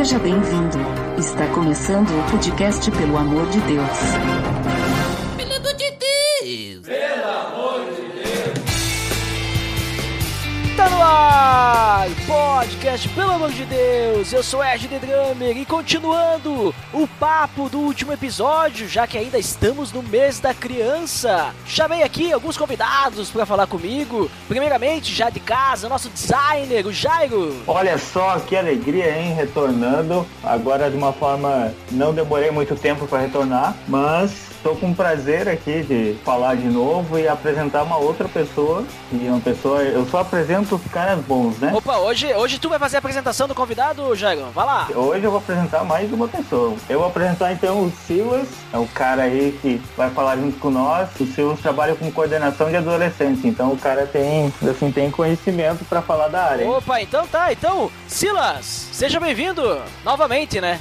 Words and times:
Seja 0.00 0.18
bem-vindo. 0.18 0.78
Está 1.18 1.46
começando 1.48 2.08
o 2.08 2.30
podcast 2.30 2.90
Pelo 2.90 3.18
Amor 3.18 3.46
de 3.50 3.60
Deus. 3.60 3.98
Pelo 5.36 5.56
amor 5.56 5.74
de 5.74 5.90
Deus! 6.40 6.86
Tá 10.74 10.88
no 10.88 11.02
ar! 11.02 12.08
Podcast, 12.30 13.08
pelo 13.08 13.32
amor 13.32 13.50
de 13.50 13.64
Deus! 13.64 14.32
Eu 14.32 14.40
sou 14.40 14.64
Ed 14.64 14.86
The 14.86 15.00
Drummer 15.00 15.56
e 15.56 15.66
continuando 15.66 16.72
o 16.92 17.08
papo 17.18 17.68
do 17.68 17.80
último 17.80 18.12
episódio, 18.12 18.88
já 18.88 19.04
que 19.04 19.18
ainda 19.18 19.36
estamos 19.36 19.92
no 19.92 20.00
mês 20.00 20.38
da 20.38 20.54
criança. 20.54 21.52
Chamei 21.66 22.04
aqui 22.04 22.32
alguns 22.32 22.56
convidados 22.56 23.30
para 23.30 23.44
falar 23.44 23.66
comigo. 23.66 24.30
Primeiramente, 24.46 25.12
já 25.12 25.28
de 25.28 25.40
casa, 25.40 25.88
nosso 25.88 26.08
designer, 26.08 26.86
o 26.86 26.92
Jairo. 26.92 27.64
Olha 27.66 27.98
só 27.98 28.38
que 28.38 28.54
alegria, 28.54 29.18
hein? 29.18 29.34
Retornando. 29.34 30.24
Agora 30.44 30.88
de 30.88 30.96
uma 30.96 31.12
forma. 31.12 31.74
Não 31.90 32.14
demorei 32.14 32.52
muito 32.52 32.76
tempo 32.76 33.08
para 33.08 33.22
retornar, 33.22 33.74
mas 33.88 34.50
Estou 34.60 34.76
com 34.76 34.92
prazer 34.92 35.48
aqui 35.48 35.82
de 35.82 36.18
falar 36.22 36.54
de 36.54 36.68
novo 36.68 37.18
e 37.18 37.26
apresentar 37.26 37.82
uma 37.82 37.96
outra 37.96 38.28
pessoa. 38.28 38.84
E 39.10 39.26
uma 39.26 39.40
pessoa. 39.40 39.80
Eu 39.80 40.04
só 40.04 40.18
apresento 40.18 40.74
os 40.74 40.92
caras 40.92 41.18
bons, 41.24 41.58
né? 41.58 41.72
Opa, 41.74 41.96
hoje, 41.96 42.19
hoje 42.28 42.58
tu 42.58 42.68
vai 42.68 42.78
fazer 42.78 42.96
a 42.96 42.98
apresentação 42.98 43.48
do 43.48 43.54
convidado, 43.54 44.14
Jairo? 44.14 44.46
Vai 44.54 44.66
lá. 44.66 44.88
Hoje 44.94 45.24
eu 45.24 45.30
vou 45.30 45.38
apresentar 45.38 45.84
mais 45.84 46.12
uma 46.12 46.28
pessoa. 46.28 46.76
Eu 46.88 46.98
vou 46.98 47.08
apresentar 47.08 47.52
então 47.52 47.84
o 47.84 47.92
Silas, 48.06 48.48
é 48.72 48.78
o 48.78 48.86
cara 48.86 49.22
aí 49.22 49.56
que 49.60 49.80
vai 49.96 50.10
falar 50.10 50.36
junto 50.36 50.58
com 50.58 50.70
nós. 50.70 51.08
O 51.18 51.26
Silas 51.26 51.60
trabalha 51.60 51.94
com 51.94 52.10
coordenação 52.10 52.68
de 52.68 52.76
adolescentes, 52.76 53.44
então 53.44 53.72
o 53.72 53.76
cara 53.76 54.06
tem, 54.06 54.52
assim, 54.68 54.90
tem 54.90 55.10
conhecimento 55.10 55.84
para 55.84 56.02
falar 56.02 56.28
da 56.28 56.44
área. 56.44 56.64
Hein? 56.64 56.70
Opa, 56.70 57.00
então 57.00 57.26
tá. 57.26 57.52
Então, 57.52 57.90
Silas, 58.06 58.88
seja 58.92 59.18
bem-vindo 59.18 59.80
novamente, 60.04 60.60
né? 60.60 60.80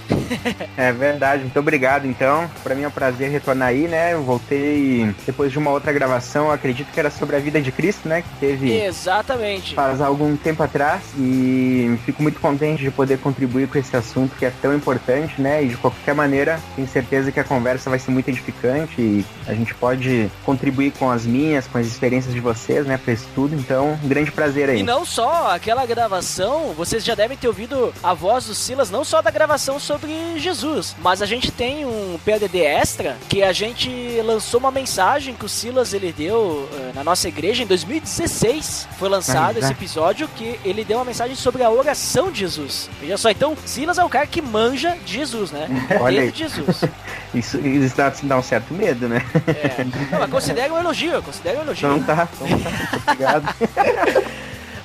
é 0.77 0.91
verdade, 0.91 1.43
muito 1.43 1.59
obrigado 1.59 2.05
então. 2.05 2.49
Para 2.63 2.75
mim 2.75 2.83
é 2.83 2.87
um 2.87 2.91
prazer 2.91 3.29
retornar 3.29 3.69
aí, 3.69 3.87
né? 3.87 4.13
Eu 4.13 4.23
voltei 4.23 5.13
depois 5.25 5.51
de 5.51 5.57
uma 5.57 5.71
outra 5.71 5.91
gravação, 5.91 6.51
acredito 6.51 6.91
que 6.91 6.99
era 6.99 7.09
sobre 7.09 7.35
a 7.35 7.39
vida 7.39 7.61
de 7.61 7.71
Cristo, 7.71 8.07
né? 8.07 8.21
Que 8.21 8.39
teve. 8.39 8.79
Exatamente. 8.79 9.73
Faz 9.73 10.01
algum 10.01 10.35
tempo 10.35 10.61
atrás. 10.63 11.01
E 11.17 11.28
fico 12.05 12.21
muito 12.21 12.39
contente 12.39 12.83
de 12.83 12.91
poder 12.91 13.19
contribuir 13.19 13.67
com 13.67 13.77
esse 13.77 13.95
assunto 13.95 14.35
que 14.35 14.45
é 14.45 14.51
tão 14.61 14.73
importante, 14.75 15.41
né? 15.41 15.63
E 15.63 15.69
de 15.69 15.77
qualquer 15.77 16.13
maneira, 16.13 16.59
tenho 16.75 16.87
certeza 16.87 17.31
que 17.31 17.39
a 17.39 17.43
conversa 17.43 17.89
vai 17.89 17.99
ser 17.99 18.11
muito 18.11 18.29
edificante 18.29 19.01
e 19.01 19.25
a 19.47 19.53
gente 19.53 19.73
pode 19.75 20.31
contribuir 20.45 20.91
com 20.91 21.09
as 21.09 21.25
minhas, 21.25 21.67
com 21.67 21.77
as 21.77 21.87
experiências 21.87 22.33
de 22.33 22.39
vocês, 22.39 22.85
né? 22.85 22.97
Pra 22.97 23.13
isso 23.13 23.27
tudo. 23.33 23.55
Então, 23.55 23.97
um 24.03 24.07
grande 24.07 24.31
prazer 24.31 24.69
aí. 24.69 24.79
E 24.79 24.83
não 24.83 25.05
só 25.05 25.51
aquela 25.51 25.85
gravação, 25.85 26.73
vocês 26.73 27.03
já 27.03 27.15
devem 27.15 27.37
ter 27.37 27.47
ouvido 27.47 27.93
a 28.03 28.13
voz 28.13 28.45
do 28.45 28.55
Silas, 28.55 28.89
não 28.89 29.03
só 29.03 29.21
da 29.21 29.31
gravação 29.31 29.79
sobre 29.79 30.37
Jesus, 30.37 30.95
mas 31.01 31.21
a 31.21 31.25
gente 31.25 31.51
tem 31.51 31.85
um 31.85 32.19
PDD 32.23 32.59
extra 32.59 33.17
que 33.27 33.43
a 33.43 33.51
gente 33.51 33.89
lançou 34.23 34.59
uma 34.59 34.71
mensagem 34.71 35.33
que 35.33 35.45
o 35.45 35.49
Silas 35.49 35.93
ele 35.93 36.11
deu 36.11 36.37
uh, 36.37 36.91
na 36.93 37.03
nossa 37.03 37.27
igreja 37.27 37.63
em 37.63 37.67
2016. 37.67 38.87
Foi 38.97 39.09
lançado 39.09 39.57
ah, 39.57 39.59
esse 39.59 39.71
episódio 39.71 40.27
que 40.35 40.59
ele 40.63 40.83
deu 40.83 40.97
uma 40.97 41.05
mensagem 41.09 41.35
sobre 41.35 41.63
a 41.63 41.69
oração 41.69 42.31
de 42.31 42.39
Jesus. 42.39 42.89
Veja 43.01 43.17
só, 43.17 43.29
então 43.29 43.57
Silas 43.65 43.97
é 43.97 44.03
o 44.03 44.09
cara 44.09 44.27
que 44.27 44.41
manja 44.41 44.95
de 45.03 45.13
Jesus, 45.13 45.51
né? 45.51 45.67
Olha 45.99 46.21
aí. 46.21 46.31
Jesus. 46.33 46.83
isso, 47.33 47.59
isso 47.59 47.97
dá, 47.97 48.13
dá, 48.23 48.37
um 48.37 48.43
certo 48.43 48.73
medo, 48.73 49.09
né? 49.09 49.25
É. 49.47 49.83
Não, 50.11 50.19
mas 50.19 50.29
considera 50.29 50.73
um 50.73 50.77
elogio, 50.77 51.21
considera 51.23 51.59
um 51.59 51.61
elogio. 51.63 51.89
Não 51.89 52.03
tá, 52.03 52.27
não 52.39 52.59
tá. 52.59 52.71
Obrigado. 53.07 53.55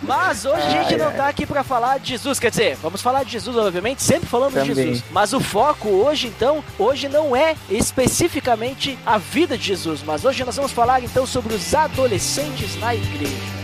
Mas 0.06 0.44
hoje 0.44 0.66
a 0.66 0.82
gente 0.82 0.97
não 0.97 1.10
tá 1.12 1.28
aqui 1.28 1.47
para 1.47 1.65
falar 1.65 1.99
de 1.99 2.09
Jesus, 2.10 2.38
quer 2.38 2.50
dizer, 2.50 2.76
vamos 2.76 3.00
falar 3.00 3.25
de 3.25 3.32
Jesus, 3.32 3.56
obviamente, 3.56 4.03
sempre 4.03 4.28
falando 4.28 4.53
Também. 4.53 4.75
de 4.75 4.82
Jesus. 4.82 5.04
Mas 5.10 5.32
o 5.32 5.41
foco 5.41 5.88
hoje, 5.88 6.26
então, 6.26 6.62
hoje 6.78 7.09
não 7.09 7.34
é 7.34 7.56
especificamente 7.70 8.99
a 9.06 9.16
vida 9.16 9.56
de 9.56 9.65
Jesus, 9.65 10.03
mas 10.03 10.25
hoje 10.25 10.44
nós 10.44 10.56
vamos 10.56 10.72
falar 10.72 11.03
então 11.03 11.26
sobre 11.26 11.54
os 11.54 11.75
adolescentes 11.75 12.78
na 12.78 12.94
igreja. 12.94 13.63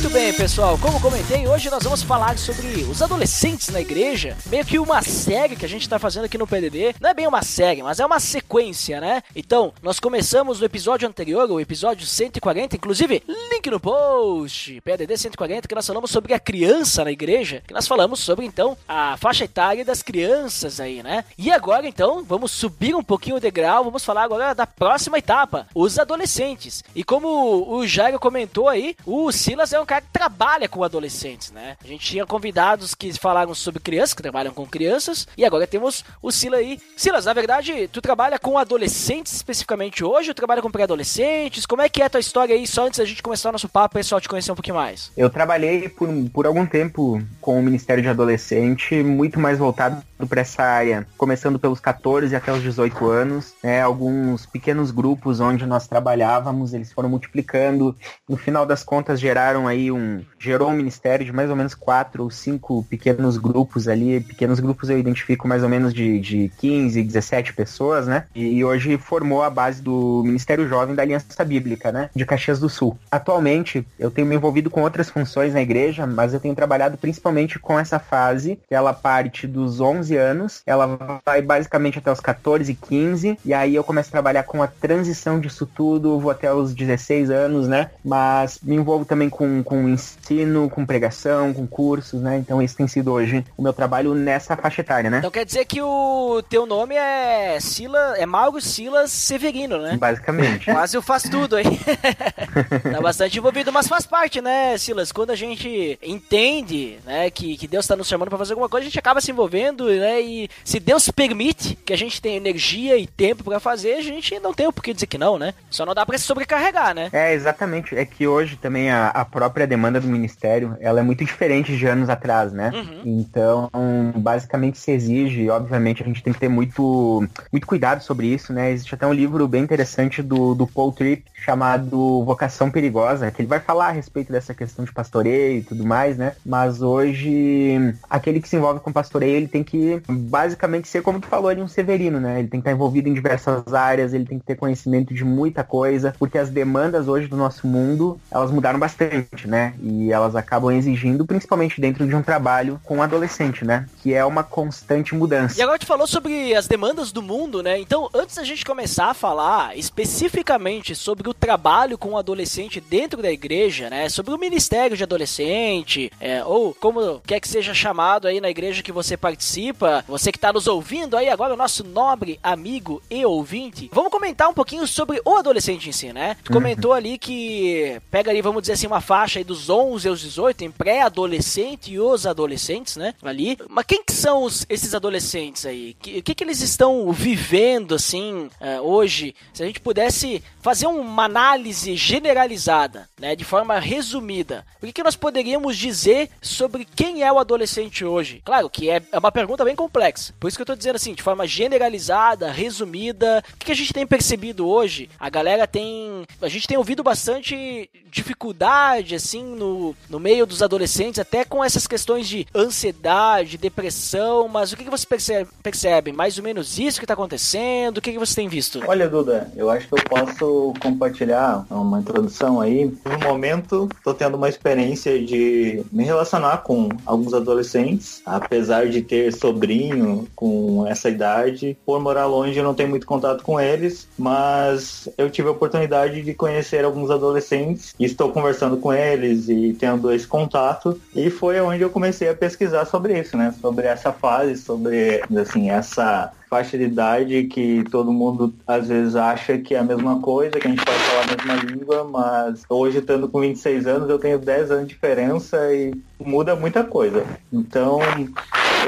Muito 0.00 0.14
bem, 0.14 0.32
pessoal. 0.32 0.78
Como 0.78 0.98
comentei, 0.98 1.46
hoje 1.46 1.68
nós 1.68 1.82
vamos 1.82 2.02
falar 2.02 2.38
sobre 2.38 2.84
os 2.84 3.02
adolescentes 3.02 3.68
na 3.68 3.82
igreja. 3.82 4.34
Meio 4.46 4.64
que 4.64 4.78
uma 4.78 5.02
série 5.02 5.54
que 5.54 5.66
a 5.66 5.68
gente 5.68 5.82
está 5.82 5.98
fazendo 5.98 6.24
aqui 6.24 6.38
no 6.38 6.46
PDD. 6.46 6.94
Não 6.98 7.10
é 7.10 7.12
bem 7.12 7.26
uma 7.26 7.42
série, 7.42 7.82
mas 7.82 8.00
é 8.00 8.06
uma 8.06 8.18
sequência, 8.18 8.98
né? 8.98 9.22
Então, 9.36 9.74
nós 9.82 10.00
começamos 10.00 10.58
no 10.58 10.64
episódio 10.64 11.06
anterior, 11.06 11.50
o 11.50 11.60
episódio 11.60 12.06
140, 12.06 12.76
inclusive, 12.76 13.22
link 13.28 13.70
no 13.70 13.78
post, 13.78 14.80
PDD 14.80 15.18
140, 15.18 15.68
que 15.68 15.74
nós 15.74 15.86
falamos 15.86 16.10
sobre 16.10 16.32
a 16.32 16.40
criança 16.40 17.04
na 17.04 17.12
igreja. 17.12 17.62
Que 17.66 17.74
nós 17.74 17.86
falamos 17.86 18.20
sobre, 18.20 18.46
então, 18.46 18.78
a 18.88 19.18
faixa 19.18 19.44
etária 19.44 19.84
das 19.84 20.00
crianças 20.00 20.80
aí, 20.80 21.02
né? 21.02 21.26
E 21.36 21.50
agora, 21.50 21.86
então, 21.86 22.24
vamos 22.24 22.52
subir 22.52 22.94
um 22.94 23.04
pouquinho 23.04 23.36
o 23.36 23.40
degrau, 23.40 23.84
vamos 23.84 24.02
falar 24.02 24.22
agora 24.22 24.54
da 24.54 24.66
próxima 24.66 25.18
etapa, 25.18 25.66
os 25.74 25.98
adolescentes. 25.98 26.82
E 26.94 27.04
como 27.04 27.70
o 27.70 27.86
Jairo 27.86 28.18
comentou 28.18 28.66
aí, 28.66 28.96
o 29.04 29.30
Silas 29.30 29.74
é 29.74 29.78
um 29.78 29.89
trabalha 30.12 30.68
com 30.68 30.84
adolescentes, 30.84 31.50
né? 31.50 31.76
A 31.82 31.86
gente 31.86 32.04
tinha 32.04 32.26
convidados 32.26 32.94
que 32.94 33.12
falaram 33.14 33.54
sobre 33.54 33.80
crianças, 33.80 34.14
que 34.14 34.22
trabalham 34.22 34.52
com 34.52 34.66
crianças, 34.66 35.26
e 35.36 35.44
agora 35.44 35.66
temos 35.66 36.04
o 36.22 36.30
Silas 36.30 36.60
aí. 36.60 36.78
Silas, 36.96 37.24
na 37.24 37.32
verdade, 37.32 37.88
tu 37.88 38.02
trabalha 38.02 38.38
com 38.38 38.58
adolescentes 38.58 39.32
especificamente 39.32 40.04
hoje, 40.04 40.28
ou 40.30 40.34
trabalha 40.34 40.60
com 40.60 40.70
pré-adolescentes? 40.70 41.64
Como 41.64 41.80
é 41.80 41.88
que 41.88 42.02
é 42.02 42.04
a 42.04 42.10
tua 42.10 42.20
história 42.20 42.54
aí, 42.54 42.66
só 42.66 42.86
antes 42.86 42.98
da 42.98 43.04
gente 43.04 43.22
começar 43.22 43.48
o 43.48 43.52
nosso 43.52 43.68
papo, 43.68 43.94
pessoal 43.94 44.20
te 44.20 44.28
conhecer 44.28 44.52
um 44.52 44.56
pouquinho 44.56 44.76
mais? 44.76 45.10
Eu 45.16 45.30
trabalhei 45.30 45.88
por, 45.88 46.08
por 46.32 46.46
algum 46.46 46.66
tempo 46.66 47.22
com 47.40 47.58
o 47.58 47.62
Ministério 47.62 48.02
de 48.02 48.08
Adolescente, 48.08 49.02
muito 49.02 49.40
mais 49.40 49.58
voltado 49.58 50.02
para 50.26 50.40
essa 50.40 50.62
área, 50.62 51.06
começando 51.16 51.58
pelos 51.58 51.80
14 51.80 52.34
até 52.34 52.52
os 52.52 52.62
18 52.62 53.08
anos, 53.08 53.54
né? 53.62 53.82
Alguns 53.82 54.46
pequenos 54.46 54.90
grupos 54.90 55.40
onde 55.40 55.66
nós 55.66 55.86
trabalhávamos, 55.86 56.74
eles 56.74 56.92
foram 56.92 57.08
multiplicando, 57.08 57.96
no 58.28 58.36
final 58.36 58.64
das 58.64 58.82
contas 58.82 59.20
geraram 59.20 59.66
aí 59.66 59.90
um 59.90 60.22
gerou 60.38 60.70
um 60.70 60.74
ministério 60.74 61.24
de 61.24 61.32
mais 61.32 61.50
ou 61.50 61.56
menos 61.56 61.74
quatro 61.74 62.24
ou 62.24 62.30
cinco 62.30 62.82
pequenos 62.84 63.36
grupos 63.36 63.88
ali. 63.88 64.20
Pequenos 64.20 64.58
grupos 64.58 64.88
eu 64.88 64.98
identifico 64.98 65.46
mais 65.46 65.62
ou 65.62 65.68
menos 65.68 65.92
de, 65.92 66.18
de 66.18 66.50
15, 66.58 67.02
17 67.02 67.52
pessoas, 67.52 68.06
né? 68.06 68.24
E, 68.34 68.44
e 68.44 68.64
hoje 68.64 68.96
formou 68.96 69.42
a 69.42 69.50
base 69.50 69.82
do 69.82 70.22
Ministério 70.24 70.68
Jovem 70.68 70.94
da 70.94 71.02
Aliança 71.02 71.44
Bíblica, 71.44 71.92
né? 71.92 72.10
De 72.14 72.24
Caxias 72.24 72.58
do 72.58 72.68
Sul. 72.68 72.98
Atualmente, 73.10 73.86
eu 73.98 74.10
tenho 74.10 74.26
me 74.26 74.34
envolvido 74.34 74.70
com 74.70 74.82
outras 74.82 75.10
funções 75.10 75.52
na 75.52 75.60
igreja, 75.60 76.06
mas 76.06 76.32
eu 76.32 76.40
tenho 76.40 76.54
trabalhado 76.54 76.96
principalmente 76.96 77.58
com 77.58 77.78
essa 77.78 77.98
fase, 77.98 78.58
que 78.68 78.74
ela 78.74 78.92
parte 78.92 79.46
dos 79.46 79.80
11 79.80 80.09
anos, 80.16 80.62
ela 80.66 81.20
vai 81.24 81.42
basicamente 81.42 81.98
até 81.98 82.10
os 82.10 82.20
14, 82.20 82.74
15, 82.74 83.38
e 83.44 83.54
aí 83.54 83.74
eu 83.74 83.84
começo 83.84 84.08
a 84.08 84.12
trabalhar 84.12 84.42
com 84.42 84.62
a 84.62 84.66
transição 84.66 85.40
disso 85.40 85.66
tudo, 85.66 86.18
vou 86.18 86.30
até 86.30 86.52
os 86.52 86.74
16 86.74 87.30
anos, 87.30 87.68
né? 87.68 87.90
Mas 88.04 88.58
me 88.62 88.76
envolvo 88.76 89.04
também 89.04 89.28
com, 89.28 89.62
com 89.62 89.88
ensino, 89.88 90.68
com 90.68 90.86
pregação, 90.86 91.52
com 91.52 91.66
cursos, 91.66 92.20
né? 92.20 92.38
Então 92.38 92.60
esse 92.62 92.76
tem 92.76 92.86
sido 92.86 93.12
hoje 93.12 93.44
o 93.56 93.62
meu 93.62 93.72
trabalho 93.72 94.14
nessa 94.14 94.56
faixa 94.56 94.80
etária, 94.80 95.10
né? 95.10 95.18
Então 95.18 95.30
quer 95.30 95.44
dizer 95.44 95.64
que 95.64 95.80
o 95.80 96.42
teu 96.48 96.66
nome 96.66 96.94
é 96.94 97.58
Sila, 97.60 98.16
é 98.16 98.26
Mauro 98.26 98.60
Silas 98.60 99.10
Severino, 99.10 99.78
né? 99.78 99.96
Basicamente. 99.96 100.66
Quase 100.70 100.96
eu 100.96 101.02
faço 101.02 101.30
tudo 101.30 101.56
aí. 101.56 101.64
tá 102.92 103.00
bastante 103.00 103.38
envolvido, 103.38 103.72
mas 103.72 103.88
faz 103.88 104.06
parte, 104.06 104.40
né, 104.40 104.76
Silas? 104.78 105.12
Quando 105.12 105.30
a 105.30 105.36
gente 105.36 105.98
entende, 106.02 106.98
né, 107.04 107.30
que, 107.30 107.56
que 107.56 107.66
Deus 107.66 107.84
está 107.84 107.96
nos 107.96 108.08
chamando 108.08 108.28
para 108.28 108.38
fazer 108.38 108.52
alguma 108.52 108.68
coisa, 108.68 108.84
a 108.84 108.88
gente 108.88 108.98
acaba 108.98 109.20
se 109.20 109.30
envolvendo, 109.30 109.90
né? 110.00 110.20
E 110.20 110.48
se 110.64 110.80
Deus 110.80 111.08
permite 111.10 111.76
que 111.76 111.92
a 111.92 111.96
gente 111.96 112.20
tenha 112.20 112.36
energia 112.36 112.96
e 112.96 113.06
tempo 113.06 113.44
para 113.44 113.60
fazer, 113.60 113.94
a 113.94 114.02
gente 114.02 114.38
não 114.40 114.52
tem 114.52 114.66
o 114.66 114.72
porquê 114.72 114.92
dizer 114.92 115.06
que 115.06 115.18
não, 115.18 115.38
né? 115.38 115.54
Só 115.70 115.86
não 115.86 115.94
dá 115.94 116.04
para 116.04 116.18
se 116.18 116.24
sobrecarregar, 116.24 116.94
né? 116.94 117.08
É, 117.12 117.32
exatamente. 117.34 117.96
É 117.96 118.04
que 118.04 118.26
hoje 118.26 118.56
também 118.56 118.90
a, 118.90 119.08
a 119.08 119.24
própria 119.24 119.66
demanda 119.66 120.00
do 120.00 120.08
ministério, 120.08 120.76
ela 120.80 121.00
é 121.00 121.02
muito 121.02 121.24
diferente 121.24 121.76
de 121.76 121.86
anos 121.86 122.08
atrás, 122.08 122.52
né? 122.52 122.70
Uhum. 122.74 123.02
Então, 123.04 123.70
basicamente 124.16 124.78
se 124.78 124.90
exige, 124.90 125.48
obviamente 125.50 126.02
a 126.02 126.06
gente 126.06 126.22
tem 126.22 126.32
que 126.32 126.38
ter 126.38 126.48
muito, 126.48 127.26
muito 127.52 127.66
cuidado 127.66 128.02
sobre 128.02 128.26
isso, 128.26 128.52
né? 128.52 128.70
Existe 128.72 128.94
até 128.94 129.06
um 129.06 129.12
livro 129.12 129.46
bem 129.46 129.62
interessante 129.62 130.22
do, 130.22 130.54
do 130.54 130.66
Paul 130.66 130.92
Tripp 130.92 131.24
chamado 131.34 132.24
Vocação 132.24 132.70
Perigosa, 132.70 133.30
que 133.30 133.40
ele 133.40 133.48
vai 133.48 133.60
falar 133.60 133.88
a 133.88 133.92
respeito 133.92 134.32
dessa 134.32 134.54
questão 134.54 134.84
de 134.84 134.92
pastoreio 134.92 135.58
e 135.58 135.62
tudo 135.62 135.84
mais, 135.84 136.16
né? 136.16 136.34
Mas 136.44 136.82
hoje, 136.82 137.94
aquele 138.08 138.40
que 138.40 138.48
se 138.48 138.56
envolve 138.56 138.80
com 138.80 138.92
pastoreio, 138.92 139.36
ele 139.36 139.48
tem 139.48 139.64
que 139.64 139.89
basicamente 140.08 140.88
ser, 140.88 141.02
como 141.02 141.20
tu 141.20 141.26
falou 141.26 141.48
ali, 141.48 141.62
um 141.62 141.68
severino, 141.68 142.20
né? 142.20 142.38
Ele 142.38 142.48
tem 142.48 142.60
que 142.60 142.68
estar 142.68 142.72
envolvido 142.72 143.08
em 143.08 143.14
diversas 143.14 143.72
áreas, 143.72 144.12
ele 144.12 144.24
tem 144.24 144.38
que 144.38 144.44
ter 144.44 144.56
conhecimento 144.56 145.14
de 145.14 145.24
muita 145.24 145.64
coisa, 145.64 146.14
porque 146.18 146.38
as 146.38 146.50
demandas 146.50 147.08
hoje 147.08 147.26
do 147.26 147.36
nosso 147.36 147.66
mundo, 147.66 148.20
elas 148.30 148.50
mudaram 148.50 148.78
bastante, 148.78 149.48
né? 149.48 149.74
E 149.82 150.12
elas 150.12 150.36
acabam 150.36 150.70
exigindo, 150.70 151.26
principalmente 151.26 151.80
dentro 151.80 152.06
de 152.06 152.14
um 152.14 152.22
trabalho 152.22 152.80
com 152.84 153.02
adolescente, 153.02 153.64
né? 153.64 153.86
Que 154.02 154.14
é 154.14 154.24
uma 154.24 154.42
constante 154.42 155.14
mudança. 155.14 155.58
E 155.58 155.62
agora 155.62 155.78
tu 155.78 155.86
falou 155.86 156.06
sobre 156.06 156.54
as 156.54 156.66
demandas 156.66 157.12
do 157.12 157.22
mundo, 157.22 157.62
né? 157.62 157.78
Então, 157.78 158.08
antes 158.14 158.36
da 158.36 158.44
gente 158.44 158.64
começar 158.64 159.10
a 159.10 159.14
falar 159.14 159.76
especificamente 159.76 160.94
sobre 160.94 161.28
o 161.28 161.34
trabalho 161.34 161.98
com 161.98 162.10
o 162.10 162.16
adolescente 162.16 162.80
dentro 162.80 163.22
da 163.22 163.30
igreja, 163.30 163.88
né? 163.90 164.08
Sobre 164.08 164.34
o 164.34 164.38
ministério 164.38 164.96
de 164.96 165.02
adolescente, 165.02 166.12
é, 166.20 166.44
ou 166.44 166.74
como 166.74 167.20
quer 167.26 167.40
que 167.40 167.48
seja 167.48 167.74
chamado 167.74 168.26
aí 168.26 168.40
na 168.40 168.50
igreja 168.50 168.82
que 168.82 168.92
você 168.92 169.16
participa, 169.16 169.79
você 170.06 170.30
que 170.32 170.38
está 170.38 170.52
nos 170.52 170.66
ouvindo 170.66 171.16
aí 171.16 171.28
agora, 171.28 171.54
o 171.54 171.56
nosso 171.56 171.84
nobre 171.84 172.38
amigo 172.42 173.02
e 173.10 173.24
ouvinte, 173.24 173.90
vamos 173.92 174.10
comentar 174.10 174.48
um 174.48 174.54
pouquinho 174.54 174.86
sobre 174.86 175.20
o 175.24 175.36
adolescente 175.36 175.88
em 175.88 175.92
si, 175.92 176.12
né? 176.12 176.36
Tu 176.42 176.52
comentou 176.52 176.92
ali 176.92 177.18
que 177.18 178.00
pega 178.10 178.30
ali, 178.30 178.42
vamos 178.42 178.62
dizer 178.62 178.74
assim, 178.74 178.86
uma 178.86 179.00
faixa 179.00 179.38
aí 179.38 179.44
dos 179.44 179.68
11 179.68 180.08
aos 180.08 180.20
18, 180.20 180.56
tem 180.56 180.70
pré-adolescente 180.70 181.92
e 181.92 182.00
os 182.00 182.26
adolescentes, 182.26 182.96
né? 182.96 183.14
Ali. 183.22 183.58
Mas 183.68 183.84
quem 183.86 184.04
que 184.04 184.12
são 184.12 184.42
os, 184.42 184.66
esses 184.68 184.94
adolescentes 184.94 185.66
aí? 185.66 185.96
O 185.98 186.02
que, 186.02 186.22
que, 186.22 186.34
que 186.34 186.44
eles 186.44 186.60
estão 186.60 187.10
vivendo, 187.12 187.94
assim, 187.94 188.48
é, 188.60 188.80
hoje? 188.80 189.34
Se 189.52 189.62
a 189.62 189.66
gente 189.66 189.80
pudesse 189.80 190.42
fazer 190.60 190.86
uma 190.86 191.24
análise 191.24 191.96
generalizada, 191.96 193.08
né, 193.18 193.34
de 193.34 193.44
forma 193.44 193.78
resumida, 193.78 194.64
o 194.82 194.86
que, 194.86 194.92
que 194.92 195.02
nós 195.02 195.16
poderíamos 195.16 195.76
dizer 195.76 196.30
sobre 196.40 196.84
quem 196.84 197.22
é 197.22 197.32
o 197.32 197.38
adolescente 197.38 198.04
hoje? 198.04 198.42
Claro 198.44 198.68
que 198.68 198.90
é, 198.90 199.02
é 199.10 199.18
uma 199.18 199.32
pergunta 199.32 199.59
bem 199.64 199.76
complexa, 199.76 200.34
por 200.38 200.48
isso 200.48 200.56
que 200.56 200.62
eu 200.62 200.64
estou 200.64 200.76
dizendo 200.76 200.96
assim, 200.96 201.14
de 201.14 201.22
forma 201.22 201.46
generalizada, 201.46 202.50
resumida, 202.50 203.42
o 203.54 203.56
que, 203.56 203.72
a 203.72 203.76
gente 203.76 203.92
tem 203.92 204.06
percebido 204.06 204.66
hoje? 204.66 205.08
A 205.18 205.30
galera 205.30 205.66
tem, 205.66 206.24
a 206.40 206.48
gente 206.48 206.66
tem 206.66 206.76
ouvido 206.76 207.02
bastante 207.02 207.88
dificuldade, 208.10 209.14
assim, 209.14 209.42
no, 209.42 209.94
no 210.08 210.18
meio 210.18 210.44
dos 210.44 210.62
adolescentes, 210.62 211.18
até 211.18 211.44
com 211.44 211.62
essas 211.62 211.86
questões 211.86 212.28
de 212.28 212.46
ansiedade, 212.54 213.56
depressão, 213.56 214.48
mas 214.48 214.72
o 214.72 214.76
que, 214.76 214.84
que 214.84 214.90
você 214.90 215.06
percebe, 215.06 215.50
percebe? 215.62 216.12
Mais 216.12 216.36
ou 216.38 216.44
menos 216.44 216.78
isso 216.78 216.98
que 216.98 217.04
está 217.04 217.14
acontecendo? 217.14 217.98
O 217.98 218.00
que, 218.00 218.12
que 218.12 218.18
você 218.18 218.34
tem 218.34 218.48
visto? 218.48 218.80
Olha, 218.86 219.08
Duda, 219.08 219.50
eu 219.56 219.70
acho 219.70 219.88
que 219.88 219.94
eu 219.94 220.04
posso 220.04 220.74
compartilhar 220.80 221.64
uma 221.70 222.00
introdução 222.00 222.60
aí. 222.60 222.92
No 223.04 223.18
momento, 223.28 223.88
estou 223.96 224.14
tendo 224.14 224.36
uma 224.36 224.48
experiência 224.48 225.22
de 225.24 225.84
me 225.92 226.04
relacionar 226.04 226.58
com 226.58 226.88
alguns 227.06 227.34
adolescentes, 227.34 228.22
apesar 228.26 228.88
de 228.88 229.02
ter 229.02 229.32
sobrinho 229.50 230.28
com 230.34 230.86
essa 230.86 231.08
idade. 231.08 231.76
Por 231.84 232.00
morar 232.00 232.26
longe, 232.26 232.56
eu 232.56 232.64
não 232.64 232.74
tenho 232.74 232.88
muito 232.88 233.06
contato 233.06 233.42
com 233.42 233.60
eles, 233.60 234.08
mas 234.18 235.08
eu 235.18 235.28
tive 235.28 235.48
a 235.48 235.52
oportunidade 235.52 236.22
de 236.22 236.34
conhecer 236.34 236.84
alguns 236.84 237.10
adolescentes 237.10 237.94
e 237.98 238.04
estou 238.04 238.30
conversando 238.30 238.76
com 238.76 238.92
eles 238.92 239.48
e 239.48 239.76
tendo 239.78 240.12
esse 240.12 240.26
contato. 240.26 241.00
E 241.14 241.30
foi 241.30 241.60
onde 241.60 241.82
eu 241.82 241.90
comecei 241.90 242.28
a 242.28 242.34
pesquisar 242.34 242.84
sobre 242.84 243.18
isso, 243.18 243.36
né? 243.36 243.54
Sobre 243.60 243.86
essa 243.86 244.12
fase, 244.12 244.56
sobre 244.56 245.22
assim 245.36 245.70
essa 245.70 246.32
faixa 246.50 246.76
de 246.76 246.84
idade 246.84 247.44
que 247.44 247.84
todo 247.92 248.12
mundo 248.12 248.52
às 248.66 248.88
vezes 248.88 249.14
acha 249.14 249.56
que 249.56 249.76
é 249.76 249.78
a 249.78 249.84
mesma 249.84 250.20
coisa, 250.20 250.58
que 250.58 250.66
a 250.66 250.70
gente 250.70 250.84
pode 250.84 250.98
falar 250.98 251.22
a 251.22 251.36
mesma 251.36 251.72
língua, 251.72 252.04
mas 252.04 252.64
hoje 252.68 252.98
estando 252.98 253.28
com 253.28 253.40
26 253.40 253.86
anos 253.86 254.10
eu 254.10 254.18
tenho 254.18 254.36
10 254.36 254.70
anos 254.72 254.88
de 254.88 254.94
diferença 254.94 255.56
e 255.72 255.94
muda 256.18 256.56
muita 256.56 256.82
coisa. 256.82 257.24
Então 257.52 258.00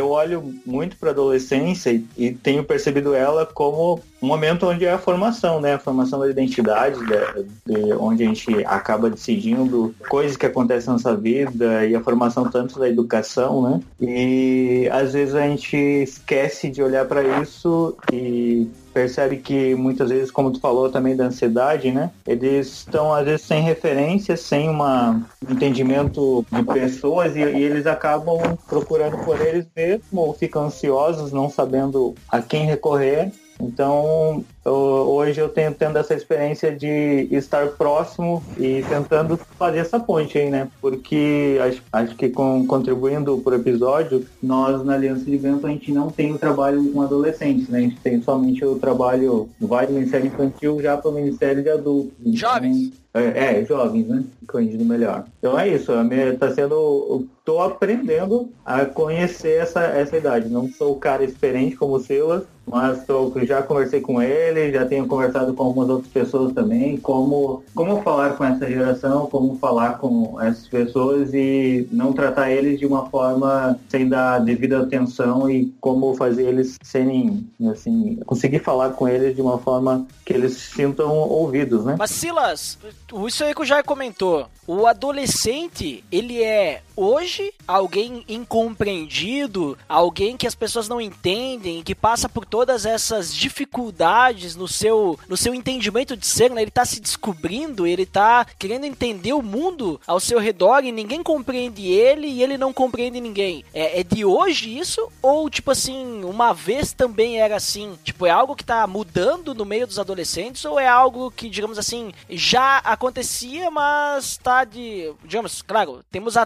eu 0.02 0.10
olho 0.10 0.54
muito 0.66 0.96
para 0.96 1.10
adolescência 1.10 1.90
e, 1.90 2.04
e, 2.16 2.32
tenho 2.32 2.64
percebido 2.64 3.14
ela 3.14 3.46
como 3.46 4.00
um 4.22 4.26
momento 4.26 4.66
onde 4.68 4.84
é 4.84 4.92
a 4.92 4.98
formação, 4.98 5.60
né? 5.60 5.74
A 5.74 5.78
formação 5.78 6.20
da 6.20 6.30
identidade, 6.30 6.96
de, 7.00 7.74
de 7.74 7.92
onde 7.94 8.22
a 8.22 8.26
gente 8.26 8.64
acaba 8.64 9.10
decidindo 9.10 9.92
coisas 10.08 10.36
que 10.36 10.46
acontecem 10.46 10.86
na 10.86 10.92
nossa 10.92 11.16
vida 11.16 11.84
e 11.84 11.96
a 11.96 12.00
formação 12.00 12.48
tanto 12.48 12.78
da 12.78 12.88
educação, 12.88 13.62
né? 13.62 13.80
E 14.00 14.88
às 14.92 15.12
vezes 15.12 15.34
a 15.34 15.42
gente 15.42 15.76
esquece 15.76 16.70
de 16.70 16.80
olhar 16.80 17.04
para 17.06 17.40
isso 17.40 17.96
e 18.12 18.70
percebe 18.92 19.38
que 19.38 19.74
muitas 19.74 20.10
vezes, 20.10 20.30
como 20.30 20.50
tu 20.50 20.60
falou 20.60 20.88
também 20.88 21.16
da 21.16 21.24
ansiedade, 21.24 21.90
né? 21.90 22.10
Eles 22.26 22.68
estão 22.68 23.12
às 23.12 23.24
vezes 23.24 23.42
sem 23.42 23.62
referência, 23.62 24.36
sem 24.36 24.70
um 24.70 25.22
entendimento 25.48 26.46
de 26.50 26.62
pessoas 26.62 27.34
e, 27.34 27.40
e, 27.40 27.62
eles 27.62 27.86
acabam 27.86 28.38
procurando 28.68 29.18
por 29.24 29.40
eles 29.40 29.66
mesmo 29.74 30.20
ou 30.20 30.32
ficam 30.32 30.66
ansiosos, 30.66 31.32
não 31.32 31.50
sabendo 31.50 32.14
a 32.28 32.40
quem 32.40 32.66
recorrer 32.66 33.32
então, 33.62 34.44
eu, 34.64 34.72
hoje 34.72 35.40
eu 35.40 35.48
tenho 35.48 35.72
tendo 35.72 35.98
essa 35.98 36.14
experiência 36.14 36.74
de 36.74 37.28
estar 37.30 37.68
próximo 37.68 38.42
e 38.58 38.82
tentando 38.88 39.36
fazer 39.58 39.78
essa 39.78 39.98
ponte 39.98 40.38
aí, 40.38 40.50
né? 40.50 40.68
Porque 40.80 41.58
acho, 41.60 41.82
acho 41.92 42.16
que 42.16 42.28
com, 42.28 42.66
contribuindo 42.66 43.38
para 43.38 43.52
o 43.52 43.56
episódio, 43.60 44.26
nós 44.42 44.84
na 44.84 44.94
Aliança 44.94 45.24
de 45.24 45.36
Vento 45.36 45.66
a 45.66 45.70
gente 45.70 45.92
não 45.92 46.10
tem 46.10 46.32
o 46.32 46.38
trabalho 46.38 46.92
com 46.92 47.02
adolescentes, 47.02 47.68
né? 47.68 47.78
A 47.78 47.82
gente 47.82 47.96
tem 48.00 48.20
somente 48.22 48.64
o 48.64 48.78
trabalho, 48.78 49.48
vai 49.60 49.86
do 49.86 49.92
Ministério 49.92 50.26
Infantil 50.26 50.80
já 50.82 50.96
para 50.96 51.10
o 51.10 51.14
Ministério 51.14 51.62
de 51.62 51.70
Adultos. 51.70 52.12
Então, 52.20 52.32
Jovens. 52.34 53.02
É, 53.14 53.60
é, 53.60 53.64
jovens, 53.66 54.08
né? 54.08 54.24
Corrigindo 54.46 54.86
melhor. 54.86 55.26
Então 55.38 55.58
é 55.58 55.68
isso, 55.68 55.92
está 55.92 56.50
sendo. 56.50 57.28
Estou 57.38 57.60
aprendendo 57.60 58.48
a 58.64 58.86
conhecer 58.86 59.60
essa, 59.60 59.82
essa 59.82 60.16
idade. 60.16 60.48
Não 60.48 60.70
sou 60.70 60.92
o 60.92 60.98
cara 60.98 61.22
experiente 61.22 61.76
como 61.76 61.96
o 61.96 62.00
Silas, 62.00 62.44
mas 62.66 63.04
tô, 63.04 63.32
já 63.44 63.62
conversei 63.62 64.00
com 64.00 64.20
ele, 64.22 64.72
já 64.72 64.86
tenho 64.86 65.06
conversado 65.06 65.52
com 65.54 65.64
algumas 65.64 65.88
outras 65.88 66.12
pessoas 66.12 66.52
também, 66.52 66.96
como, 66.96 67.62
como 67.74 68.02
falar 68.02 68.36
com 68.36 68.44
essa 68.44 68.66
geração, 68.66 69.26
como 69.26 69.58
falar 69.58 69.98
com 69.98 70.40
essas 70.40 70.68
pessoas 70.68 71.34
e 71.34 71.88
não 71.90 72.12
tratar 72.12 72.50
eles 72.50 72.78
de 72.78 72.86
uma 72.86 73.08
forma 73.08 73.78
sem 73.88 74.08
dar 74.08 74.38
devida 74.38 74.80
atenção 74.80 75.50
e 75.50 75.72
como 75.80 76.14
fazer 76.14 76.48
eles 76.48 76.76
serem, 76.82 77.46
assim, 77.70 78.18
conseguir 78.26 78.60
falar 78.60 78.90
com 78.90 79.08
eles 79.08 79.34
de 79.34 79.42
uma 79.42 79.58
forma 79.58 80.06
que 80.24 80.32
eles 80.32 80.54
sintam 80.74 81.10
ouvidos, 81.10 81.84
né? 81.84 81.96
Mas 81.98 82.10
Silas, 82.10 82.78
isso 83.26 83.44
aí 83.44 83.54
que 83.54 83.62
o 83.62 83.64
Jair 83.64 83.84
comentou, 83.84 84.46
o 84.66 84.86
adolescente, 84.86 86.04
ele 86.10 86.42
é 86.42 86.82
hoje 86.96 87.52
alguém 87.66 88.24
incompreendido, 88.28 89.78
alguém 89.88 90.36
que 90.36 90.46
as 90.46 90.54
pessoas 90.54 90.88
não 90.88 91.00
entendem, 91.00 91.82
que 91.82 91.94
passa 91.94 92.28
por 92.28 92.44
todas 92.44 92.84
essas 92.86 93.34
dificuldades 93.34 94.56
no 94.56 94.68
seu, 94.68 95.18
no 95.28 95.36
seu 95.36 95.54
entendimento 95.54 96.16
de 96.16 96.26
ser, 96.26 96.50
né? 96.50 96.62
Ele 96.62 96.70
tá 96.70 96.84
se 96.84 97.00
descobrindo, 97.00 97.86
ele 97.86 98.06
tá 98.06 98.46
querendo 98.58 98.84
entender 98.84 99.32
o 99.32 99.42
mundo 99.42 100.00
ao 100.06 100.20
seu 100.20 100.38
redor 100.38 100.84
e 100.84 100.92
ninguém 100.92 101.22
compreende 101.22 101.86
ele 101.86 102.26
e 102.26 102.42
ele 102.42 102.58
não 102.58 102.72
compreende 102.72 103.20
ninguém. 103.20 103.64
É, 103.72 104.00
é 104.00 104.02
de 104.02 104.24
hoje 104.24 104.78
isso? 104.78 105.10
Ou, 105.20 105.48
tipo 105.48 105.70
assim, 105.70 106.24
uma 106.24 106.52
vez 106.52 106.92
também 106.92 107.40
era 107.40 107.56
assim? 107.56 107.98
Tipo, 108.04 108.26
é 108.26 108.30
algo 108.30 108.56
que 108.56 108.64
tá 108.64 108.86
mudando 108.86 109.54
no 109.54 109.64
meio 109.64 109.86
dos 109.86 109.98
adolescentes 109.98 110.64
ou 110.64 110.78
é 110.78 110.86
algo 110.86 111.30
que, 111.30 111.48
digamos 111.48 111.78
assim, 111.78 112.12
já 112.28 112.78
acontecia, 112.78 113.70
mas 113.70 114.36
tá 114.36 114.64
de. 114.64 115.12
Digamos, 115.24 115.62
claro, 115.62 116.04
temos 116.10 116.36
a 116.36 116.44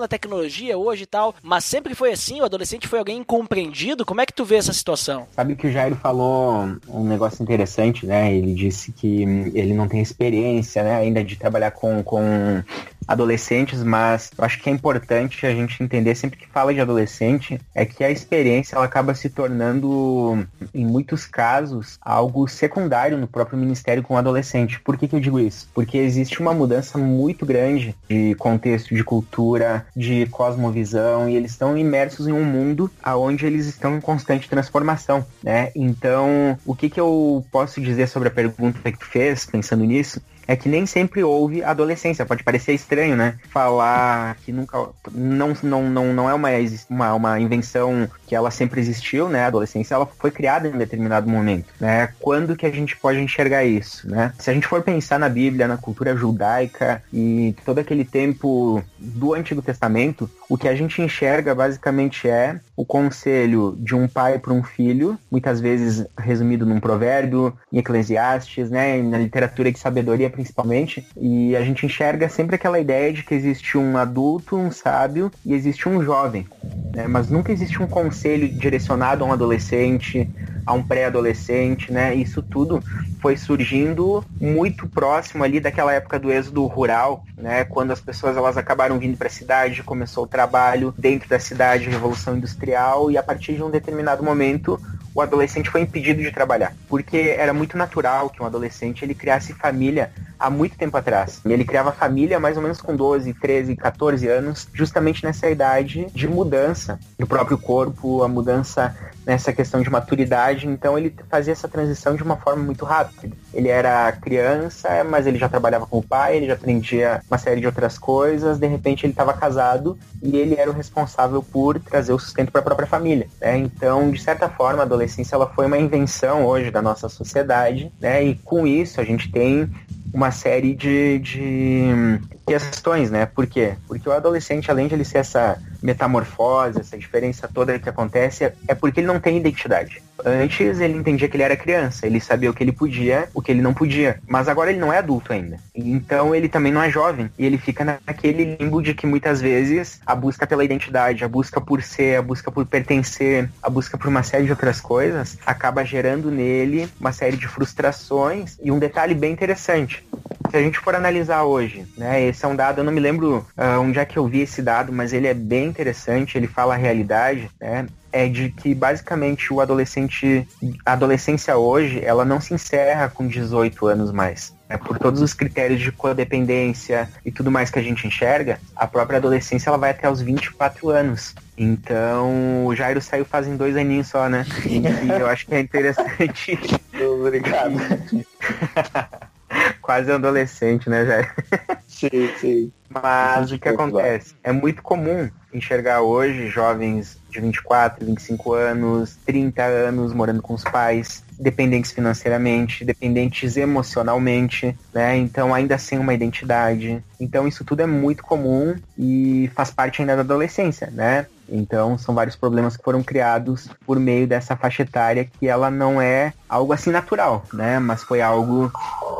da 0.00 0.08
tecnologia 0.08 0.76
hoje 0.76 1.04
e 1.04 1.06
tal, 1.06 1.34
mas 1.42 1.64
sempre 1.64 1.94
foi 1.94 2.12
assim? 2.12 2.40
O 2.40 2.44
adolescente 2.44 2.88
foi 2.88 2.98
alguém 2.98 3.18
incompreendido? 3.18 4.04
Como 4.04 4.20
é 4.20 4.26
que 4.26 4.32
tu 4.32 4.44
vê 4.44 4.56
essa 4.56 4.72
situação? 4.72 5.26
Sabe 5.34 5.56
que 5.56 5.66
o 5.66 5.72
Jairo 5.72 5.96
falou 5.96 6.76
um 6.88 7.04
negócio 7.04 7.42
interessante, 7.42 8.06
né? 8.06 8.32
Ele 8.34 8.54
disse 8.54 8.92
que 8.92 9.22
ele 9.54 9.74
não 9.74 9.88
tem 9.88 10.00
experiência, 10.00 10.82
né, 10.82 10.94
ainda 10.94 11.24
de 11.24 11.36
trabalhar 11.36 11.70
com, 11.70 12.02
com 12.02 12.62
adolescentes, 13.10 13.82
mas 13.82 14.30
eu 14.38 14.44
acho 14.44 14.62
que 14.62 14.70
é 14.70 14.72
importante 14.72 15.44
a 15.44 15.50
gente 15.50 15.82
entender 15.82 16.14
sempre 16.14 16.38
que 16.38 16.46
fala 16.46 16.72
de 16.72 16.80
adolescente 16.80 17.60
é 17.74 17.84
que 17.84 18.04
a 18.04 18.10
experiência 18.10 18.76
ela 18.76 18.84
acaba 18.84 19.14
se 19.14 19.28
tornando, 19.28 20.46
em 20.72 20.86
muitos 20.86 21.26
casos, 21.26 21.98
algo 22.00 22.46
secundário 22.46 23.18
no 23.18 23.26
próprio 23.26 23.58
ministério 23.58 24.02
com 24.02 24.14
o 24.14 24.16
adolescente. 24.16 24.80
Por 24.80 24.96
que, 24.96 25.08
que 25.08 25.16
eu 25.16 25.20
digo 25.20 25.40
isso? 25.40 25.68
Porque 25.74 25.98
existe 25.98 26.40
uma 26.40 26.54
mudança 26.54 26.96
muito 26.98 27.44
grande 27.44 27.96
de 28.08 28.36
contexto, 28.36 28.94
de 28.94 29.02
cultura, 29.02 29.84
de 29.96 30.26
cosmovisão 30.26 31.28
e 31.28 31.34
eles 31.34 31.50
estão 31.50 31.76
imersos 31.76 32.28
em 32.28 32.32
um 32.32 32.44
mundo 32.44 32.88
aonde 33.02 33.44
eles 33.44 33.66
estão 33.66 33.96
em 33.96 34.00
constante 34.00 34.48
transformação, 34.48 35.26
né? 35.42 35.72
Então, 35.74 36.56
o 36.64 36.76
que, 36.76 36.88
que 36.88 37.00
eu 37.00 37.44
posso 37.50 37.80
dizer 37.80 38.06
sobre 38.06 38.28
a 38.28 38.32
pergunta 38.32 38.92
que 38.92 38.98
tu 38.98 39.06
fez, 39.06 39.44
pensando 39.44 39.84
nisso, 39.84 40.20
é 40.50 40.56
que 40.56 40.68
nem 40.68 40.84
sempre 40.84 41.22
houve 41.22 41.62
adolescência. 41.62 42.26
Pode 42.26 42.42
parecer 42.42 42.72
estranho, 42.72 43.14
né? 43.16 43.38
Falar 43.50 44.34
que 44.44 44.50
nunca. 44.50 44.88
Não, 45.12 45.56
não, 45.62 45.88
não, 45.88 46.12
não 46.12 46.28
é 46.28 46.34
uma, 46.34 46.48
uma, 46.88 47.14
uma 47.14 47.40
invenção 47.40 48.10
que 48.26 48.34
ela 48.34 48.50
sempre 48.50 48.80
existiu, 48.80 49.28
né? 49.28 49.44
A 49.44 49.46
adolescência 49.46 49.94
ela 49.94 50.06
foi 50.06 50.32
criada 50.32 50.66
em 50.66 50.72
determinado 50.72 51.30
momento, 51.30 51.66
né? 51.78 52.12
Quando 52.18 52.56
que 52.56 52.66
a 52.66 52.70
gente 52.70 52.96
pode 52.96 53.20
enxergar 53.20 53.64
isso, 53.64 54.10
né? 54.10 54.32
Se 54.40 54.50
a 54.50 54.52
gente 54.52 54.66
for 54.66 54.82
pensar 54.82 55.20
na 55.20 55.28
Bíblia, 55.28 55.68
na 55.68 55.76
cultura 55.76 56.16
judaica 56.16 57.00
e 57.12 57.54
todo 57.64 57.78
aquele 57.78 58.04
tempo 58.04 58.82
do 58.98 59.34
Antigo 59.34 59.62
Testamento, 59.62 60.28
o 60.48 60.58
que 60.58 60.66
a 60.66 60.74
gente 60.74 61.00
enxerga 61.00 61.54
basicamente 61.54 62.28
é 62.28 62.58
o 62.80 62.84
conselho 62.86 63.76
de 63.78 63.94
um 63.94 64.08
pai 64.08 64.38
para 64.38 64.54
um 64.54 64.62
filho, 64.62 65.18
muitas 65.30 65.60
vezes 65.60 66.06
resumido 66.18 66.64
num 66.64 66.80
provérbio, 66.80 67.52
em 67.70 67.76
Eclesiastes, 67.76 68.70
né? 68.70 69.02
Na 69.02 69.18
literatura 69.18 69.70
de 69.70 69.78
sabedoria 69.78 70.30
principalmente, 70.30 71.06
e 71.14 71.54
a 71.54 71.60
gente 71.60 71.84
enxerga 71.84 72.26
sempre 72.30 72.56
aquela 72.56 72.80
ideia 72.80 73.12
de 73.12 73.22
que 73.22 73.34
existe 73.34 73.76
um 73.76 73.98
adulto, 73.98 74.56
um 74.56 74.70
sábio 74.70 75.30
e 75.44 75.52
existe 75.52 75.90
um 75.90 76.02
jovem, 76.02 76.46
né? 76.94 77.06
mas 77.06 77.28
nunca 77.28 77.52
existe 77.52 77.82
um 77.82 77.86
conselho 77.86 78.48
direcionado 78.48 79.24
a 79.24 79.26
um 79.26 79.32
adolescente, 79.34 80.26
a 80.64 80.72
um 80.72 80.82
pré-adolescente, 80.82 81.92
né? 81.92 82.14
Isso 82.14 82.42
tudo 82.42 82.82
foi 83.20 83.36
surgindo 83.36 84.24
muito 84.40 84.88
próximo 84.88 85.44
ali 85.44 85.60
daquela 85.60 85.92
época 85.92 86.18
do 86.18 86.32
êxodo 86.32 86.64
rural, 86.66 87.24
né? 87.36 87.64
Quando 87.64 87.90
as 87.90 88.00
pessoas 88.00 88.36
elas 88.36 88.56
acabaram 88.56 88.98
vindo 88.98 89.18
para 89.18 89.26
a 89.26 89.30
cidade, 89.30 89.82
começou 89.82 90.24
o 90.24 90.28
trabalho 90.28 90.94
dentro 90.96 91.28
da 91.28 91.38
cidade, 91.38 91.90
revolução 91.90 92.36
industrial 92.36 92.69
e 93.10 93.16
a 93.16 93.22
partir 93.22 93.54
de 93.54 93.62
um 93.62 93.70
determinado 93.70 94.22
momento 94.22 94.80
o 95.14 95.20
adolescente 95.20 95.68
foi 95.68 95.80
impedido 95.80 96.22
de 96.22 96.30
trabalhar, 96.30 96.72
porque 96.88 97.34
era 97.36 97.52
muito 97.52 97.76
natural 97.76 98.30
que 98.30 98.42
um 98.42 98.46
adolescente 98.46 99.04
ele 99.04 99.14
criasse 99.14 99.52
família 99.52 100.12
há 100.40 100.48
muito 100.48 100.76
tempo 100.76 100.96
atrás. 100.96 101.40
Ele 101.44 101.64
criava 101.64 101.92
família 101.92 102.40
mais 102.40 102.56
ou 102.56 102.62
menos 102.62 102.80
com 102.80 102.96
12, 102.96 103.34
13, 103.34 103.76
14 103.76 104.26
anos, 104.26 104.66
justamente 104.72 105.22
nessa 105.22 105.48
idade 105.50 106.06
de 106.14 106.26
mudança 106.26 106.98
do 107.18 107.26
próprio 107.26 107.58
corpo, 107.58 108.22
a 108.22 108.28
mudança 108.28 108.96
nessa 109.26 109.52
questão 109.52 109.82
de 109.82 109.90
maturidade, 109.90 110.66
então 110.66 110.98
ele 110.98 111.14
fazia 111.28 111.52
essa 111.52 111.68
transição 111.68 112.16
de 112.16 112.22
uma 112.22 112.36
forma 112.36 112.62
muito 112.62 112.84
rápida. 112.84 113.36
Ele 113.52 113.68
era 113.68 114.10
criança, 114.12 115.04
mas 115.04 115.26
ele 115.26 115.38
já 115.38 115.48
trabalhava 115.48 115.86
com 115.86 115.98
o 115.98 116.02
pai, 116.02 116.36
ele 116.36 116.46
já 116.46 116.54
aprendia 116.54 117.20
uma 117.30 117.38
série 117.38 117.60
de 117.60 117.66
outras 117.66 117.98
coisas, 117.98 118.58
de 118.58 118.66
repente 118.66 119.04
ele 119.04 119.12
estava 119.12 119.32
casado 119.34 119.98
e 120.22 120.36
ele 120.36 120.54
era 120.54 120.70
o 120.70 120.74
responsável 120.74 121.42
por 121.42 121.78
trazer 121.78 122.12
o 122.12 122.18
sustento 122.18 122.50
para 122.50 122.60
a 122.60 122.64
própria 122.64 122.86
família. 122.86 123.28
Né? 123.40 123.58
Então, 123.58 124.10
de 124.10 124.20
certa 124.20 124.48
forma, 124.48 124.80
a 124.80 124.86
adolescência 124.86 125.34
ela 125.34 125.46
foi 125.46 125.66
uma 125.66 125.78
invenção 125.78 126.46
hoje 126.46 126.70
da 126.70 126.80
nossa 126.80 127.08
sociedade, 127.08 127.92
né? 128.00 128.24
e 128.24 128.34
com 128.36 128.66
isso 128.66 129.00
a 129.00 129.04
gente 129.04 129.30
tem 129.30 129.70
uma 130.12 130.30
série 130.30 130.74
de, 130.74 131.18
de 131.18 132.20
questões, 132.58 133.10
né? 133.10 133.26
Por 133.26 133.46
quê? 133.46 133.74
Porque 133.86 134.08
o 134.08 134.12
adolescente, 134.12 134.70
além 134.70 134.88
de 134.88 134.94
ele 134.94 135.04
ser 135.04 135.18
essa 135.18 135.56
metamorfose, 135.80 136.80
essa 136.80 136.98
diferença 136.98 137.48
toda 137.48 137.78
que 137.78 137.88
acontece, 137.88 138.52
é 138.66 138.74
porque 138.74 139.00
ele 139.00 139.06
não 139.06 139.20
tem 139.20 139.36
identidade. 139.36 140.02
Antes 140.24 140.80
ele 140.80 140.98
entendia 140.98 141.28
que 141.28 141.36
ele 141.36 141.44
era 141.44 141.56
criança, 141.56 142.06
ele 142.06 142.20
sabia 142.20 142.50
o 142.50 142.54
que 142.54 142.62
ele 142.62 142.72
podia, 142.72 143.28
o 143.32 143.40
que 143.40 143.50
ele 143.50 143.62
não 143.62 143.72
podia. 143.72 144.18
Mas 144.26 144.48
agora 144.48 144.70
ele 144.70 144.78
não 144.78 144.92
é 144.92 144.98
adulto 144.98 145.32
ainda. 145.32 145.58
Então 145.74 146.34
ele 146.34 146.48
também 146.48 146.72
não 146.72 146.82
é 146.82 146.90
jovem. 146.90 147.30
E 147.38 147.46
ele 147.46 147.56
fica 147.56 147.84
naquele 147.84 148.56
limbo 148.56 148.82
de 148.82 148.92
que 148.92 149.06
muitas 149.06 149.40
vezes 149.40 150.00
a 150.04 150.14
busca 150.14 150.46
pela 150.46 150.64
identidade, 150.64 151.24
a 151.24 151.28
busca 151.28 151.60
por 151.60 151.82
ser, 151.82 152.18
a 152.18 152.22
busca 152.22 152.50
por 152.50 152.66
pertencer, 152.66 153.48
a 153.62 153.70
busca 153.70 153.96
por 153.96 154.08
uma 154.08 154.22
série 154.22 154.44
de 154.44 154.50
outras 154.50 154.80
coisas, 154.80 155.38
acaba 155.46 155.84
gerando 155.84 156.30
nele 156.30 156.88
uma 157.00 157.12
série 157.12 157.36
de 157.36 157.48
frustrações. 157.48 158.58
E 158.62 158.70
um 158.70 158.78
detalhe 158.78 159.14
bem 159.14 159.32
interessante. 159.32 160.04
Se 160.50 160.56
a 160.56 160.62
gente 160.62 160.78
for 160.78 160.94
analisar 160.94 161.44
hoje, 161.44 161.86
né, 161.96 162.22
esse 162.24 162.44
é 162.44 162.48
um 162.48 162.56
dado, 162.56 162.78
eu 162.80 162.84
não 162.84 162.92
me 162.92 163.00
lembro 163.00 163.46
uh, 163.56 163.80
onde 163.80 163.98
é 163.98 164.04
que 164.04 164.18
eu 164.18 164.26
vi 164.26 164.40
esse 164.40 164.60
dado, 164.60 164.92
mas 164.92 165.12
ele 165.12 165.26
é 165.26 165.34
bem 165.34 165.66
interessante, 165.66 166.36
ele 166.36 166.48
fala 166.48 166.74
a 166.74 166.76
realidade, 166.76 167.48
né? 167.60 167.86
é 168.12 168.28
de 168.28 168.50
que 168.50 168.74
basicamente 168.74 169.52
o 169.52 169.60
adolescente, 169.60 170.46
a 170.84 170.92
adolescência 170.92 171.56
hoje, 171.56 172.04
ela 172.04 172.24
não 172.24 172.40
se 172.40 172.52
encerra 172.54 173.08
com 173.08 173.26
18 173.26 173.86
anos 173.86 174.12
mais. 174.12 174.52
É, 174.68 174.76
por 174.76 174.98
todos 174.98 175.20
os 175.20 175.34
critérios 175.34 175.80
de 175.80 175.90
codependência 175.90 177.08
e 177.24 177.32
tudo 177.32 177.50
mais 177.50 177.70
que 177.70 177.78
a 177.78 177.82
gente 177.82 178.06
enxerga, 178.06 178.60
a 178.76 178.86
própria 178.86 179.16
adolescência 179.16 179.68
ela 179.68 179.78
vai 179.78 179.90
até 179.90 180.08
os 180.08 180.20
24 180.20 180.90
anos. 180.90 181.34
Então, 181.58 182.66
o 182.66 182.74
Jairo 182.74 183.00
saiu 183.00 183.24
fazem 183.24 183.56
dois 183.56 183.76
aninhos 183.76 184.08
só, 184.08 184.28
né? 184.28 184.46
E 184.66 185.20
eu 185.20 185.26
acho 185.26 185.46
que 185.46 185.54
é 185.54 185.60
interessante. 185.60 186.58
Obrigado. 186.94 187.74
Quase 189.80 190.10
adolescente, 190.10 190.88
né, 190.88 191.04
Jairo? 191.04 191.28
Sim, 191.86 192.30
sim. 192.38 192.72
Mas 192.88 193.52
o 193.52 193.58
que 193.58 193.68
acontece? 193.68 194.34
É 194.42 194.50
muito 194.50 194.82
comum 194.82 195.30
enxergar 195.52 196.00
hoje 196.00 196.48
jovens 196.48 197.18
de 197.30 197.40
24, 197.40 198.04
25 198.04 198.52
anos, 198.52 199.16
30 199.24 199.62
anos 199.62 200.12
morando 200.12 200.42
com 200.42 200.54
os 200.54 200.64
pais, 200.64 201.22
dependentes 201.38 201.92
financeiramente, 201.92 202.84
dependentes 202.84 203.56
emocionalmente, 203.56 204.76
né? 204.92 205.16
Então 205.16 205.54
ainda 205.54 205.78
sem 205.78 205.98
uma 205.98 206.14
identidade. 206.14 207.02
Então 207.20 207.46
isso 207.46 207.64
tudo 207.64 207.82
é 207.82 207.86
muito 207.86 208.22
comum 208.24 208.76
e 208.98 209.48
faz 209.54 209.70
parte 209.70 210.02
ainda 210.02 210.16
da 210.16 210.22
adolescência, 210.22 210.90
né? 210.90 211.26
Então 211.50 211.98
são 211.98 212.14
vários 212.14 212.36
problemas 212.36 212.76
que 212.76 212.82
foram 212.82 213.02
criados 213.02 213.68
por 213.86 213.98
meio 213.98 214.26
dessa 214.26 214.56
faixa 214.56 214.82
etária 214.82 215.24
que 215.24 215.48
ela 215.48 215.70
não 215.70 216.00
é 216.00 216.32
algo 216.48 216.72
assim 216.72 216.90
natural, 216.90 217.44
né? 217.52 217.78
Mas 217.78 218.02
foi 218.02 218.20
algo 218.22 218.70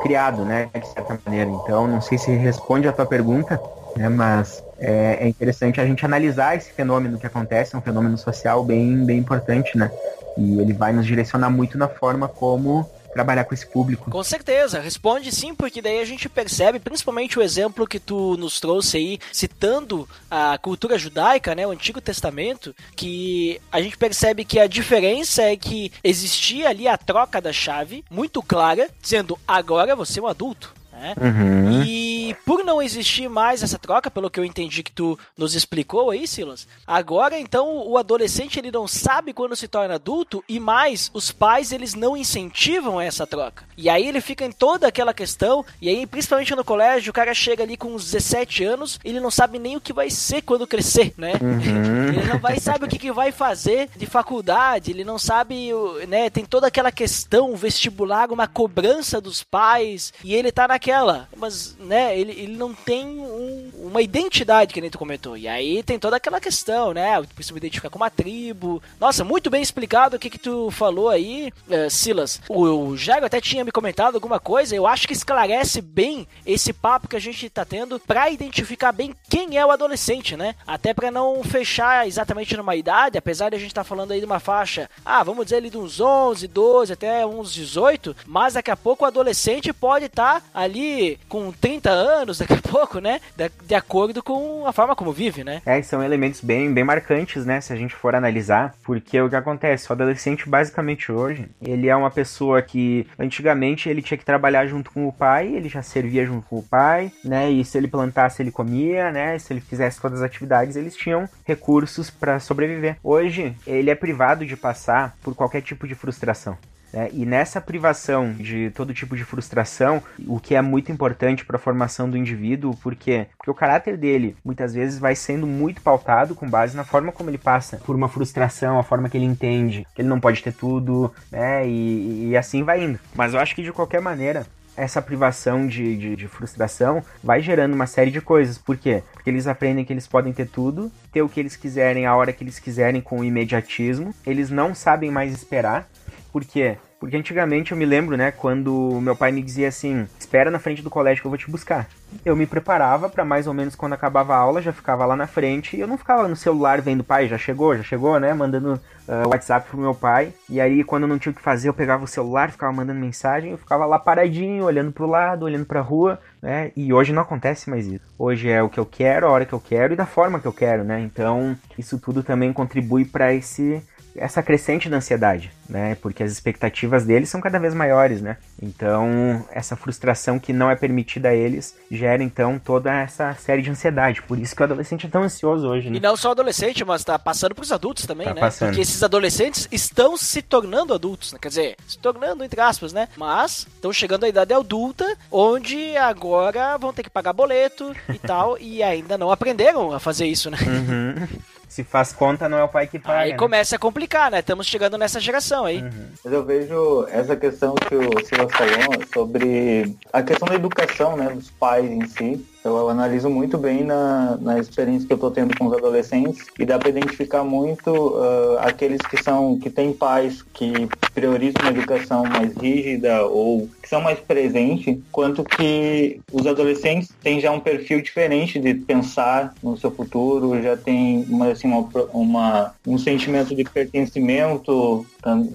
criado, 0.03 0.45
né? 0.45 0.69
De 0.73 0.87
certa 0.89 1.19
maneira. 1.25 1.51
Então 1.51 1.87
não 1.87 2.01
sei 2.01 2.19
se 2.19 2.31
responde 2.33 2.89
a 2.89 2.93
tua 2.93 3.07
pergunta, 3.07 3.61
né? 3.97 4.09
Mas 4.09 4.63
é, 4.79 5.19
é 5.21 5.29
interessante 5.29 5.81
a 5.81 5.87
gente 5.87 6.05
analisar 6.05 6.57
esse 6.57 6.73
fenômeno 6.73 7.19
que 7.19 7.27
acontece, 7.27 7.75
é 7.75 7.79
um 7.79 7.83
fenômeno 7.83 8.17
social 8.17 8.65
bem, 8.65 9.05
bem 9.05 9.19
importante, 9.19 9.77
né? 9.77 9.91
E 10.37 10.61
ele 10.61 10.73
vai 10.73 10.93
nos 10.93 11.07
direcionar 11.07 11.51
muito 11.51 11.77
na 11.77 11.89
forma 11.89 12.29
como 12.29 12.89
trabalhar 13.13 13.45
com 13.45 13.55
esse 13.55 13.67
público. 13.67 14.11
Com 14.11 14.23
certeza, 14.23 14.81
responde 14.81 15.33
sim, 15.33 15.55
porque 15.55 15.83
daí 15.83 16.01
a 16.01 16.05
gente 16.05 16.29
percebe, 16.29 16.79
principalmente 16.79 17.39
o 17.39 17.43
exemplo 17.43 17.87
que 17.87 17.99
tu 17.99 18.37
nos 18.37 18.61
trouxe 18.61 18.97
aí, 18.97 19.19
citando 19.33 20.09
a 20.31 20.59
cultura 20.59 20.99
judaica, 20.99 21.55
né, 21.55 21.67
o 21.67 21.71
Antigo 21.71 22.01
Testamento, 22.01 22.75
que 22.95 23.61
a 23.71 23.81
gente 23.81 23.97
percebe 23.97 24.45
que 24.45 24.59
a 24.59 24.67
diferença 24.67 25.43
é 25.43 25.57
que 25.57 25.93
existia 26.03 26.69
ali 26.69 26.87
a 26.87 26.97
troca 26.97 27.41
da 27.41 27.53
chave, 27.53 28.05
muito 28.11 28.43
clara, 28.43 28.89
dizendo 29.01 29.39
agora 29.47 29.97
você 29.97 30.21
é 30.21 30.23
um 30.23 30.27
adulto 30.27 30.81
né? 31.01 31.15
Uhum. 31.21 31.83
E 31.83 32.10
por 32.35 32.65
não 32.65 32.83
existir 32.83 33.29
mais 33.29 33.63
essa 33.63 33.79
troca, 33.79 34.11
pelo 34.11 34.31
que 34.31 34.39
eu 34.39 34.45
entendi 34.45 34.83
que 34.83 34.93
tu 34.93 35.19
nos 35.37 35.55
explicou 35.55 36.11
aí, 36.11 36.27
Silas, 36.27 36.69
agora 36.87 37.39
então 37.39 37.87
o 37.87 37.97
adolescente 37.97 38.59
ele 38.59 38.71
não 38.71 38.87
sabe 38.87 39.33
quando 39.33 39.57
se 39.57 39.67
torna 39.67 39.95
adulto 39.95 40.45
e 40.49 40.61
mais 40.61 41.11
os 41.15 41.33
pais 41.33 41.73
eles 41.73 41.95
não 41.95 42.17
incentivam 42.17 43.01
essa 43.01 43.27
troca. 43.27 43.65
E 43.77 43.89
aí 43.89 44.07
ele 44.07 44.21
fica 44.21 44.45
em 44.45 44.53
toda 44.53 44.87
aquela 44.87 45.15
questão, 45.15 45.65
e 45.81 45.89
aí 45.89 46.07
principalmente 46.07 46.55
no 46.55 46.65
colégio, 46.65 47.11
o 47.11 47.15
cara 47.15 47.33
chega 47.33 47.63
ali 47.63 47.77
com 47.77 47.95
uns 47.95 48.05
17 48.11 48.65
anos, 48.65 49.01
ele 49.05 49.21
não 49.21 49.31
sabe 49.31 49.59
nem 49.59 49.77
o 49.77 49.81
que 49.81 49.93
vai 49.93 50.11
ser 50.11 50.43
quando 50.43 50.67
crescer, 50.67 51.15
né? 51.17 51.33
Uhum. 51.41 52.09
Ele 52.09 52.25
não 52.27 52.39
vai 52.39 52.61
sabe 52.61 52.85
o 52.85 52.89
que, 52.89 52.99
que 52.99 53.13
vai 53.13 53.33
fazer 53.33 53.89
de 53.97 54.07
faculdade, 54.07 54.91
ele 54.91 55.05
não 55.05 55.19
sabe, 55.19 55.71
né, 56.07 56.29
tem 56.29 56.45
toda 56.45 56.67
aquela 56.67 56.93
questão 56.93 57.57
vestibular, 57.57 58.31
uma 58.31 58.47
cobrança 58.47 59.21
dos 59.21 59.43
pais, 59.43 60.13
e 60.23 60.35
ele 60.35 60.53
tá 60.53 60.69
naquela 60.69 60.91
aquela, 60.91 61.29
mas, 61.37 61.77
né, 61.79 62.19
ele, 62.21 62.33
ele 62.33 62.57
não 62.57 62.75
tem 62.75 63.07
um, 63.07 63.71
uma 63.75 64.03
identidade 64.03 64.73
que 64.73 64.81
nem 64.81 64.91
tu 64.91 64.99
comentou. 64.99 65.37
E 65.37 65.49
aí 65.49 65.83
tem 65.83 65.99
toda 65.99 66.17
aquela 66.17 66.41
questão, 66.41 66.93
né? 66.93 67.19
Eu 67.19 67.25
preciso 67.25 67.55
me 67.55 67.59
identificar 67.59 67.91
com 67.91 67.99
uma 67.99 68.11
tribo. 68.11 68.83
Nossa, 68.99 69.25
muito 69.25 69.51
bem 69.51 69.63
explicado 69.63 70.17
o 70.17 70.19
que 70.19 70.31
que 70.31 70.39
tu 70.39 70.71
falou 70.71 71.09
aí, 71.09 71.53
uh, 71.69 71.91
Silas. 71.91 72.41
O, 72.49 72.65
o 72.65 72.97
Jairo 72.97 73.27
até 73.27 73.41
tinha 73.41 73.65
me 73.65 73.73
comentado 73.73 74.15
alguma 74.15 74.39
coisa, 74.39 74.75
eu 74.75 74.87
acho 74.87 75.07
que 75.07 75.13
esclarece 75.13 75.81
bem 75.81 76.27
esse 76.45 76.73
papo 76.73 77.09
que 77.09 77.17
a 77.17 77.21
gente 77.21 77.49
tá 77.49 77.65
tendo 77.65 77.99
para 77.99 78.31
identificar 78.31 78.93
bem 78.93 79.15
quem 79.29 79.59
é 79.59 79.65
o 79.65 79.71
adolescente, 79.71 80.37
né? 80.37 80.55
Até 80.67 80.93
para 80.93 81.11
não 81.11 81.43
fechar 81.43 82.07
exatamente 82.07 82.57
numa 82.57 82.77
idade, 82.77 83.19
apesar 83.19 83.51
de 83.51 83.57
a 83.57 83.59
gente 83.59 83.69
estar 83.69 83.83
tá 83.83 83.89
falando 83.89 84.13
aí 84.13 84.21
de 84.21 84.27
uma 84.27 84.41
faixa, 84.41 84.89
ah, 85.05 85.23
vamos 85.23 85.47
dizer 85.47 85.57
ali 85.57 85.71
de 85.71 85.79
uns 85.79 86.01
11, 86.01 86.47
12 86.47 86.93
até 86.93 87.27
uns 87.27 87.53
18, 87.53 88.17
mas 88.27 88.55
daqui 88.55 88.71
a 88.71 88.77
pouco 88.77 89.05
o 89.05 89.07
adolescente 89.07 89.73
pode 89.73 90.07
estar 90.07 90.41
tá 90.41 90.47
ali 90.53 91.19
com 91.29 91.53
30 91.53 91.91
anos, 91.91 92.10
daqui 92.39 92.53
a 92.53 92.57
pouco, 92.57 92.99
né? 92.99 93.21
De, 93.37 93.51
de, 93.67 93.75
acordo 93.75 94.23
com 94.23 94.67
a 94.67 94.73
forma 94.73 94.97
como 94.97 95.13
vive, 95.13 95.45
né? 95.45 95.63
É, 95.65 95.81
são 95.83 96.03
elementos 96.03 96.41
bem, 96.41 96.73
bem 96.73 96.85
marcantes, 96.85 97.45
né? 97.45 97.61
Se 97.61 97.73
a 97.73 97.77
gente 97.77 97.95
for 97.95 98.15
analisar, 98.15 98.75
porque 98.83 99.21
o 99.21 99.29
que 99.29 99.37
acontece? 99.37 99.89
O 99.89 99.93
adolescente, 99.93 100.49
basicamente 100.49 101.11
hoje, 101.11 101.49
ele 101.63 101.89
é 101.89 101.97
uma 101.97 102.11
pessoa 102.11 102.63
que 102.63 103.07
antigamente 103.19 103.89
ele 103.89 104.03
tinha 104.03 104.19
que 104.19 104.25
trabalhar 104.25 104.67
junto 104.67 104.91
com 104.91 105.07
o 105.07 105.13
pai, 105.13 105.55
ele 105.55 105.69
já 105.69 105.83
servia 105.83 106.27
junto 106.27 106.47
com 106.49 106.59
o 106.59 106.63
pai, 106.63 107.13
né? 107.25 107.51
E 107.51 107.65
se 107.65 107.79
ele 107.79 107.89
plantasse, 107.89 108.43
ele 108.43 108.51
comia, 108.51 109.11
né? 109.11 109.39
Se 109.39 109.53
ele 109.53 109.61
fizesse 109.61 110.01
todas 110.01 110.21
as 110.21 110.27
atividades, 110.27 110.77
eles 110.77 110.97
tinham 110.97 111.29
recursos 111.45 112.11
para 112.11 112.41
sobreviver. 112.41 112.97
Hoje, 113.03 113.55
ele 113.67 113.91
é 113.91 113.95
privado 113.95 114.45
de 114.45 114.57
passar 114.57 115.17
por 115.23 115.35
qualquer 115.35 115.63
tipo 115.63 115.87
de 115.87 115.95
frustração. 115.95 116.57
É, 116.93 117.11
e 117.13 117.25
nessa 117.25 117.61
privação 117.61 118.33
de 118.33 118.71
todo 118.71 118.95
tipo 118.95 119.17
de 119.17 119.25
frustração, 119.25 120.03
o 120.27 120.41
que 120.41 120.55
é 120.55 120.63
muito 120.63 120.91
importante 120.91 121.45
para 121.45 121.57
a 121.57 121.61
formação 121.61 122.09
do 122.09 122.17
indivíduo, 122.17 122.77
porque 122.83 123.27
porque 123.37 123.51
o 123.51 123.55
caráter 123.55 123.97
dele 123.97 124.37
muitas 124.45 124.75
vezes 124.75 124.99
vai 124.99 125.15
sendo 125.15 125.47
muito 125.47 125.81
pautado 125.81 126.35
com 126.35 126.49
base 126.49 126.77
na 126.77 126.85
forma 126.85 127.13
como 127.13 127.31
ele 127.31 127.39
passa 127.39 127.79
por 127.79 127.97
uma 127.97 128.09
frustração, 128.09 128.79
a 128.79 128.83
forma 128.83 129.09
que 129.09 129.17
ele 129.17 129.25
entende 129.25 129.87
que 129.95 130.03
ele 130.03 130.09
não 130.09 130.21
pode 130.21 130.43
ter 130.43 130.53
tudo, 130.53 131.13
né? 131.31 131.67
E, 131.67 132.29
e 132.29 132.37
assim 132.37 132.63
vai 132.63 132.83
indo. 132.83 132.99
Mas 133.15 133.35
eu 133.35 133.41
acho 133.41 133.55
que 133.55 133.63
de 133.63 133.73
qualquer 133.73 134.01
maneira 134.01 134.47
essa 134.77 135.03
privação 135.03 135.67
de, 135.67 135.97
de, 135.97 136.17
de, 136.17 136.29
frustração 136.29 137.03
vai 137.23 137.43
gerando 137.43 137.75
uma 137.75 137.87
série 137.87 138.11
de 138.11 138.21
coisas. 138.21 138.57
Por 138.57 138.77
quê? 138.77 139.03
Porque 139.13 139.29
eles 139.29 139.47
aprendem 139.47 139.85
que 139.85 139.93
eles 139.93 140.07
podem 140.07 140.33
ter 140.33 140.49
tudo, 140.49 140.91
ter 141.13 141.23
o 141.23 141.29
que 141.29 141.41
eles 141.41 141.57
quiserem 141.57 142.07
a 142.07 142.17
hora 142.17 142.33
que 142.33 142.43
eles 142.43 142.59
quiserem 142.59 143.01
com 143.01 143.23
imediatismo. 143.23 144.15
Eles 144.27 144.49
não 144.49 144.75
sabem 144.75 145.11
mais 145.11 145.33
esperar. 145.33 145.89
Por 146.33 146.45
quê? 146.45 146.77
Porque 147.01 147.17
antigamente 147.17 147.73
eu 147.73 147.79
me 147.79 147.87
lembro, 147.87 148.15
né, 148.15 148.31
quando 148.31 149.01
meu 149.01 149.17
pai 149.17 149.33
me 149.33 149.43
dizia 149.43 149.69
assim: 149.69 150.07
espera 150.19 150.51
na 150.51 150.59
frente 150.59 150.83
do 150.83 150.91
colégio 150.91 151.23
que 151.23 151.27
eu 151.27 151.31
vou 151.31 151.39
te 151.39 151.51
buscar. 151.51 151.89
Eu 152.25 152.37
me 152.37 152.47
preparava 152.47 153.09
para 153.09 153.25
mais 153.25 153.47
ou 153.47 153.55
menos 153.55 153.75
quando 153.75 153.95
acabava 153.95 154.35
a 154.35 154.39
aula, 154.39 154.61
já 154.61 154.73
ficava 154.73 155.07
lá 155.07 155.17
na 155.17 155.27
frente 155.27 155.77
e 155.77 155.81
eu 155.81 155.87
não 155.87 155.97
ficava 155.97 156.29
no 156.29 156.37
celular 156.37 156.81
vendo, 156.83 157.03
pai, 157.03 157.27
já 157.27 157.39
chegou, 157.39 157.75
já 157.75 157.83
chegou, 157.83 158.21
né, 158.21 158.35
mandando 158.35 158.75
uh, 158.75 159.29
WhatsApp 159.29 159.71
pro 159.71 159.81
meu 159.81 159.95
pai. 159.95 160.35
E 160.49 160.61
aí, 160.61 160.85
quando 160.85 161.05
eu 161.05 161.09
não 161.09 161.19
tinha 161.19 161.33
o 161.33 161.35
que 161.35 161.41
fazer, 161.41 161.71
eu 161.71 161.75
pegava 161.75 162.05
o 162.05 162.09
celular, 162.09 162.51
ficava 162.51 162.73
mandando 162.73 163.01
mensagem, 163.01 163.53
eu 163.53 163.59
ficava 163.59 163.87
lá 163.87 163.99
paradinho, 163.99 164.65
olhando 164.65 164.93
pro 164.93 165.07
lado, 165.07 165.47
olhando 165.47 165.65
pra 165.65 165.81
rua, 165.81 166.21
né, 166.43 166.71
e 166.77 166.93
hoje 166.93 167.15
não 167.15 167.23
acontece 167.23 167.71
mais 167.71 167.87
isso. 167.87 168.05
Hoje 168.19 168.51
é 168.51 168.63
o 168.63 168.69
que 168.69 168.79
eu 168.79 168.85
quero, 168.85 169.27
a 169.27 169.31
hora 169.31 169.47
que 169.47 169.55
eu 169.55 169.61
quero 169.61 169.95
e 169.95 169.97
da 169.97 170.05
forma 170.05 170.39
que 170.39 170.47
eu 170.47 170.53
quero, 170.53 170.85
né, 170.85 171.01
então 171.01 171.57
isso 171.79 171.99
tudo 171.99 172.23
também 172.23 172.53
contribui 172.53 173.07
para 173.07 173.33
esse 173.33 173.83
essa 174.17 174.43
crescente 174.43 174.89
da 174.89 174.97
ansiedade, 174.97 175.51
né? 175.69 175.97
Porque 175.97 176.23
as 176.23 176.33
expectativas 176.33 177.05
deles 177.05 177.29
são 177.29 177.41
cada 177.41 177.59
vez 177.59 177.75
maiores, 177.75 178.21
né? 178.21 178.37
Então, 178.61 179.45
essa 179.51 179.77
frustração 179.77 180.39
que 180.39 180.53
não 180.53 180.71
é 180.71 180.77
permitida 180.77 181.29
a 181.29 181.35
eles 181.35 181.77
gera 181.91 182.23
então 182.23 182.59
toda 182.59 182.93
essa 182.93 183.35
série 183.35 183.63
de 183.63 183.71
ansiedade. 183.71 184.23
Por 184.23 184.39
isso 184.39 184.55
que 184.55 184.63
o 184.63 184.65
adolescente 184.65 185.07
é 185.07 185.11
tão 185.11 185.23
ansioso 185.23 185.69
hoje, 185.69 185.91
né? 185.91 185.97
E 185.97 186.01
não 186.01 186.17
só 186.17 186.29
o 186.29 186.33
adolescente, 186.33 186.85
mas 186.85 187.05
tá 187.05 187.19
passando 187.19 187.55
pros 187.55 187.73
adultos 187.73 188.07
também, 188.07 188.27
tá 188.27 188.35
né? 188.35 188.41
Passando. 188.41 188.69
Porque 188.69 188.83
esses 188.83 189.03
adolescentes 189.03 189.69
estão 189.71 190.17
se 190.17 190.43
tornando 190.43 190.95
adultos, 190.95 191.33
né? 191.33 191.39
Quer 191.41 191.49
dizer, 191.49 191.77
se 191.87 191.99
tornando 191.99 192.45
entre 192.45 192.61
aspas, 192.61 192.93
né? 192.93 193.09
Mas 193.17 193.67
estão 193.75 193.93
chegando 193.93 194.25
à 194.25 194.29
idade 194.29 194.53
adulta, 194.53 195.07
onde 195.31 195.97
agora 195.97 196.77
vão 196.77 196.93
ter 196.93 197.03
que 197.03 197.11
pagar 197.11 197.33
boleto 197.33 197.95
e 198.09 198.19
tal, 198.19 198.59
e 198.61 198.83
ainda 198.83 199.17
não 199.17 199.31
aprenderam 199.31 199.93
a 199.93 200.01
fazer 200.01 200.27
isso, 200.27 200.51
né? 200.51 200.59
Uhum 200.67 201.29
se 201.71 201.85
faz 201.85 202.13
conta, 202.13 202.49
não 202.49 202.59
é 202.59 202.65
o 202.65 202.69
pai 202.69 202.89
que 202.89 202.99
paga. 202.99 203.21
Aí 203.21 203.31
né? 203.31 203.37
começa 203.37 203.77
a 203.77 203.79
complicar, 203.79 204.29
né? 204.29 204.41
Estamos 204.41 204.67
chegando 204.67 204.99
nessa 204.99 205.21
geração 205.21 205.65
aí. 205.65 205.81
Uhum. 205.81 206.07
Mas 206.25 206.33
eu 206.33 206.45
vejo 206.45 207.07
essa 207.09 207.37
questão 207.37 207.77
que 207.77 207.95
o 207.95 208.27
Silas 208.27 208.51
falou 208.51 209.07
sobre 209.15 209.97
a 210.13 210.21
questão 210.21 210.49
da 210.49 210.57
educação, 210.57 211.17
né, 211.17 211.31
dos 211.31 211.49
pais 211.49 211.89
em 211.89 212.05
si. 212.09 212.45
Eu 212.63 212.91
analiso 212.91 213.31
muito 213.31 213.57
bem 213.57 213.85
na, 213.85 214.37
na 214.39 214.59
experiência 214.59 215.07
que 215.07 215.13
eu 215.13 215.17
estou 215.17 215.31
tendo 215.31 215.57
com 215.57 215.67
os 215.67 215.73
adolescentes 215.73 216.47
e 216.59 216.67
dá 216.67 216.79
para 216.79 216.91
identificar 216.91 217.43
muito 217.43 217.91
uh, 217.91 218.59
aqueles 218.59 219.01
que 219.01 219.23
são 219.23 219.59
que 219.59 219.71
têm 219.71 219.93
pais 219.93 220.43
que 220.53 220.89
priorizam 221.15 221.63
uma 221.63 221.71
educação 221.71 222.25
mais 222.25 222.55
rígida 222.55 223.25
ou 223.25 223.69
que 223.83 223.89
são 223.89 224.01
mais 224.01 224.21
presentes, 224.21 224.99
quanto 225.11 225.43
que 225.43 226.21
os 226.31 226.47
adolescentes 226.47 227.11
têm 227.23 227.41
já 227.41 227.51
um 227.51 227.61
perfil 227.61 228.03
diferente 228.03 228.59
de 228.59 228.75
pensar 228.75 229.55
no 229.63 229.77
seu 229.77 229.91
futuro, 229.91 230.63
já 230.63 230.77
tem 230.77 231.25
uma, 231.29 231.49
assim, 231.49 231.69
uma, 231.69 231.89
uma 232.13 232.75
um 232.87 232.99
sentimento 232.99 233.55
de 233.55 233.65
pertencimento 233.65 235.07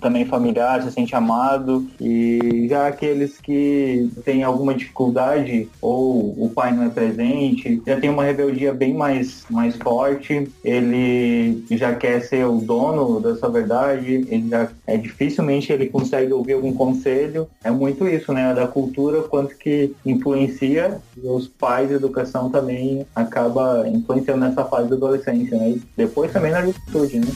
também 0.02 0.26
familiar, 0.26 0.84
se 0.84 0.92
sente 0.92 1.16
amado 1.16 1.88
e 2.00 2.68
já 2.70 2.88
aqueles 2.88 3.40
que 3.40 4.10
têm 4.24 4.44
alguma 4.44 4.74
dificuldade 4.74 5.68
ou 5.82 6.36
o 6.38 6.52
pai 6.54 6.72
não 6.72 6.84
é 6.84 6.90
presente, 6.96 7.82
já 7.86 8.00
tem 8.00 8.10
uma 8.10 8.24
rebeldia 8.24 8.74
bem 8.74 8.94
mais, 8.94 9.44
mais 9.50 9.76
forte, 9.76 10.48
ele 10.64 11.64
já 11.72 11.94
quer 11.94 12.22
ser 12.22 12.46
o 12.46 12.58
dono 12.58 13.20
da 13.20 13.36
sua 13.36 13.50
verdade, 13.50 14.26
ele 14.30 14.50
já, 14.50 14.70
é 14.88 14.98
dificilmente 14.98 15.72
ele 15.72 15.88
consegue 15.88 16.32
ouvir 16.32 16.54
algum 16.54 16.74
conselho. 16.74 17.48
É 17.64 17.70
muito 17.70 18.08
isso, 18.08 18.32
né? 18.32 18.54
Da 18.54 18.66
cultura, 18.66 19.22
quanto 19.24 19.56
que 19.58 19.94
influencia 20.06 21.00
e 21.22 21.28
os 21.28 21.48
pais 21.48 21.92
educação 21.92 22.50
também 22.50 23.06
acaba 23.14 23.88
influenciando 23.88 24.40
nessa 24.40 24.64
fase 24.64 24.90
da 24.90 24.96
adolescência, 24.96 25.58
né? 25.58 25.72
E 25.72 25.82
depois 25.98 26.32
também 26.32 26.52
na 26.52 26.62
juventude, 26.62 27.20
né? 27.20 27.28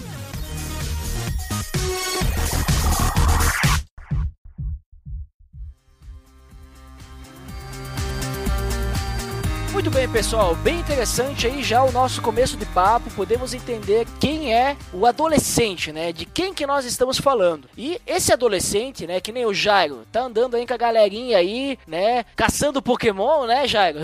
Pessoal, 10.11 10.55
bem 10.55 10.79
interessante 10.79 11.45
aí 11.45 11.61
já 11.61 11.83
o 11.83 11.91
nosso 11.91 12.19
começo 12.21 12.57
de 12.57 12.65
papo, 12.65 13.11
podemos 13.11 13.53
entender 13.53 14.07
quem 14.19 14.53
é 14.53 14.75
o 14.91 15.05
adolescente, 15.05 15.91
né? 15.91 16.11
De 16.11 16.25
quem 16.25 16.51
que 16.51 16.65
nós 16.65 16.83
estamos 16.83 17.19
falando. 17.19 17.67
E 17.77 18.01
esse 18.07 18.33
adolescente, 18.33 19.05
né, 19.05 19.21
que 19.21 19.31
nem 19.31 19.45
o 19.45 19.53
Jairo, 19.53 19.99
tá 20.11 20.21
andando 20.21 20.55
aí 20.55 20.65
com 20.65 20.73
a 20.73 20.77
galerinha 20.77 21.37
aí, 21.37 21.77
né, 21.87 22.25
caçando 22.35 22.81
Pokémon, 22.81 23.45
né, 23.45 23.67
Jairo? 23.67 23.99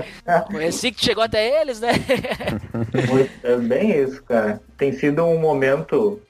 assim 0.66 0.92
que 0.92 1.04
chegou 1.04 1.22
até 1.22 1.60
eles, 1.60 1.78
né? 1.78 1.92
é 3.42 3.56
bem 3.56 4.02
isso, 4.02 4.22
cara 4.24 4.60
tem 4.76 4.92
sido 4.92 5.24
um 5.24 5.38
momento, 5.38 6.20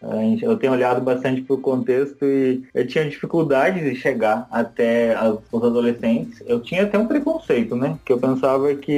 eu 0.42 0.56
tenho 0.56 0.72
olhado 0.72 1.00
bastante 1.00 1.40
para 1.40 1.54
o 1.54 1.60
contexto 1.60 2.24
e 2.24 2.62
eu 2.74 2.86
tinha 2.86 3.08
dificuldade 3.08 3.80
de 3.80 3.96
chegar 3.96 4.46
até 4.50 5.16
os 5.50 5.62
adolescentes. 5.62 6.42
Eu 6.46 6.60
tinha 6.60 6.82
até 6.82 6.98
um 6.98 7.06
preconceito, 7.06 7.74
né? 7.74 7.98
Que 8.04 8.12
eu 8.12 8.18
pensava 8.18 8.74
que 8.74 8.92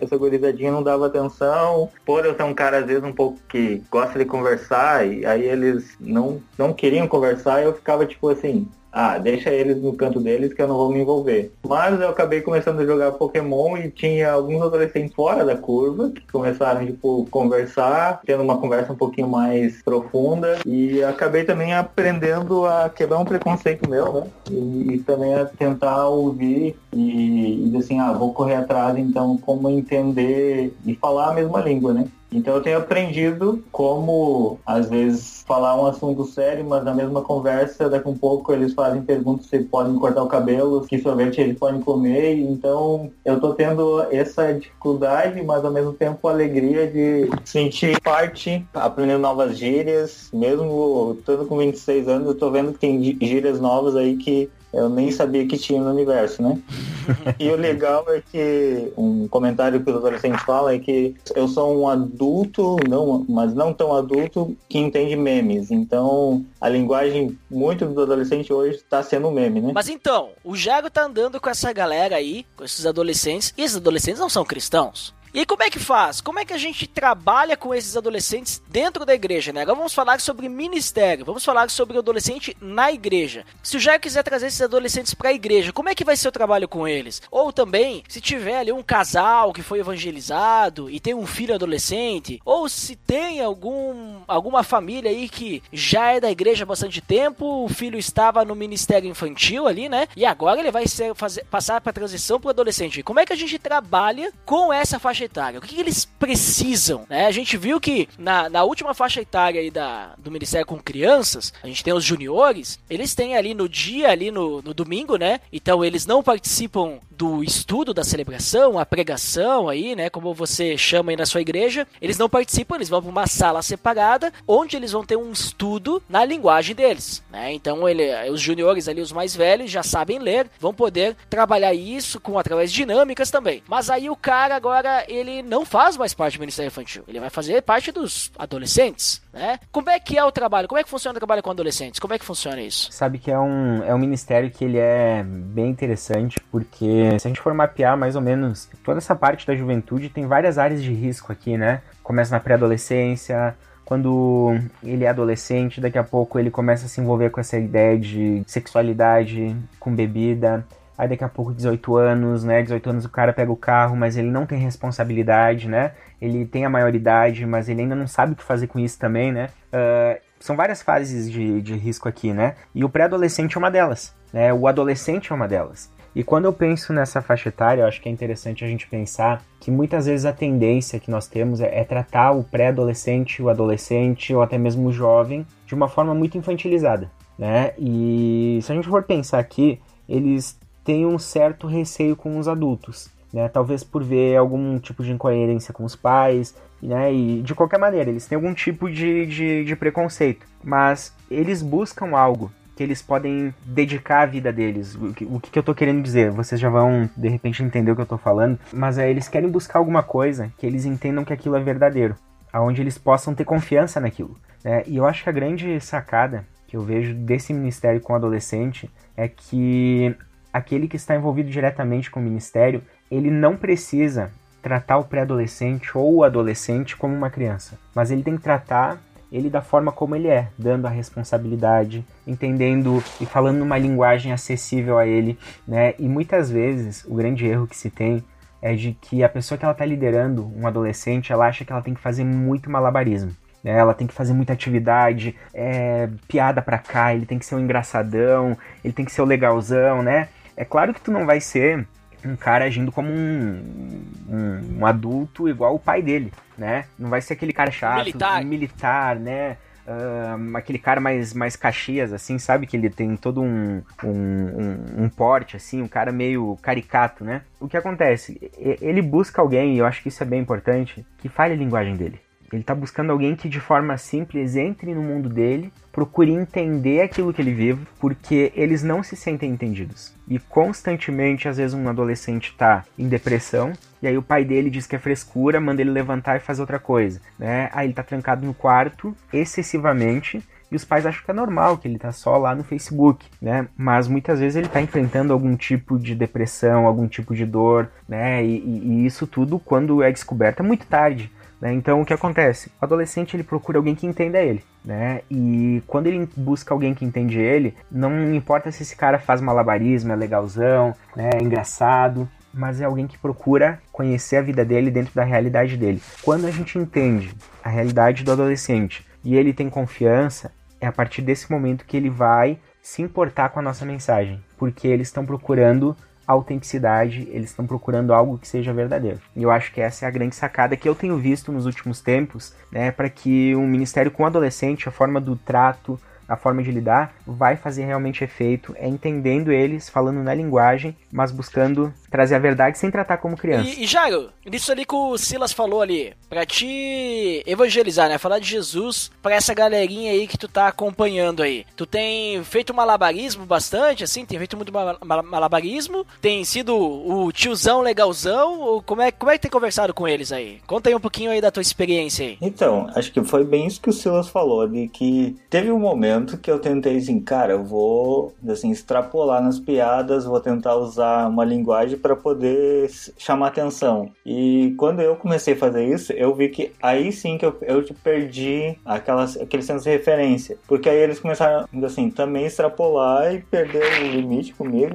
essa 0.00 0.16
gurizadinha 0.16 0.72
não 0.72 0.82
dava 0.82 1.06
atenção, 1.06 1.90
por 2.04 2.24
eu 2.24 2.34
ser 2.34 2.42
um 2.42 2.54
cara 2.54 2.78
às 2.78 2.86
vezes 2.86 3.04
um 3.04 3.12
pouco 3.12 3.38
que 3.48 3.82
gosta 3.90 4.18
de 4.18 4.24
conversar 4.24 5.06
e 5.06 5.24
aí 5.26 5.42
eles 5.44 5.96
não, 6.00 6.40
não 6.58 6.72
queriam 6.72 7.06
conversar 7.06 7.62
eu 7.62 7.74
ficava 7.74 8.06
tipo 8.06 8.28
assim, 8.28 8.68
ah, 8.94 9.18
deixa 9.18 9.50
eles 9.50 9.82
no 9.82 9.92
canto 9.92 10.20
deles 10.20 10.54
que 10.54 10.62
eu 10.62 10.68
não 10.68 10.76
vou 10.76 10.92
me 10.92 11.00
envolver. 11.00 11.50
Mas 11.66 12.00
eu 12.00 12.08
acabei 12.08 12.40
começando 12.40 12.78
a 12.78 12.86
jogar 12.86 13.10
Pokémon 13.12 13.76
e 13.76 13.90
tinha 13.90 14.30
alguns 14.30 14.62
adolescentes 14.62 15.12
fora 15.12 15.44
da 15.44 15.56
curva 15.56 16.10
que 16.10 16.20
começaram, 16.30 16.86
tipo, 16.86 17.26
conversar, 17.28 18.20
tendo 18.24 18.44
uma 18.44 18.58
conversa 18.58 18.92
um 18.92 18.96
pouquinho 18.96 19.26
mais 19.26 19.82
profunda 19.82 20.58
e 20.64 21.02
acabei 21.02 21.42
também 21.42 21.74
aprendendo 21.74 22.64
a 22.66 22.88
quebrar 22.88 23.18
um 23.18 23.24
preconceito 23.24 23.90
meu, 23.90 24.12
né? 24.12 24.26
E, 24.48 24.94
e 24.94 24.98
também 25.00 25.34
a 25.34 25.44
tentar 25.44 26.06
ouvir 26.06 26.76
e, 26.92 27.70
e 27.72 27.76
assim, 27.76 27.98
ah, 27.98 28.12
vou 28.12 28.32
correr 28.32 28.54
atrás 28.54 28.96
então 28.96 29.36
como 29.38 29.68
entender 29.68 30.72
e 30.86 30.94
falar 30.94 31.30
a 31.30 31.34
mesma 31.34 31.60
língua, 31.60 31.92
né? 31.92 32.06
Então 32.34 32.56
eu 32.56 32.60
tenho 32.60 32.78
aprendido 32.78 33.62
como, 33.70 34.58
às 34.66 34.88
vezes, 34.90 35.44
falar 35.46 35.80
um 35.80 35.86
assunto 35.86 36.24
sério, 36.24 36.64
mas 36.64 36.82
na 36.84 36.92
mesma 36.92 37.22
conversa, 37.22 37.88
daqui 37.88 38.08
um 38.08 38.18
pouco 38.18 38.52
eles 38.52 38.74
fazem 38.74 39.02
perguntas 39.02 39.46
se 39.46 39.60
podem 39.60 39.94
cortar 39.96 40.24
o 40.24 40.26
cabelo, 40.26 40.84
que 40.84 40.98
sorvete 40.98 41.40
eles 41.40 41.56
podem 41.56 41.80
comer. 41.80 42.36
Então 42.36 43.12
eu 43.24 43.38
tô 43.38 43.54
tendo 43.54 44.02
essa 44.10 44.52
dificuldade, 44.52 45.40
mas 45.42 45.64
ao 45.64 45.70
mesmo 45.70 45.92
tempo 45.92 46.26
a 46.26 46.32
alegria 46.32 46.88
de 46.88 47.30
sentir 47.44 48.00
parte, 48.00 48.66
aprendendo 48.74 49.20
novas 49.20 49.56
gírias. 49.56 50.28
Mesmo 50.32 51.16
estando 51.18 51.46
com 51.46 51.58
26 51.58 52.08
anos, 52.08 52.26
eu 52.26 52.34
tô 52.34 52.50
vendo 52.50 52.72
que 52.72 52.80
tem 52.80 53.00
gírias 53.02 53.60
novas 53.60 53.94
aí 53.94 54.16
que 54.16 54.50
eu 54.74 54.88
nem 54.88 55.10
sabia 55.10 55.46
que 55.46 55.56
tinha 55.56 55.80
no 55.80 55.90
universo, 55.90 56.42
né? 56.42 56.58
E 57.38 57.50
o 57.50 57.56
legal 57.56 58.04
é 58.08 58.22
que 58.32 58.92
um 58.96 59.28
comentário 59.28 59.82
que 59.82 59.90
os 59.90 59.96
adolescentes 59.96 60.42
falam 60.42 60.70
é 60.70 60.78
que 60.78 61.14
eu 61.34 61.46
sou 61.46 61.78
um 61.78 61.88
adulto, 61.88 62.76
não, 62.88 63.24
mas 63.28 63.54
não 63.54 63.72
tão 63.72 63.94
adulto, 63.94 64.56
que 64.68 64.78
entende 64.78 65.14
memes. 65.14 65.70
Então, 65.70 66.44
a 66.60 66.68
linguagem 66.68 67.38
muito 67.50 67.84
do 67.86 68.02
adolescente 68.02 68.52
hoje 68.52 68.76
está 68.76 69.02
sendo 69.02 69.30
meme, 69.30 69.60
né? 69.60 69.72
Mas 69.74 69.88
então, 69.88 70.30
o 70.42 70.56
Jago 70.56 70.90
tá 70.90 71.04
andando 71.04 71.40
com 71.40 71.50
essa 71.50 71.72
galera 71.72 72.16
aí, 72.16 72.46
com 72.56 72.64
esses 72.64 72.86
adolescentes, 72.86 73.52
e 73.56 73.62
esses 73.62 73.76
adolescentes 73.76 74.20
não 74.20 74.30
são 74.30 74.44
cristãos. 74.44 75.14
E 75.34 75.44
como 75.44 75.64
é 75.64 75.68
que 75.68 75.80
faz? 75.80 76.20
Como 76.20 76.38
é 76.38 76.44
que 76.44 76.52
a 76.52 76.58
gente 76.58 76.86
trabalha 76.86 77.56
com 77.56 77.74
esses 77.74 77.96
adolescentes 77.96 78.62
dentro 78.68 79.04
da 79.04 79.12
igreja, 79.12 79.52
né? 79.52 79.62
Agora 79.62 79.76
vamos 79.76 79.92
falar 79.92 80.20
sobre 80.20 80.48
ministério, 80.48 81.24
vamos 81.24 81.44
falar 81.44 81.68
sobre 81.70 81.96
o 81.96 81.98
adolescente 81.98 82.56
na 82.60 82.92
igreja. 82.92 83.44
Se 83.60 83.76
o 83.76 83.80
Jair 83.80 83.98
quiser 83.98 84.22
trazer 84.22 84.46
esses 84.46 84.60
adolescentes 84.60 85.12
para 85.12 85.30
a 85.30 85.32
igreja, 85.32 85.72
como 85.72 85.88
é 85.88 85.94
que 85.94 86.04
vai 86.04 86.16
ser 86.16 86.28
o 86.28 86.32
trabalho 86.32 86.68
com 86.68 86.86
eles? 86.86 87.20
Ou 87.32 87.52
também, 87.52 88.04
se 88.08 88.20
tiver 88.20 88.58
ali 88.58 88.70
um 88.70 88.80
casal 88.80 89.52
que 89.52 89.60
foi 89.60 89.80
evangelizado 89.80 90.88
e 90.88 91.00
tem 91.00 91.14
um 91.14 91.26
filho 91.26 91.52
adolescente, 91.52 92.40
ou 92.44 92.68
se 92.68 92.94
tem 92.94 93.40
algum 93.40 94.20
alguma 94.28 94.62
família 94.62 95.10
aí 95.10 95.28
que 95.28 95.60
já 95.72 96.12
é 96.12 96.20
da 96.20 96.30
igreja 96.30 96.62
há 96.62 96.66
bastante 96.66 97.00
tempo, 97.00 97.64
o 97.64 97.68
filho 97.68 97.98
estava 97.98 98.44
no 98.44 98.54
ministério 98.54 99.10
infantil 99.10 99.66
ali, 99.66 99.88
né? 99.88 100.06
E 100.14 100.24
agora 100.24 100.60
ele 100.60 100.70
vai 100.70 100.86
ser, 100.86 101.12
fazer, 101.16 101.44
passar 101.46 101.80
para 101.80 101.92
transição 101.92 102.38
para 102.38 102.46
o 102.46 102.50
adolescente. 102.50 103.02
Como 103.02 103.18
é 103.18 103.26
que 103.26 103.32
a 103.32 103.36
gente 103.36 103.58
trabalha 103.58 104.32
com 104.46 104.72
essa 104.72 105.00
faixa 105.00 105.23
etária? 105.24 105.58
O 105.58 105.62
que, 105.62 105.74
que 105.74 105.80
eles 105.80 106.04
precisam? 106.04 107.04
Né? 107.08 107.26
A 107.26 107.32
gente 107.32 107.56
viu 107.56 107.80
que 107.80 108.08
na, 108.18 108.48
na 108.48 108.64
última 108.64 108.94
faixa 108.94 109.20
etária 109.20 109.60
aí 109.60 109.70
da, 109.70 110.14
do 110.18 110.30
Ministério 110.30 110.66
com 110.66 110.78
Crianças, 110.78 111.52
a 111.62 111.66
gente 111.66 111.82
tem 111.82 111.92
os 111.92 112.04
juniores, 112.04 112.78
eles 112.88 113.14
têm 113.14 113.36
ali 113.36 113.54
no 113.54 113.68
dia, 113.68 114.10
ali 114.10 114.30
no, 114.30 114.62
no 114.62 114.74
domingo, 114.74 115.16
né? 115.16 115.40
Então 115.52 115.84
eles 115.84 116.06
não 116.06 116.22
participam 116.22 116.98
do 117.10 117.44
estudo 117.44 117.94
da 117.94 118.02
celebração, 118.02 118.78
a 118.78 118.84
pregação 118.84 119.68
aí, 119.68 119.94
né? 119.94 120.10
Como 120.10 120.34
você 120.34 120.76
chama 120.76 121.12
aí 121.12 121.16
na 121.16 121.26
sua 121.26 121.40
igreja, 121.40 121.86
eles 122.00 122.18
não 122.18 122.28
participam, 122.28 122.76
eles 122.76 122.88
vão 122.88 123.00
para 123.00 123.10
uma 123.10 123.26
sala 123.26 123.62
separada, 123.62 124.32
onde 124.46 124.76
eles 124.76 124.92
vão 124.92 125.04
ter 125.04 125.16
um 125.16 125.32
estudo 125.32 126.02
na 126.08 126.24
linguagem 126.24 126.74
deles, 126.74 127.22
né? 127.30 127.52
Então 127.52 127.88
ele, 127.88 128.04
os 128.30 128.40
juniores 128.40 128.88
ali, 128.88 129.00
os 129.00 129.12
mais 129.12 129.34
velhos, 129.34 129.70
já 129.70 129.82
sabem 129.82 130.18
ler, 130.18 130.48
vão 130.58 130.74
poder 130.74 131.16
trabalhar 131.30 131.72
isso 131.72 132.20
com 132.20 132.38
através 132.38 132.70
de 132.70 132.76
dinâmicas 132.76 133.30
também. 133.30 133.62
Mas 133.68 133.88
aí 133.88 134.10
o 134.10 134.16
cara 134.16 134.56
agora 134.56 135.04
ele 135.14 135.42
não 135.42 135.64
faz 135.64 135.96
mais 135.96 136.14
parte 136.14 136.36
do 136.36 136.40
Ministério 136.40 136.68
Infantil, 136.68 137.04
ele 137.06 137.20
vai 137.20 137.30
fazer 137.30 137.62
parte 137.62 137.92
dos 137.92 138.30
adolescentes, 138.38 139.22
né? 139.32 139.58
Como 139.70 139.90
é 139.90 139.98
que 139.98 140.18
é 140.18 140.24
o 140.24 140.32
trabalho? 140.32 140.68
Como 140.68 140.78
é 140.78 140.84
que 140.84 140.90
funciona 140.90 141.16
o 141.16 141.20
trabalho 141.20 141.42
com 141.42 141.50
adolescentes? 141.50 142.00
Como 142.00 142.14
é 142.14 142.18
que 142.18 142.24
funciona 142.24 142.60
isso? 142.60 142.92
Sabe 142.92 143.18
que 143.18 143.30
é 143.30 143.38
um, 143.38 143.82
é 143.84 143.94
um 143.94 143.98
ministério 143.98 144.50
que 144.50 144.64
ele 144.64 144.78
é 144.78 145.22
bem 145.24 145.68
interessante, 145.68 146.38
porque 146.50 147.18
se 147.18 147.26
a 147.26 147.30
gente 147.30 147.40
for 147.40 147.54
mapear 147.54 147.96
mais 147.96 148.16
ou 148.16 148.22
menos 148.22 148.68
toda 148.84 148.98
essa 148.98 149.14
parte 149.14 149.46
da 149.46 149.54
juventude, 149.54 150.08
tem 150.08 150.26
várias 150.26 150.58
áreas 150.58 150.82
de 150.82 150.92
risco 150.92 151.32
aqui, 151.32 151.56
né? 151.56 151.82
Começa 152.02 152.34
na 152.34 152.40
pré-adolescência, 152.40 153.56
quando 153.84 154.58
ele 154.82 155.04
é 155.04 155.08
adolescente, 155.08 155.80
daqui 155.80 155.98
a 155.98 156.04
pouco 156.04 156.38
ele 156.38 156.50
começa 156.50 156.86
a 156.86 156.88
se 156.88 157.00
envolver 157.00 157.30
com 157.30 157.40
essa 157.40 157.58
ideia 157.58 157.98
de 157.98 158.42
sexualidade, 158.46 159.54
com 159.78 159.94
bebida. 159.94 160.66
Aí 160.96 161.08
daqui 161.08 161.24
a 161.24 161.28
pouco 161.28 161.52
18 161.52 161.96
anos, 161.96 162.44
né? 162.44 162.62
18 162.62 162.90
anos 162.90 163.04
o 163.04 163.08
cara 163.08 163.32
pega 163.32 163.50
o 163.50 163.56
carro, 163.56 163.96
mas 163.96 164.16
ele 164.16 164.30
não 164.30 164.46
tem 164.46 164.58
responsabilidade, 164.58 165.68
né? 165.68 165.92
Ele 166.20 166.46
tem 166.46 166.64
a 166.64 166.70
maioridade, 166.70 167.44
mas 167.44 167.68
ele 167.68 167.82
ainda 167.82 167.94
não 167.94 168.06
sabe 168.06 168.32
o 168.32 168.36
que 168.36 168.42
fazer 168.42 168.68
com 168.68 168.78
isso 168.78 168.98
também, 168.98 169.32
né? 169.32 169.48
Uh, 169.72 170.20
são 170.38 170.54
várias 170.54 170.82
fases 170.82 171.30
de, 171.30 171.60
de 171.60 171.74
risco 171.74 172.08
aqui, 172.08 172.32
né? 172.32 172.54
E 172.74 172.84
o 172.84 172.88
pré-adolescente 172.88 173.56
é 173.56 173.58
uma 173.58 173.70
delas, 173.70 174.14
né? 174.32 174.52
O 174.52 174.68
adolescente 174.68 175.32
é 175.32 175.34
uma 175.34 175.48
delas. 175.48 175.92
E 176.14 176.22
quando 176.22 176.44
eu 176.44 176.52
penso 176.52 176.92
nessa 176.92 177.20
faixa 177.20 177.48
etária, 177.48 177.82
eu 177.82 177.86
acho 177.88 178.00
que 178.00 178.08
é 178.08 178.12
interessante 178.12 178.64
a 178.64 178.68
gente 178.68 178.86
pensar 178.86 179.42
que 179.58 179.70
muitas 179.70 180.06
vezes 180.06 180.24
a 180.24 180.32
tendência 180.32 181.00
que 181.00 181.10
nós 181.10 181.26
temos 181.26 181.60
é, 181.60 181.80
é 181.80 181.82
tratar 181.82 182.30
o 182.30 182.44
pré-adolescente, 182.44 183.42
o 183.42 183.48
adolescente 183.48 184.32
ou 184.32 184.40
até 184.40 184.56
mesmo 184.56 184.88
o 184.88 184.92
jovem 184.92 185.44
de 185.66 185.74
uma 185.74 185.88
forma 185.88 186.14
muito 186.14 186.38
infantilizada, 186.38 187.10
né? 187.36 187.72
E 187.76 188.60
se 188.62 188.70
a 188.70 188.74
gente 188.76 188.86
for 188.86 189.02
pensar 189.02 189.40
aqui, 189.40 189.80
eles 190.08 190.56
têm 190.84 191.06
um 191.06 191.18
certo 191.18 191.66
receio 191.66 192.14
com 192.14 192.38
os 192.38 192.46
adultos, 192.46 193.10
né? 193.32 193.48
Talvez 193.48 193.82
por 193.82 194.02
ver 194.02 194.36
algum 194.36 194.78
tipo 194.78 195.02
de 195.02 195.12
incoerência 195.12 195.72
com 195.72 195.84
os 195.84 195.96
pais, 195.96 196.54
né? 196.82 197.12
E 197.12 197.42
de 197.42 197.54
qualquer 197.54 197.78
maneira, 197.78 198.10
eles 198.10 198.26
têm 198.26 198.36
algum 198.36 198.52
tipo 198.54 198.90
de, 198.90 199.26
de, 199.26 199.64
de 199.64 199.76
preconceito, 199.76 200.46
mas 200.62 201.14
eles 201.30 201.62
buscam 201.62 202.16
algo 202.16 202.52
que 202.76 202.82
eles 202.82 203.00
podem 203.00 203.54
dedicar 203.64 204.22
a 204.22 204.26
vida 204.26 204.52
deles. 204.52 204.94
O 204.96 205.12
que, 205.14 205.24
o 205.24 205.40
que 205.40 205.58
eu 205.58 205.62
tô 205.62 205.74
querendo 205.74 206.02
dizer? 206.02 206.30
Vocês 206.30 206.60
já 206.60 206.68
vão, 206.68 207.08
de 207.16 207.28
repente, 207.28 207.62
entender 207.62 207.92
o 207.92 207.96
que 207.96 208.02
eu 208.02 208.06
tô 208.06 208.18
falando, 208.18 208.58
mas 208.72 208.98
é, 208.98 209.08
eles 209.08 209.28
querem 209.28 209.48
buscar 209.48 209.78
alguma 209.78 210.02
coisa 210.02 210.52
que 210.58 210.66
eles 210.66 210.84
entendam 210.84 211.24
que 211.24 211.32
aquilo 211.32 211.56
é 211.56 211.60
verdadeiro, 211.60 212.16
aonde 212.52 212.82
eles 212.82 212.98
possam 212.98 213.34
ter 213.34 213.44
confiança 213.44 214.00
naquilo. 214.00 214.36
Né? 214.62 214.82
E 214.86 214.96
eu 214.96 215.06
acho 215.06 215.22
que 215.22 215.28
a 215.28 215.32
grande 215.32 215.80
sacada 215.80 216.44
que 216.66 216.76
eu 216.76 216.82
vejo 216.82 217.14
desse 217.14 217.52
ministério 217.52 218.00
com 218.00 218.14
adolescente 218.14 218.90
é 219.16 219.28
que 219.28 220.16
aquele 220.54 220.86
que 220.86 220.94
está 220.94 221.16
envolvido 221.16 221.50
diretamente 221.50 222.08
com 222.08 222.20
o 222.20 222.22
ministério, 222.22 222.80
ele 223.10 223.28
não 223.28 223.56
precisa 223.56 224.30
tratar 224.62 224.98
o 224.98 225.04
pré-adolescente 225.04 225.90
ou 225.98 226.14
o 226.14 226.24
adolescente 226.24 226.96
como 226.96 227.12
uma 227.12 227.28
criança, 227.28 227.76
mas 227.92 228.12
ele 228.12 228.22
tem 228.22 228.36
que 228.36 228.42
tratar 228.42 229.00
ele 229.32 229.50
da 229.50 229.60
forma 229.60 229.90
como 229.90 230.14
ele 230.14 230.28
é, 230.28 230.46
dando 230.56 230.86
a 230.86 230.90
responsabilidade, 230.90 232.04
entendendo 232.24 233.02
e 233.20 233.26
falando 233.26 233.58
numa 233.58 233.76
linguagem 233.76 234.32
acessível 234.32 234.96
a 234.96 235.04
ele, 235.04 235.36
né? 235.66 235.94
E 235.98 236.08
muitas 236.08 236.52
vezes 236.52 237.04
o 237.04 237.16
grande 237.16 237.44
erro 237.44 237.66
que 237.66 237.76
se 237.76 237.90
tem 237.90 238.22
é 238.62 238.74
de 238.74 238.92
que 238.92 239.24
a 239.24 239.28
pessoa 239.28 239.58
que 239.58 239.64
ela 239.64 239.72
está 239.72 239.84
liderando, 239.84 240.50
um 240.56 240.68
adolescente, 240.68 241.32
ela 241.32 241.46
acha 241.48 241.64
que 241.64 241.72
ela 241.72 241.82
tem 241.82 241.94
que 241.94 242.00
fazer 242.00 242.24
muito 242.24 242.70
malabarismo. 242.70 243.32
Né? 243.64 243.72
Ela 243.72 243.92
tem 243.92 244.06
que 244.06 244.14
fazer 244.14 244.34
muita 244.34 244.52
atividade, 244.52 245.34
é, 245.52 246.08
piada 246.28 246.62
pra 246.62 246.78
cá, 246.78 247.12
ele 247.12 247.26
tem 247.26 247.38
que 247.38 247.46
ser 247.46 247.56
um 247.56 247.60
engraçadão, 247.60 248.56
ele 248.84 248.92
tem 248.92 249.04
que 249.04 249.10
ser 249.10 249.22
o 249.22 249.26
legalzão, 249.26 250.02
né? 250.02 250.28
É 250.56 250.64
claro 250.64 250.94
que 250.94 251.00
tu 251.00 251.10
não 251.10 251.26
vai 251.26 251.40
ser 251.40 251.86
um 252.24 252.36
cara 252.36 252.64
agindo 252.64 252.90
como 252.90 253.10
um, 253.10 254.04
um, 254.28 254.78
um, 254.78 254.86
adulto 254.86 255.48
igual 255.48 255.74
o 255.74 255.78
pai 255.78 256.00
dele, 256.00 256.32
né? 256.56 256.86
Não 256.98 257.10
vai 257.10 257.20
ser 257.20 257.34
aquele 257.34 257.52
cara 257.52 257.70
chato, 257.70 257.98
militar, 257.98 258.44
militar 258.44 259.16
né? 259.16 259.56
Uh, 259.86 260.56
aquele 260.56 260.78
cara 260.78 260.98
mais, 260.98 261.34
mais 261.34 261.56
caxias, 261.56 262.10
assim, 262.10 262.38
sabe? 262.38 262.66
Que 262.66 262.76
ele 262.76 262.88
tem 262.88 263.14
todo 263.16 263.42
um, 263.42 263.82
um, 264.02 264.10
um, 264.10 265.04
um, 265.04 265.08
porte, 265.10 265.56
assim, 265.56 265.82
um 265.82 265.88
cara 265.88 266.10
meio 266.10 266.56
caricato, 266.62 267.22
né? 267.22 267.42
O 267.60 267.68
que 267.68 267.76
acontece? 267.76 268.50
Ele 268.56 269.02
busca 269.02 269.42
alguém, 269.42 269.74
e 269.74 269.78
eu 269.78 269.86
acho 269.86 270.02
que 270.02 270.08
isso 270.08 270.22
é 270.22 270.26
bem 270.26 270.40
importante, 270.40 271.04
que 271.18 271.28
fale 271.28 271.52
a 271.52 271.56
linguagem 271.56 271.96
dele. 271.96 272.18
Ele 272.52 272.62
está 272.62 272.74
buscando 272.74 273.10
alguém 273.10 273.34
que 273.34 273.48
de 273.48 273.60
forma 273.60 273.96
simples 273.96 274.56
entre 274.56 274.94
no 274.94 275.02
mundo 275.02 275.28
dele, 275.28 275.72
procure 275.94 276.32
entender 276.32 277.02
aquilo 277.02 277.32
que 277.32 277.40
ele 277.40 277.54
vive, 277.54 277.86
porque 278.00 278.52
eles 278.56 278.82
não 278.82 279.02
se 279.02 279.14
sentem 279.14 279.50
entendidos. 279.50 280.12
E 280.26 280.38
constantemente, 280.38 281.48
às 281.48 281.56
vezes, 281.56 281.72
um 281.72 281.88
adolescente 281.88 282.50
está 282.50 282.84
em 282.98 283.08
depressão, 283.08 283.72
e 284.02 284.08
aí 284.08 284.18
o 284.18 284.22
pai 284.22 284.44
dele 284.44 284.70
diz 284.70 284.86
que 284.86 284.96
é 284.96 284.98
frescura, 284.98 285.60
manda 285.60 285.80
ele 285.80 285.90
levantar 285.90 286.36
e 286.36 286.40
fazer 286.40 286.62
outra 286.62 286.80
coisa, 286.80 287.20
né? 287.38 287.70
Aí 287.72 287.86
ele 287.86 287.92
está 287.92 288.02
trancado 288.02 288.44
no 288.44 288.52
quarto 288.52 289.16
excessivamente, 289.32 290.42
e 290.70 290.76
os 290.76 290.84
pais 290.84 291.06
acham 291.06 291.22
que 291.24 291.30
é 291.30 291.34
normal, 291.34 291.78
que 291.78 291.86
ele 291.86 291.98
tá 291.98 292.10
só 292.10 292.36
lá 292.36 292.52
no 292.52 292.64
Facebook, 292.64 293.24
né? 293.40 293.68
Mas 293.76 294.08
muitas 294.08 294.40
vezes 294.40 294.56
ele 294.56 294.68
tá 294.68 294.80
enfrentando 294.80 295.32
algum 295.32 295.54
tipo 295.54 295.96
de 295.96 296.16
depressão, 296.16 296.86
algum 296.86 297.06
tipo 297.06 297.32
de 297.32 297.46
dor, 297.46 297.88
né? 298.08 298.44
E, 298.44 298.58
e, 298.58 298.82
e 298.88 299.06
isso 299.06 299.24
tudo, 299.28 299.60
quando 299.60 300.02
é 300.02 300.10
descoberto, 300.10 300.60
é 300.60 300.62
muito 300.64 300.86
tarde. 300.86 301.30
Né? 301.64 301.72
Então 301.72 302.02
o 302.02 302.04
que 302.04 302.12
acontece? 302.12 302.70
O 302.78 302.84
adolescente 302.84 303.34
ele 303.34 303.42
procura 303.42 303.78
alguém 303.78 303.94
que 303.94 304.06
entenda 304.06 304.38
ele. 304.38 304.62
Né? 304.84 305.22
E 305.30 305.82
quando 305.86 306.08
ele 306.08 306.28
busca 306.36 306.74
alguém 306.74 306.92
que 306.92 307.06
entende 307.06 307.40
ele, 307.40 307.74
não 307.90 308.34
importa 308.34 308.70
se 308.70 308.82
esse 308.82 308.94
cara 308.94 309.18
faz 309.18 309.40
malabarismo, 309.40 310.12
é 310.12 310.16
legalzão, 310.16 310.94
né? 311.16 311.30
é 311.34 311.42
engraçado, 311.42 312.28
mas 312.52 312.82
é 312.82 312.84
alguém 312.84 313.06
que 313.06 313.16
procura 313.16 313.80
conhecer 313.90 314.36
a 314.36 314.42
vida 314.42 314.62
dele 314.62 314.90
dentro 314.90 315.14
da 315.14 315.24
realidade 315.24 315.78
dele. 315.78 316.02
Quando 316.20 316.46
a 316.46 316.50
gente 316.50 316.78
entende 316.78 317.34
a 317.62 317.70
realidade 317.70 318.24
do 318.24 318.32
adolescente 318.32 319.06
e 319.24 319.34
ele 319.34 319.54
tem 319.54 319.70
confiança, 319.70 320.52
é 320.78 320.86
a 320.86 320.92
partir 320.92 321.22
desse 321.22 321.50
momento 321.50 321.86
que 321.86 321.96
ele 321.96 322.10
vai 322.10 322.58
se 322.82 323.00
importar 323.00 323.48
com 323.48 323.60
a 323.60 323.62
nossa 323.62 323.86
mensagem, 323.86 324.44
porque 324.58 324.86
eles 324.86 325.08
estão 325.08 325.24
procurando 325.24 325.96
autenticidade, 326.26 327.28
eles 327.30 327.50
estão 327.50 327.66
procurando 327.66 328.12
algo 328.12 328.38
que 328.38 328.48
seja 328.48 328.72
verdadeiro. 328.72 329.20
E 329.34 329.42
eu 329.42 329.50
acho 329.50 329.72
que 329.72 329.80
essa 329.80 330.04
é 330.04 330.08
a 330.08 330.10
grande 330.10 330.34
sacada 330.34 330.76
que 330.76 330.88
eu 330.88 330.94
tenho 330.94 331.16
visto 331.16 331.52
nos 331.52 331.66
últimos 331.66 332.00
tempos, 332.00 332.54
né, 332.70 332.90
para 332.90 333.08
que 333.08 333.54
um 333.54 333.66
ministério 333.66 334.10
com 334.10 334.26
adolescente, 334.26 334.88
a 334.88 334.92
forma 334.92 335.20
do 335.20 335.36
trato, 335.36 335.98
a 336.28 336.36
forma 336.36 336.62
de 336.62 336.70
lidar, 336.70 337.14
vai 337.26 337.56
fazer 337.56 337.84
realmente 337.84 338.24
efeito, 338.24 338.74
é 338.78 338.88
entendendo 338.88 339.52
eles, 339.52 339.88
falando 339.88 340.22
na 340.22 340.34
linguagem, 340.34 340.96
mas 341.12 341.30
buscando 341.30 341.92
trazer 342.14 342.36
a 342.36 342.38
verdade 342.38 342.78
sem 342.78 342.92
tratar 342.92 343.16
como 343.16 343.36
criança. 343.36 343.68
E, 343.68 343.82
e 343.82 343.86
Jairo, 343.88 344.30
nisso 344.46 344.70
ali 344.70 344.84
que 344.84 344.94
o 344.94 345.18
Silas 345.18 345.52
falou 345.52 345.82
ali, 345.82 346.14
pra 346.30 346.46
te 346.46 347.42
evangelizar, 347.44 348.08
né? 348.08 348.18
Falar 348.18 348.38
de 348.38 348.48
Jesus 348.48 349.10
pra 349.20 349.34
essa 349.34 349.52
galerinha 349.52 350.12
aí 350.12 350.28
que 350.28 350.38
tu 350.38 350.46
tá 350.46 350.68
acompanhando 350.68 351.42
aí. 351.42 351.66
Tu 351.74 351.84
tem 351.84 352.40
feito 352.44 352.72
malabarismo 352.72 353.44
bastante, 353.44 354.04
assim? 354.04 354.24
Tem 354.24 354.38
feito 354.38 354.56
muito 354.56 354.72
malabarismo? 354.72 356.06
Tem 356.20 356.44
sido 356.44 356.76
o 356.76 357.32
tiozão 357.32 357.80
legalzão? 357.80 358.60
Ou 358.60 358.80
como 358.80 359.02
é, 359.02 359.10
como 359.10 359.32
é 359.32 359.34
que 359.34 359.42
tem 359.42 359.50
conversado 359.50 359.92
com 359.92 360.06
eles 360.06 360.30
aí? 360.30 360.60
Conta 360.68 360.90
aí 360.90 360.94
um 360.94 361.00
pouquinho 361.00 361.32
aí 361.32 361.40
da 361.40 361.50
tua 361.50 361.62
experiência 361.62 362.24
aí. 362.24 362.38
Então, 362.40 362.88
acho 362.94 363.10
que 363.10 363.24
foi 363.24 363.44
bem 363.44 363.66
isso 363.66 363.80
que 363.80 363.90
o 363.90 363.92
Silas 363.92 364.28
falou, 364.28 364.68
de 364.68 364.86
que 364.86 365.36
teve 365.50 365.72
um 365.72 365.80
momento 365.80 366.38
que 366.38 366.48
eu 366.48 366.60
tentei 366.60 366.96
assim, 366.96 367.18
cara, 367.18 367.54
eu 367.54 367.64
vou 367.64 368.32
assim, 368.48 368.70
extrapolar 368.70 369.42
nas 369.42 369.58
piadas, 369.58 370.24
vou 370.24 370.38
tentar 370.38 370.76
usar 370.76 371.28
uma 371.28 371.44
linguagem 371.44 372.03
para 372.04 372.14
poder 372.14 372.90
chamar 373.16 373.46
atenção. 373.46 374.10
E 374.26 374.74
quando 374.76 375.00
eu 375.00 375.16
comecei 375.16 375.54
a 375.54 375.56
fazer 375.56 375.86
isso, 375.86 376.12
eu 376.12 376.34
vi 376.34 376.50
que 376.50 376.70
aí 376.82 377.10
sim 377.10 377.38
que 377.38 377.46
eu, 377.46 377.56
eu 377.62 377.82
perdi 378.04 378.76
aquelas, 378.84 379.38
aquele 379.38 379.62
senso 379.62 379.84
de 379.84 379.90
referência. 379.90 380.58
Porque 380.68 380.86
aí 380.86 380.98
eles 380.98 381.18
começaram, 381.18 381.66
assim, 381.82 382.10
também 382.10 382.44
extrapolar 382.44 383.32
e 383.34 383.40
perder 383.40 384.02
o 384.02 384.08
limite 384.08 384.52
comigo 384.52 384.92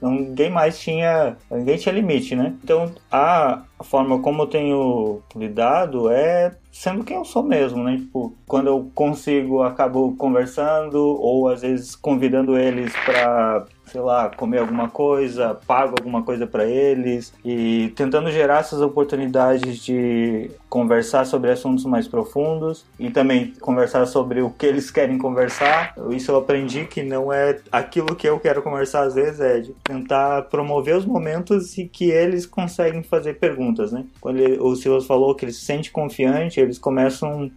não, 0.00 0.10
ninguém 0.12 0.50
mais 0.50 0.78
tinha. 0.78 1.36
Ninguém 1.50 1.76
tinha 1.76 1.92
limite, 1.94 2.36
né? 2.36 2.54
Então 2.62 2.92
a, 3.10 3.62
a 3.76 3.84
forma 3.84 4.20
como 4.20 4.42
eu 4.42 4.46
tenho 4.46 5.22
lidado 5.34 6.10
é 6.10 6.54
sendo 6.70 7.04
quem 7.04 7.16
eu 7.16 7.24
sou 7.24 7.42
mesmo, 7.42 7.82
né? 7.82 7.96
Tipo, 7.96 8.36
quando 8.46 8.66
eu 8.66 8.90
consigo, 8.94 9.62
acabo 9.62 10.14
conversando 10.16 10.98
ou 10.98 11.48
às 11.48 11.62
vezes 11.62 11.96
convidando 11.96 12.58
eles 12.58 12.92
para 13.04 13.64
sei 13.96 14.02
lá, 14.02 14.28
comer 14.28 14.58
alguma 14.58 14.90
coisa, 14.90 15.58
pago 15.66 15.94
alguma 15.98 16.22
coisa 16.22 16.46
para 16.46 16.66
eles 16.66 17.32
e 17.42 17.90
tentando 17.96 18.30
gerar 18.30 18.60
essas 18.60 18.82
oportunidades 18.82 19.82
de 19.82 20.50
conversar 20.68 21.24
sobre 21.24 21.50
assuntos 21.50 21.86
mais 21.86 22.06
profundos 22.06 22.84
e 22.98 23.08
também 23.08 23.54
conversar 23.58 24.04
sobre 24.04 24.42
o 24.42 24.50
que 24.50 24.66
eles 24.66 24.90
querem 24.90 25.16
conversar. 25.16 25.94
Isso 26.10 26.30
eu 26.30 26.36
aprendi 26.36 26.84
que 26.84 27.02
não 27.02 27.32
é 27.32 27.58
aquilo 27.72 28.14
que 28.14 28.28
eu 28.28 28.38
quero 28.38 28.62
conversar 28.62 29.04
às 29.04 29.14
vezes, 29.14 29.40
é 29.40 29.60
de 29.60 29.72
tentar 29.82 30.42
promover 30.42 30.94
os 30.94 31.06
momentos 31.06 31.78
e 31.78 31.88
que 31.88 32.10
eles 32.10 32.44
conseguem 32.44 33.02
fazer 33.02 33.38
perguntas, 33.38 33.92
né? 33.92 34.04
Quando 34.20 34.40
ele, 34.40 34.58
o 34.60 34.76
Silas 34.76 35.06
falou 35.06 35.34
que 35.34 35.46
ele 35.46 35.52
se 35.52 35.64
sente 35.64 35.90
confiante, 35.90 36.60
eles 36.60 36.78
começam 36.78 37.50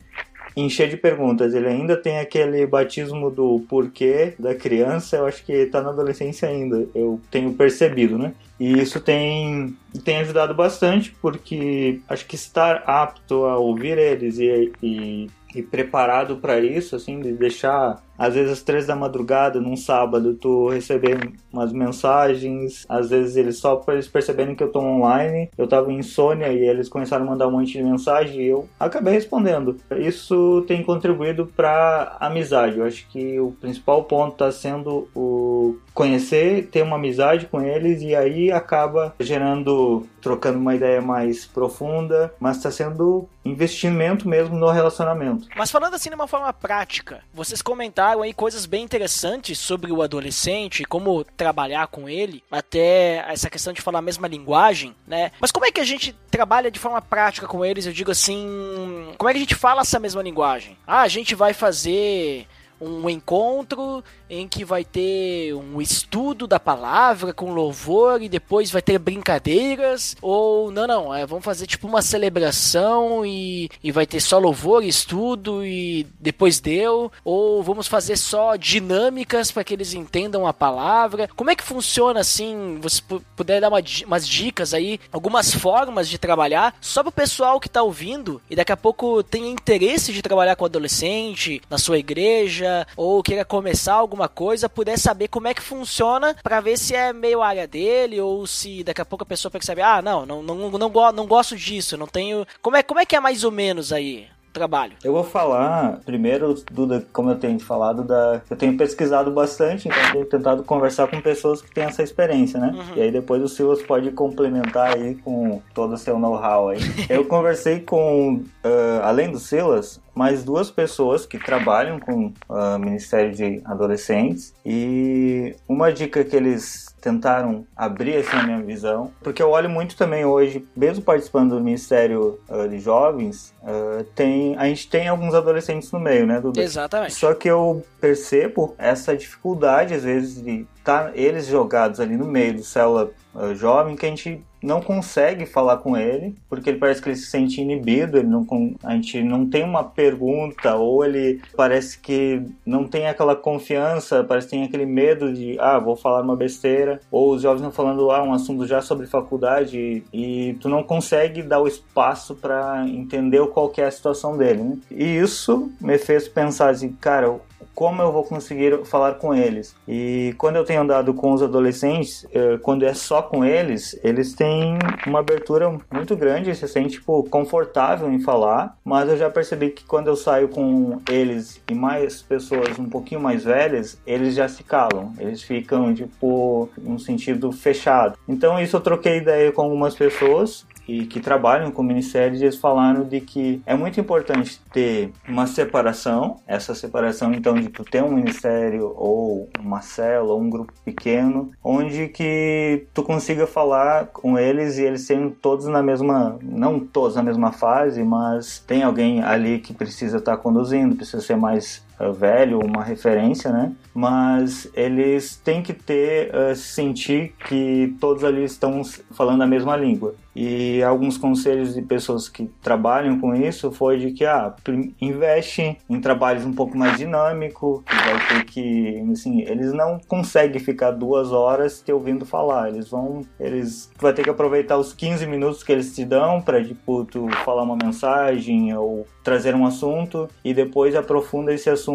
encher 0.55 0.89
de 0.89 0.97
perguntas. 0.97 1.53
Ele 1.53 1.67
ainda 1.67 1.95
tem 1.95 2.19
aquele 2.19 2.65
batismo 2.65 3.29
do 3.29 3.65
porquê 3.69 4.33
da 4.37 4.55
criança, 4.55 5.17
eu 5.17 5.25
acho 5.25 5.43
que 5.45 5.53
está 5.53 5.81
na 5.81 5.89
adolescência 5.89 6.47
ainda, 6.47 6.87
eu 6.93 7.19
tenho 7.29 7.53
percebido, 7.53 8.17
né? 8.17 8.33
E 8.59 8.79
isso 8.79 8.99
tem, 8.99 9.75
tem 10.03 10.17
ajudado 10.17 10.53
bastante, 10.53 11.15
porque 11.21 12.01
acho 12.09 12.25
que 12.25 12.35
estar 12.35 12.83
apto 12.85 13.45
a 13.45 13.57
ouvir 13.57 13.97
eles 13.97 14.37
e, 14.37 14.71
e, 14.83 15.29
e 15.55 15.61
preparado 15.61 16.37
para 16.37 16.59
isso, 16.59 16.95
assim, 16.95 17.21
de 17.21 17.31
deixar 17.31 18.03
às 18.19 18.35
vezes 18.35 18.51
às 18.51 18.61
três 18.61 18.85
da 18.85 18.95
madrugada, 18.95 19.61
num 19.61 19.77
sábado, 19.77 20.33
tu 20.33 20.67
receber 20.67 21.31
umas 21.51 21.71
mensagens, 21.71 22.85
às 22.89 23.09
vezes 23.09 23.37
eles 23.37 23.57
só 23.57 23.81
eles 23.87 24.09
perceberem 24.09 24.53
que 24.53 24.63
eu 24.63 24.71
tô 24.71 24.79
online, 24.79 25.49
eu 25.57 25.67
tava 25.67 25.91
insônia 25.93 26.49
e 26.49 26.59
eles 26.59 26.89
começaram 26.89 27.25
a 27.25 27.29
mandar 27.29 27.47
um 27.47 27.51
monte 27.51 27.71
de 27.71 27.83
mensagem 27.83 28.41
e 28.41 28.47
eu 28.47 28.67
acabei 28.77 29.13
respondendo. 29.13 29.77
Isso 29.97 30.65
tem 30.67 30.83
contribuído 30.83 31.47
para 31.47 32.17
amizade. 32.19 32.77
Eu 32.77 32.85
acho 32.85 33.07
que 33.07 33.39
o 33.39 33.51
principal 33.53 34.03
ponto 34.03 34.35
tá 34.35 34.51
sendo 34.51 35.07
o 35.15 35.77
conhecer, 35.93 36.67
ter 36.67 36.81
uma 36.81 36.97
amizade 36.97 37.45
com 37.45 37.61
eles 37.61 38.01
e 38.01 38.15
aí 38.15 38.51
acaba 38.51 39.13
gerando, 39.19 40.05
trocando 40.21 40.57
uma 40.57 40.75
ideia 40.75 41.01
mais 41.01 41.45
profunda, 41.45 42.33
mas 42.39 42.57
está 42.57 42.71
sendo 42.71 43.27
investimento 43.43 44.27
mesmo 44.27 44.55
no 44.55 44.69
relacionamento. 44.69 45.47
Mas 45.55 45.71
falando 45.71 45.95
assim 45.95 46.09
de 46.09 46.15
uma 46.15 46.27
forma 46.27 46.51
prática, 46.53 47.21
vocês 47.33 47.61
comentaram 47.61 48.08
comentaram 48.09 48.21
aí 48.21 48.33
coisas 48.33 48.65
bem 48.65 48.83
interessantes 48.83 49.59
sobre 49.59 49.91
o 49.91 50.01
adolescente, 50.01 50.83
como 50.83 51.23
trabalhar 51.23 51.87
com 51.87 52.09
ele, 52.09 52.43
até 52.49 53.25
essa 53.27 53.49
questão 53.49 53.73
de 53.73 53.81
falar 53.81 53.99
a 53.99 54.03
mesma 54.03 54.27
linguagem, 54.27 54.95
né? 55.07 55.31
Mas 55.39 55.51
como 55.51 55.65
é 55.65 55.71
que 55.71 55.81
a 55.81 55.85
gente 55.85 56.15
trabalha 56.31 56.71
de 56.71 56.79
forma 56.79 57.01
prática 57.01 57.47
com 57.47 57.63
eles? 57.63 57.85
Eu 57.85 57.93
digo 57.93 58.11
assim, 58.11 59.13
como 59.17 59.29
é 59.29 59.33
que 59.33 59.37
a 59.37 59.41
gente 59.41 59.55
fala 59.55 59.81
essa 59.81 59.99
mesma 59.99 60.21
linguagem? 60.21 60.77
Ah, 60.87 61.01
a 61.01 61.07
gente 61.07 61.35
vai 61.35 61.53
fazer 61.53 62.47
um 62.79 63.09
encontro 63.09 64.03
em 64.29 64.47
que 64.47 64.63
vai 64.63 64.83
ter 64.83 65.53
um 65.53 65.81
estudo 65.81 66.47
da 66.47 66.59
palavra 66.59 67.33
com 67.33 67.51
louvor 67.51 68.21
e 68.21 68.29
depois 68.29 68.71
vai 68.71 68.81
ter 68.81 68.99
brincadeiras 68.99 70.15
ou 70.21 70.71
não 70.71 70.87
não 70.87 71.13
é, 71.13 71.25
vamos 71.25 71.43
fazer 71.43 71.65
tipo 71.65 71.87
uma 71.87 72.01
celebração 72.01 73.25
e, 73.25 73.69
e 73.83 73.91
vai 73.91 74.05
ter 74.05 74.19
só 74.19 74.37
louvor 74.37 74.83
estudo 74.83 75.65
e 75.65 76.05
depois 76.19 76.59
deu? 76.59 77.11
Ou 77.23 77.61
vamos 77.63 77.87
fazer 77.87 78.17
só 78.17 78.55
dinâmicas 78.55 79.51
para 79.51 79.63
que 79.63 79.73
eles 79.73 79.93
entendam 79.93 80.47
a 80.47 80.53
palavra? 80.53 81.29
Como 81.35 81.49
é 81.49 81.55
que 81.55 81.63
funciona 81.63 82.19
assim 82.19 82.79
você 82.81 83.01
puder 83.35 83.61
dar 83.61 83.69
uma, 83.69 83.81
umas 84.05 84.27
dicas 84.27 84.73
aí 84.73 84.99
algumas 85.11 85.53
formas 85.53 86.07
de 86.07 86.17
trabalhar 86.17 86.75
só 86.79 87.01
para 87.01 87.09
o 87.09 87.13
pessoal 87.13 87.59
que 87.59 87.67
está 87.67 87.81
ouvindo 87.81 88.41
e 88.49 88.55
daqui 88.55 88.71
a 88.71 88.77
pouco 88.77 89.23
tem 89.23 89.51
interesse 89.51 90.13
de 90.13 90.21
trabalhar 90.21 90.55
com 90.55 90.65
adolescente 90.65 91.61
na 91.69 91.77
sua 91.77 91.97
igreja 91.97 92.68
ou 92.95 93.21
queira 93.23 93.45
começar 93.45 93.93
alguma 93.93 94.27
coisa, 94.27 94.69
puder 94.69 94.97
saber 94.97 95.27
como 95.27 95.47
é 95.47 95.53
que 95.53 95.61
funciona 95.61 96.35
para 96.43 96.61
ver 96.61 96.77
se 96.77 96.95
é 96.95 97.13
meio 97.13 97.41
área 97.41 97.67
dele 97.67 98.19
ou 98.19 98.45
se 98.47 98.83
daqui 98.83 99.01
a 99.01 99.05
pouco 99.05 99.23
a 99.23 99.27
pessoa 99.27 99.51
percebe, 99.51 99.81
ah, 99.81 100.01
não, 100.01 100.25
não, 100.25 100.41
não, 100.43 100.69
não, 100.69 100.79
não, 100.79 101.11
não 101.11 101.27
gosto 101.27 101.55
disso, 101.55 101.97
não 101.97 102.07
tenho. 102.07 102.45
Como 102.61 102.75
é, 102.75 102.83
como 102.83 102.99
é 102.99 103.05
que 103.05 103.15
é 103.15 103.19
mais 103.19 103.43
ou 103.43 103.51
menos 103.51 103.91
aí? 103.91 104.27
trabalho? 104.51 104.93
Eu 105.03 105.13
vou 105.13 105.23
falar 105.23 105.99
primeiro, 106.05 106.53
Duda, 106.71 107.05
como 107.13 107.31
eu 107.31 107.35
tenho 107.35 107.59
falado, 107.59 108.03
da, 108.03 108.41
eu 108.49 108.57
tenho 108.57 108.75
pesquisado 108.77 109.31
bastante, 109.31 109.87
então 109.87 110.11
tenho 110.11 110.25
tentado 110.25 110.63
conversar 110.63 111.07
com 111.07 111.21
pessoas 111.21 111.61
que 111.61 111.73
têm 111.73 111.85
essa 111.85 112.03
experiência, 112.03 112.59
né? 112.59 112.71
Uhum. 112.73 112.95
E 112.95 113.01
aí 113.01 113.11
depois 113.11 113.41
o 113.41 113.47
Silas 113.47 113.81
pode 113.81 114.11
complementar 114.11 114.95
aí 114.95 115.15
com 115.15 115.61
todo 115.73 115.93
o 115.93 115.97
seu 115.97 116.19
know-how 116.19 116.69
aí. 116.69 116.79
eu 117.09 117.25
conversei 117.25 117.79
com, 117.79 118.43
uh, 118.63 119.03
além 119.03 119.31
do 119.31 119.39
Silas, 119.39 120.01
mais 120.19 120.43
duas 120.43 120.69
pessoas 120.69 121.25
que 121.25 121.39
trabalham 121.39 121.97
com 121.97 122.33
o 122.49 122.53
uh, 122.53 122.77
Ministério 122.77 123.33
de 123.33 123.61
Adolescentes 123.63 124.53
e 124.65 125.55
uma 125.65 125.93
dica 125.93 126.25
que 126.25 126.35
eles 126.35 126.93
tentaram 126.99 127.65
abrir 127.73 128.17
assim 128.17 128.35
a 128.35 128.43
minha 128.43 128.61
visão, 128.61 129.13
porque 129.23 129.41
eu 129.41 129.51
olho 129.51 129.69
muito 129.69 129.95
também 129.95 130.25
hoje, 130.25 130.67
mesmo 130.75 131.05
participando 131.05 131.55
do 131.55 131.63
Ministério 131.63 132.37
uh, 132.49 132.67
de 132.67 132.79
Jovens, 132.79 133.53
uh, 133.63 134.03
tem 134.13 134.57
a 134.57 134.65
gente 134.65 134.89
tem 134.89 135.07
alguns 135.07 135.33
adolescentes 135.33 135.89
no 135.93 136.01
meio, 136.01 136.27
né, 136.27 136.41
Duda? 136.41 136.61
Exatamente. 136.61 137.13
Só 137.13 137.33
que 137.33 137.47
eu 137.47 137.81
percebo 138.01 138.75
essa 138.77 139.15
dificuldade 139.15 139.93
às 139.93 140.03
vezes 140.03 140.43
de 140.43 140.67
tá 140.89 141.11
eles 141.13 141.47
jogados 141.47 141.99
ali 141.99 142.17
no 142.17 142.25
meio 142.25 142.55
do 142.55 142.63
célula 142.63 143.11
uh, 143.35 143.53
jovem 143.53 143.95
que 143.95 144.05
a 144.05 144.09
gente 144.09 144.43
não 144.61 144.81
consegue 144.81 145.45
falar 145.45 145.77
com 145.77 145.95
ele, 145.95 146.35
porque 146.49 146.69
ele 146.69 146.79
parece 146.79 147.01
que 147.01 147.09
ele 147.09 147.15
se 147.15 147.27
sente 147.27 147.61
inibido, 147.61 148.17
ele 148.17 148.27
não, 148.27 148.45
a 148.83 148.93
gente 148.93 149.23
não 149.23 149.49
tem 149.49 149.63
uma 149.63 149.83
pergunta, 149.83 150.75
ou 150.75 151.05
ele 151.05 151.41
parece 151.55 151.97
que 151.97 152.41
não 152.65 152.85
tem 152.85 153.07
aquela 153.07 153.37
confiança, 153.37 154.21
parece 154.21 154.47
que 154.47 154.51
tem 154.51 154.63
aquele 154.65 154.85
medo 154.85 155.31
de, 155.33 155.57
ah, 155.59 155.79
vou 155.79 155.95
falar 155.95 156.21
uma 156.21 156.35
besteira, 156.35 156.99
ou 157.09 157.33
os 157.33 157.41
jovens 157.41 157.59
estão 157.59 157.71
falando, 157.71 158.11
ah, 158.11 158.21
um 158.21 158.33
assunto 158.33 158.67
já 158.67 158.81
sobre 158.81 159.07
faculdade, 159.07 160.03
e, 160.11 160.49
e 160.49 160.53
tu 160.55 160.67
não 160.67 160.83
consegue 160.83 161.41
dar 161.41 161.61
o 161.61 161.67
espaço 161.67 162.35
para 162.35 162.85
entender 162.85 163.45
qual 163.47 163.71
é 163.77 163.83
a 163.83 163.91
situação 163.91 164.37
dele, 164.37 164.61
né? 164.61 164.77
E 164.91 165.05
isso 165.05 165.71
me 165.79 165.97
fez 165.97 166.27
pensar 166.27 166.69
assim, 166.69 166.91
cara, 166.99 167.39
como 167.73 168.01
eu 168.01 168.11
vou 168.11 168.23
conseguir 168.23 168.85
falar 168.85 169.15
com 169.15 169.33
eles. 169.33 169.75
E 169.87 170.33
quando 170.37 170.57
eu 170.57 170.65
tenho 170.65 170.81
andado 170.81 171.13
com 171.13 171.31
os 171.31 171.41
adolescentes, 171.41 172.25
eh, 172.33 172.57
quando 172.61 172.83
é 172.83 172.93
só 172.93 173.21
com 173.21 173.45
eles, 173.45 173.97
eles 174.03 174.33
têm 174.33 174.77
uma 175.07 175.19
abertura 175.19 175.69
muito 175.91 176.15
grande, 176.15 176.53
se 176.55 176.67
sentem 176.67 176.89
tipo 176.89 177.23
confortável 177.29 178.11
em 178.11 178.19
falar, 178.19 178.77
mas 178.83 179.09
eu 179.09 179.17
já 179.17 179.29
percebi 179.29 179.69
que 179.69 179.85
quando 179.85 180.07
eu 180.07 180.15
saio 180.15 180.49
com 180.49 180.99
eles 181.09 181.61
e 181.69 181.73
mais 181.73 182.21
pessoas 182.21 182.77
um 182.77 182.89
pouquinho 182.89 183.21
mais 183.21 183.43
velhas, 183.43 183.99
eles 184.05 184.35
já 184.35 184.47
se 184.47 184.63
calam, 184.63 185.13
eles 185.17 185.41
ficam 185.41 185.93
tipo 185.93 186.69
num 186.77 186.99
sentido 186.99 187.51
fechado. 187.51 188.17
Então 188.27 188.59
isso 188.59 188.75
eu 188.75 188.81
troquei 188.81 189.17
ideia 189.17 189.51
com 189.51 189.61
algumas 189.61 189.95
pessoas 189.95 190.65
e 190.89 191.05
que 191.05 191.19
trabalham 191.19 191.69
com 191.69 191.83
ministérios, 191.83 192.41
eles 192.41 192.55
falaram 192.55 193.03
de 193.03 193.21
que 193.21 193.61
é 193.63 193.75
muito 193.75 193.99
importante 193.99 194.59
ter 194.73 195.11
uma 195.27 195.45
separação, 195.45 196.37
essa 196.47 196.73
separação 196.73 197.31
então 197.31 197.53
de 197.53 197.69
tu 197.69 197.83
ter 197.83 198.03
um 198.03 198.11
ministério 198.11 198.91
ou 198.95 199.47
uma 199.59 199.81
célula 199.81 200.33
ou 200.33 200.41
um 200.41 200.49
grupo 200.49 200.73
pequeno, 200.83 201.51
onde 201.63 202.07
que 202.07 202.87
tu 202.91 203.03
consiga 203.03 203.45
falar 203.45 204.07
com 204.07 204.37
eles 204.37 204.79
e 204.79 204.83
eles 204.83 205.01
sendo 205.01 205.29
todos 205.29 205.67
na 205.67 205.83
mesma, 205.83 206.39
não 206.41 206.79
todos 206.79 207.15
na 207.15 207.21
mesma 207.21 207.51
fase, 207.51 208.03
mas 208.03 208.57
tem 208.65 208.81
alguém 208.81 209.21
ali 209.21 209.59
que 209.59 209.73
precisa 209.73 210.17
estar 210.17 210.37
tá 210.37 210.41
conduzindo, 210.41 210.95
precisa 210.95 211.21
ser 211.21 211.37
mais 211.37 211.87
velho, 212.07 212.59
uma 212.59 212.83
referência, 212.83 213.51
né? 213.51 213.73
Mas 213.93 214.69
eles 214.73 215.35
têm 215.35 215.61
que 215.61 215.73
ter, 215.73 216.31
uh, 216.33 216.55
sentir 216.55 217.33
que 217.47 217.93
todos 217.99 218.23
ali 218.23 218.45
estão 218.45 218.81
falando 219.11 219.41
a 219.41 219.47
mesma 219.47 219.75
língua. 219.75 220.15
E 220.33 220.81
alguns 220.83 221.17
conselhos 221.17 221.73
de 221.73 221.81
pessoas 221.81 222.29
que 222.29 222.45
trabalham 222.61 223.19
com 223.19 223.35
isso 223.35 223.71
foi 223.71 223.97
de 223.97 224.11
que, 224.11 224.25
ah, 224.25 224.53
investe 225.01 225.77
em 225.89 225.99
trabalhos 225.99 226.45
um 226.45 226.53
pouco 226.53 226.77
mais 226.77 226.97
dinâmico, 226.97 227.83
vai 227.85 228.27
ter 228.27 228.45
que, 228.45 229.03
assim, 229.11 229.41
eles 229.41 229.73
não 229.73 229.99
conseguem 230.07 230.61
ficar 230.61 230.91
duas 230.91 231.33
horas 231.33 231.81
te 231.81 231.91
ouvindo 231.91 232.25
falar, 232.25 232.69
eles 232.69 232.89
vão, 232.89 233.21
eles 233.37 233.91
vai 233.99 234.13
ter 234.13 234.23
que 234.23 234.29
aproveitar 234.29 234.77
os 234.77 234.93
15 234.93 235.27
minutos 235.27 235.61
que 235.61 235.73
eles 235.73 235.93
te 235.93 236.05
dão 236.05 236.39
para 236.39 236.63
tipo, 236.63 237.03
tu 237.03 237.27
falar 237.43 237.63
uma 237.63 237.75
mensagem 237.75 238.73
ou 238.77 239.05
trazer 239.23 239.53
um 239.55 239.65
assunto 239.65 240.29
e 240.45 240.53
depois 240.53 240.95
aprofunda 240.95 241.53
esse 241.53 241.69
assunto 241.69 241.88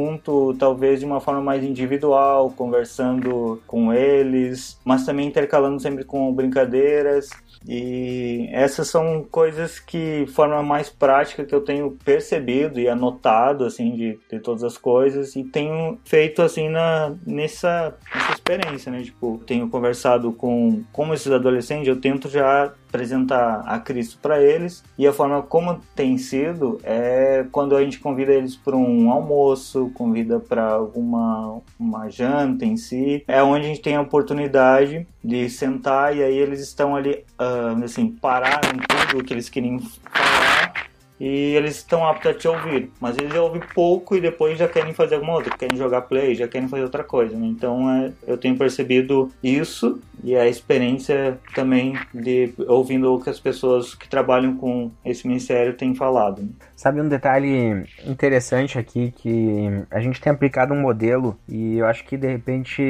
talvez 0.59 1.01
de 1.01 1.07
uma 1.07 1.21
forma 1.21 1.41
mais 1.41 1.63
individual, 1.63 2.51
conversando 2.51 3.63
com 3.67 3.93
eles, 3.93 4.79
mas 4.85 5.05
também 5.05 5.29
intercalando 5.29 5.81
sempre 5.81 6.05
com 6.05 6.33
brincadeiras 6.33 7.31
e 7.67 8.49
essas 8.53 8.89
são 8.89 9.25
coisas 9.31 9.79
que, 9.79 10.25
de 10.25 10.33
forma 10.33 10.63
mais 10.63 10.89
prática, 10.89 11.45
que 11.45 11.55
eu 11.55 11.61
tenho 11.61 11.93
percebido 12.05 12.81
e 12.81 12.89
anotado, 12.89 13.65
assim, 13.65 13.93
de, 13.93 14.19
de 14.31 14.41
todas 14.41 14.65
as 14.65 14.77
coisas, 14.77 15.35
e 15.37 15.45
tenho 15.45 15.99
feito, 16.05 16.43
assim, 16.43 16.69
na, 16.69 17.15
nessa, 17.27 17.97
nessa 18.15 18.33
experiência, 18.33 18.91
né? 18.93 19.03
Tipo, 19.03 19.41
tenho 19.47 19.69
conversado 19.69 20.33
com, 20.33 20.83
com 20.93 21.13
esses 21.15 21.31
adolescentes, 21.31 21.89
eu 21.89 22.01
tento 22.01 22.29
já 22.29 22.73
apresentar 22.95 23.65
a 23.67 23.81
Cristo 23.81 24.19
para 24.23 24.41
eles 24.41 24.85
e 24.97 25.05
a 25.05 25.13
forma 25.13 25.43
como 25.43 25.81
tem 25.97 26.17
sido 26.17 26.79
é 26.85 27.45
quando 27.51 27.77
a 27.77 27.83
gente 27.83 27.99
convida 27.99 28.33
eles 28.33 28.55
para 28.55 28.77
um 28.77 29.11
almoço, 29.11 29.91
convida 29.95 30.39
para 30.39 30.75
alguma 30.75 31.61
uma 31.79 32.09
janta 32.09 32.65
em 32.65 32.77
si, 32.77 33.25
é 33.27 33.43
onde 33.43 33.65
a 33.65 33.69
gente 33.69 33.81
tem 33.81 33.97
a 33.97 34.01
oportunidade 34.01 35.07
de 35.25 35.49
sentar 35.49 36.15
e 36.15 36.23
aí 36.23 36.37
eles 36.37 36.61
estão 36.61 36.95
ali 36.95 37.25
uh, 37.41 37.83
assim 37.83 38.11
pararam 38.11 38.73
tudo 38.89 39.21
o 39.21 39.25
que 39.25 39.33
eles 39.33 39.49
queriam 39.49 39.81
falar 39.81 40.75
e 41.19 41.55
eles 41.55 41.77
estão 41.77 42.07
aptos 42.07 42.31
a 42.31 42.35
te 42.35 42.49
ouvir, 42.49 42.91
mas 43.01 43.17
eles 43.17 43.35
ouvem 43.35 43.63
pouco 43.73 44.17
e 44.17 44.21
depois 44.21 44.59
já 44.59 44.67
querem 44.67 44.93
fazer 44.93 45.15
alguma 45.15 45.35
outra, 45.35 45.57
querem 45.57 45.79
jogar 45.79 46.03
play, 46.03 46.35
já 46.35 46.49
querem 46.49 46.69
fazer 46.69 46.83
outra 46.83 47.05
coisa. 47.05 47.37
Né? 47.37 47.47
Então 47.47 47.89
é, 47.89 48.13
eu 48.27 48.37
tenho 48.37 48.59
percebido 48.59 49.31
isso 49.43 50.01
e 50.23 50.35
a 50.35 50.47
experiência 50.49 51.39
também 51.55 51.97
de 52.13 52.53
ouvindo 52.67 53.15
o 53.15 53.21
que 53.21 53.31
as 53.31 53.39
pessoas 53.39 53.95
que 53.95 54.09
trabalham 54.09 54.57
com 54.57 54.91
esse 55.05 55.27
ministério 55.27 55.75
têm 55.75 55.95
falado. 55.95 56.43
Né? 56.43 56.49
Sabe 56.85 57.01
um 57.01 57.09
detalhe 57.09 57.87
interessante 58.05 58.79
aqui 58.79 59.11
que 59.17 59.71
a 59.91 60.01
gente 60.01 60.21
tem 60.21 60.31
aplicado 60.31 60.75
um 60.75 60.83
modelo 60.83 61.35
e 61.49 61.79
eu 61.79 61.87
acho 61.87 62.05
que 62.05 62.15
de 62.15 62.31
repente 62.31 62.83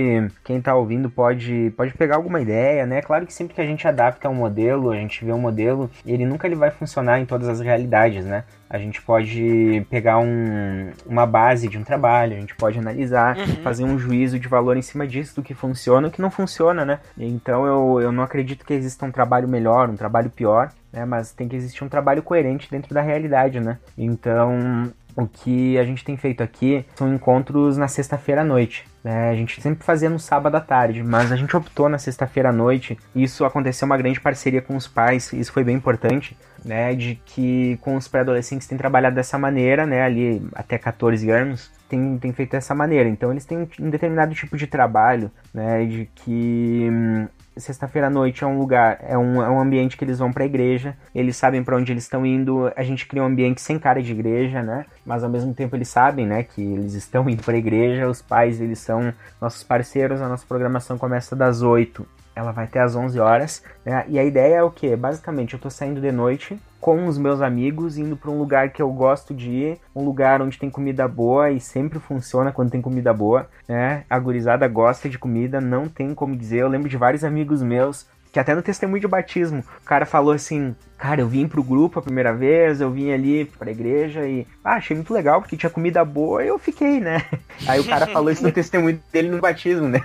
quem 0.42 0.59
está 0.59 0.74
ouvindo 0.74 1.09
pode, 1.09 1.72
pode 1.76 1.94
pegar 1.94 2.16
alguma 2.16 2.40
ideia, 2.40 2.85
né? 2.87 3.00
Claro 3.00 3.24
que 3.24 3.33
sempre 3.33 3.54
que 3.54 3.61
a 3.61 3.64
gente 3.64 3.87
adapta 3.87 4.28
um 4.28 4.35
modelo, 4.35 4.90
a 4.90 4.96
gente 4.96 5.24
vê 5.24 5.33
um 5.33 5.38
modelo, 5.38 5.88
ele 6.04 6.26
nunca 6.26 6.48
ele 6.48 6.57
vai 6.57 6.72
funcionar 6.72 7.20
em 7.20 7.24
todas 7.24 7.48
as 7.48 7.61
realidades, 7.61 8.24
né? 8.24 8.42
A 8.68 8.79
gente 8.79 9.00
pode 9.03 9.87
pegar 9.90 10.18
um, 10.18 10.90
uma 11.07 11.27
base 11.27 11.68
de 11.68 11.79
um 11.79 11.85
trabalho, 11.85 12.37
a 12.37 12.40
gente 12.40 12.55
pode 12.55 12.79
analisar, 12.79 13.37
uhum. 13.37 13.57
fazer 13.62 13.85
um 13.85 13.98
juízo 13.98 14.38
de 14.38 14.48
valor 14.48 14.77
em 14.77 14.83
cima 14.83 15.07
disso, 15.07 15.37
do 15.37 15.42
que 15.42 15.55
funciona 15.55 16.07
e 16.07 16.11
o 16.11 16.12
que 16.12 16.22
não 16.22 16.31
funciona, 16.31 16.85
né? 16.85 17.00
Então 17.16 17.66
eu, 17.66 18.00
eu 18.00 18.12
não 18.12 18.22
acredito 18.22 18.64
que 18.64 18.74
exista 18.74 19.05
um 19.05 19.11
trabalho 19.11 19.48
melhor, 19.48 19.88
um 19.88 19.96
trabalho 19.96 20.31
pior, 20.31 20.72
né? 20.92 21.05
Mas 21.05 21.33
tem 21.33 21.48
que 21.48 21.57
existir 21.57 21.85
um 21.85 21.88
trabalho 21.88 22.22
coerente 22.22 22.70
dentro 22.70 22.94
da 22.94 23.00
realidade, 23.00 23.61
né? 23.61 23.79
Então 23.96 24.92
o 25.16 25.27
que 25.27 25.79
a 25.79 25.85
gente 25.85 26.05
tem 26.05 26.16
feito 26.16 26.42
aqui 26.42 26.85
são 26.96 27.14
encontros 27.14 27.77
na 27.77 27.87
sexta-feira 27.87 28.40
à 28.40 28.44
noite. 28.44 28.85
Né? 29.03 29.31
A 29.31 29.35
gente 29.35 29.61
sempre 29.61 29.85
fazia 29.85 30.11
no 30.11 30.18
sábado 30.18 30.57
à 30.57 30.61
tarde, 30.61 31.03
mas 31.03 31.31
a 31.31 31.37
gente 31.37 31.57
optou 31.57 31.88
na 31.88 31.98
sexta-feira 31.98 32.48
à 32.48 32.53
noite. 32.53 32.98
Isso 33.14 33.44
aconteceu 33.44 33.87
uma 33.87 33.96
grande 33.96 34.20
parceria 34.20 34.61
com 34.61 34.77
os 34.77 34.88
pais, 34.88 35.33
isso 35.33 35.53
foi 35.53 35.62
bem 35.62 35.77
importante, 35.77 36.37
né? 36.64 36.94
De 36.94 37.16
que 37.27 37.79
com 37.81 37.96
os 37.96 38.09
pré-adolescentes 38.09 38.66
tem 38.66 38.79
trabalhado 38.79 39.16
dessa 39.16 39.38
maneira, 39.38 39.87
né? 39.87 40.03
Ali 40.03 40.42
até 40.55 40.79
14 40.79 41.31
anos, 41.31 41.70
tem, 41.88 42.18
tem 42.18 42.33
feito 42.33 42.53
dessa 42.53 42.74
maneira. 42.74 43.09
Então 43.09 43.31
eles 43.31 43.44
têm 43.44 43.68
um 43.81 43.90
determinado 43.90 44.35
tipo 44.35 44.57
de 44.57 44.66
trabalho, 44.66 45.31
né? 45.53 45.85
De 45.85 46.09
que 46.14 46.88
hum, 46.90 47.27
sexta-feira 47.57 48.09
à 48.09 48.11
noite 48.11 48.42
é 48.42 48.46
um 48.46 48.59
lugar, 48.59 48.98
é 49.00 49.16
um, 49.16 49.42
é 49.42 49.48
um 49.48 49.61
ambiente 49.61 49.96
que 49.96 50.05
eles 50.05 50.18
vão 50.18 50.33
para 50.33 50.42
a 50.42 50.46
igreja, 50.46 50.96
eles 51.14 51.37
sabem 51.37 51.62
para 51.62 51.77
onde 51.77 51.92
eles 51.92 52.05
estão 52.05 52.24
indo, 52.27 52.72
a 52.77 52.83
gente 52.83 53.07
cria 53.07 53.22
um 53.22 53.27
ambiente 53.27 53.61
sem 53.61 53.79
cara 53.79 54.03
de 54.03 54.12
igreja, 54.12 54.62
né? 54.62 54.87
Mas 55.05 55.22
ao 55.22 55.31
mesmo 55.31 55.55
tempo 55.55 55.77
eles 55.77 55.88
sabem, 55.88 56.27
né, 56.27 56.42
que 56.42 56.61
eles 56.61 56.94
estão 56.94 57.29
indo 57.31 57.42
para 57.42 57.55
a 57.55 57.59
igreja, 57.59 58.09
os 58.09 58.20
pais 58.20 58.61
eles 58.61 58.79
são 58.79 59.12
nossos 59.40 59.62
parceiros, 59.62 60.20
a 60.20 60.29
nossa 60.29 60.44
programação 60.46 60.98
começa 60.98 61.37
das 61.37 61.62
8 61.62 62.07
ela 62.35 62.53
vai 62.53 62.64
até 62.64 62.81
às 62.81 62.97
11 62.97 63.18
horas, 63.20 63.62
né? 63.85 64.05
E 64.09 64.18
a 64.18 64.25
ideia 64.25 64.57
é 64.57 64.62
o 64.62 64.70
que? 64.70 64.94
Basicamente, 64.97 65.55
eu 65.55 65.61
tô 65.61 65.70
saindo 65.70 66.01
de 66.01 66.11
noite 66.12 66.59
com 66.81 67.07
os 67.07 67.16
meus 67.16 67.40
amigos, 67.40 67.97
indo 67.97 68.14
para 68.16 68.31
um 68.31 68.38
lugar 68.38 68.70
que 68.70 68.83
eu 68.83 68.90
gosto 68.92 69.33
de 69.33 69.51
ir, 69.51 69.81
um 69.97 70.05
lugar 70.05 70.42
onde 70.42 70.59
tem 70.59 70.68
comida 70.68 71.09
boa 71.09 71.51
e 71.51 71.59
sempre 71.59 71.99
funciona 71.99 72.53
quando 72.53 72.70
tem 72.70 72.83
comida 72.83 73.12
boa, 73.12 73.49
né? 73.66 74.05
A 74.11 74.18
gurizada 74.18 74.68
gosta 74.68 75.09
de 75.09 75.18
comida, 75.18 75.61
não 75.61 75.88
tem 75.88 76.14
como 76.14 76.37
dizer. 76.37 76.59
Eu 76.59 76.68
lembro 76.68 76.88
de 76.88 76.97
vários 76.97 77.25
amigos 77.25 77.62
meus 77.62 78.07
que 78.35 78.40
até 78.40 78.53
no 78.53 78.62
testemunho 78.62 79.01
de 79.01 79.07
batismo, 79.07 79.64
o 79.81 79.85
cara 79.85 80.05
falou 80.05 80.35
assim: 80.35 80.75
Cara, 81.05 81.21
eu 81.21 81.29
vim 81.29 81.47
pro 81.47 81.62
grupo 81.62 81.99
a 81.99 82.03
primeira 82.03 82.33
vez, 82.33 82.81
eu 82.81 82.90
vim 82.90 83.12
ali 83.12 83.45
pra 83.45 83.71
igreja 83.71 84.27
e 84.27 84.47
ah, 84.64 84.77
achei 84.77 84.97
muito 84.97 85.12
legal 85.12 85.38
porque 85.38 85.55
tinha 85.55 85.69
comida 85.69 86.03
boa 86.03 86.43
e 86.43 86.49
eu 86.49 86.59
fiquei, 86.59 86.99
né? 86.99 87.21
Aí 87.69 87.79
o 87.79 87.85
cara 87.85 88.07
falou 88.07 88.31
isso 88.31 88.43
no 88.43 88.49
testemunho 88.51 88.99
dele 89.12 89.29
no 89.29 89.38
batismo, 89.38 89.87
né? 89.87 90.01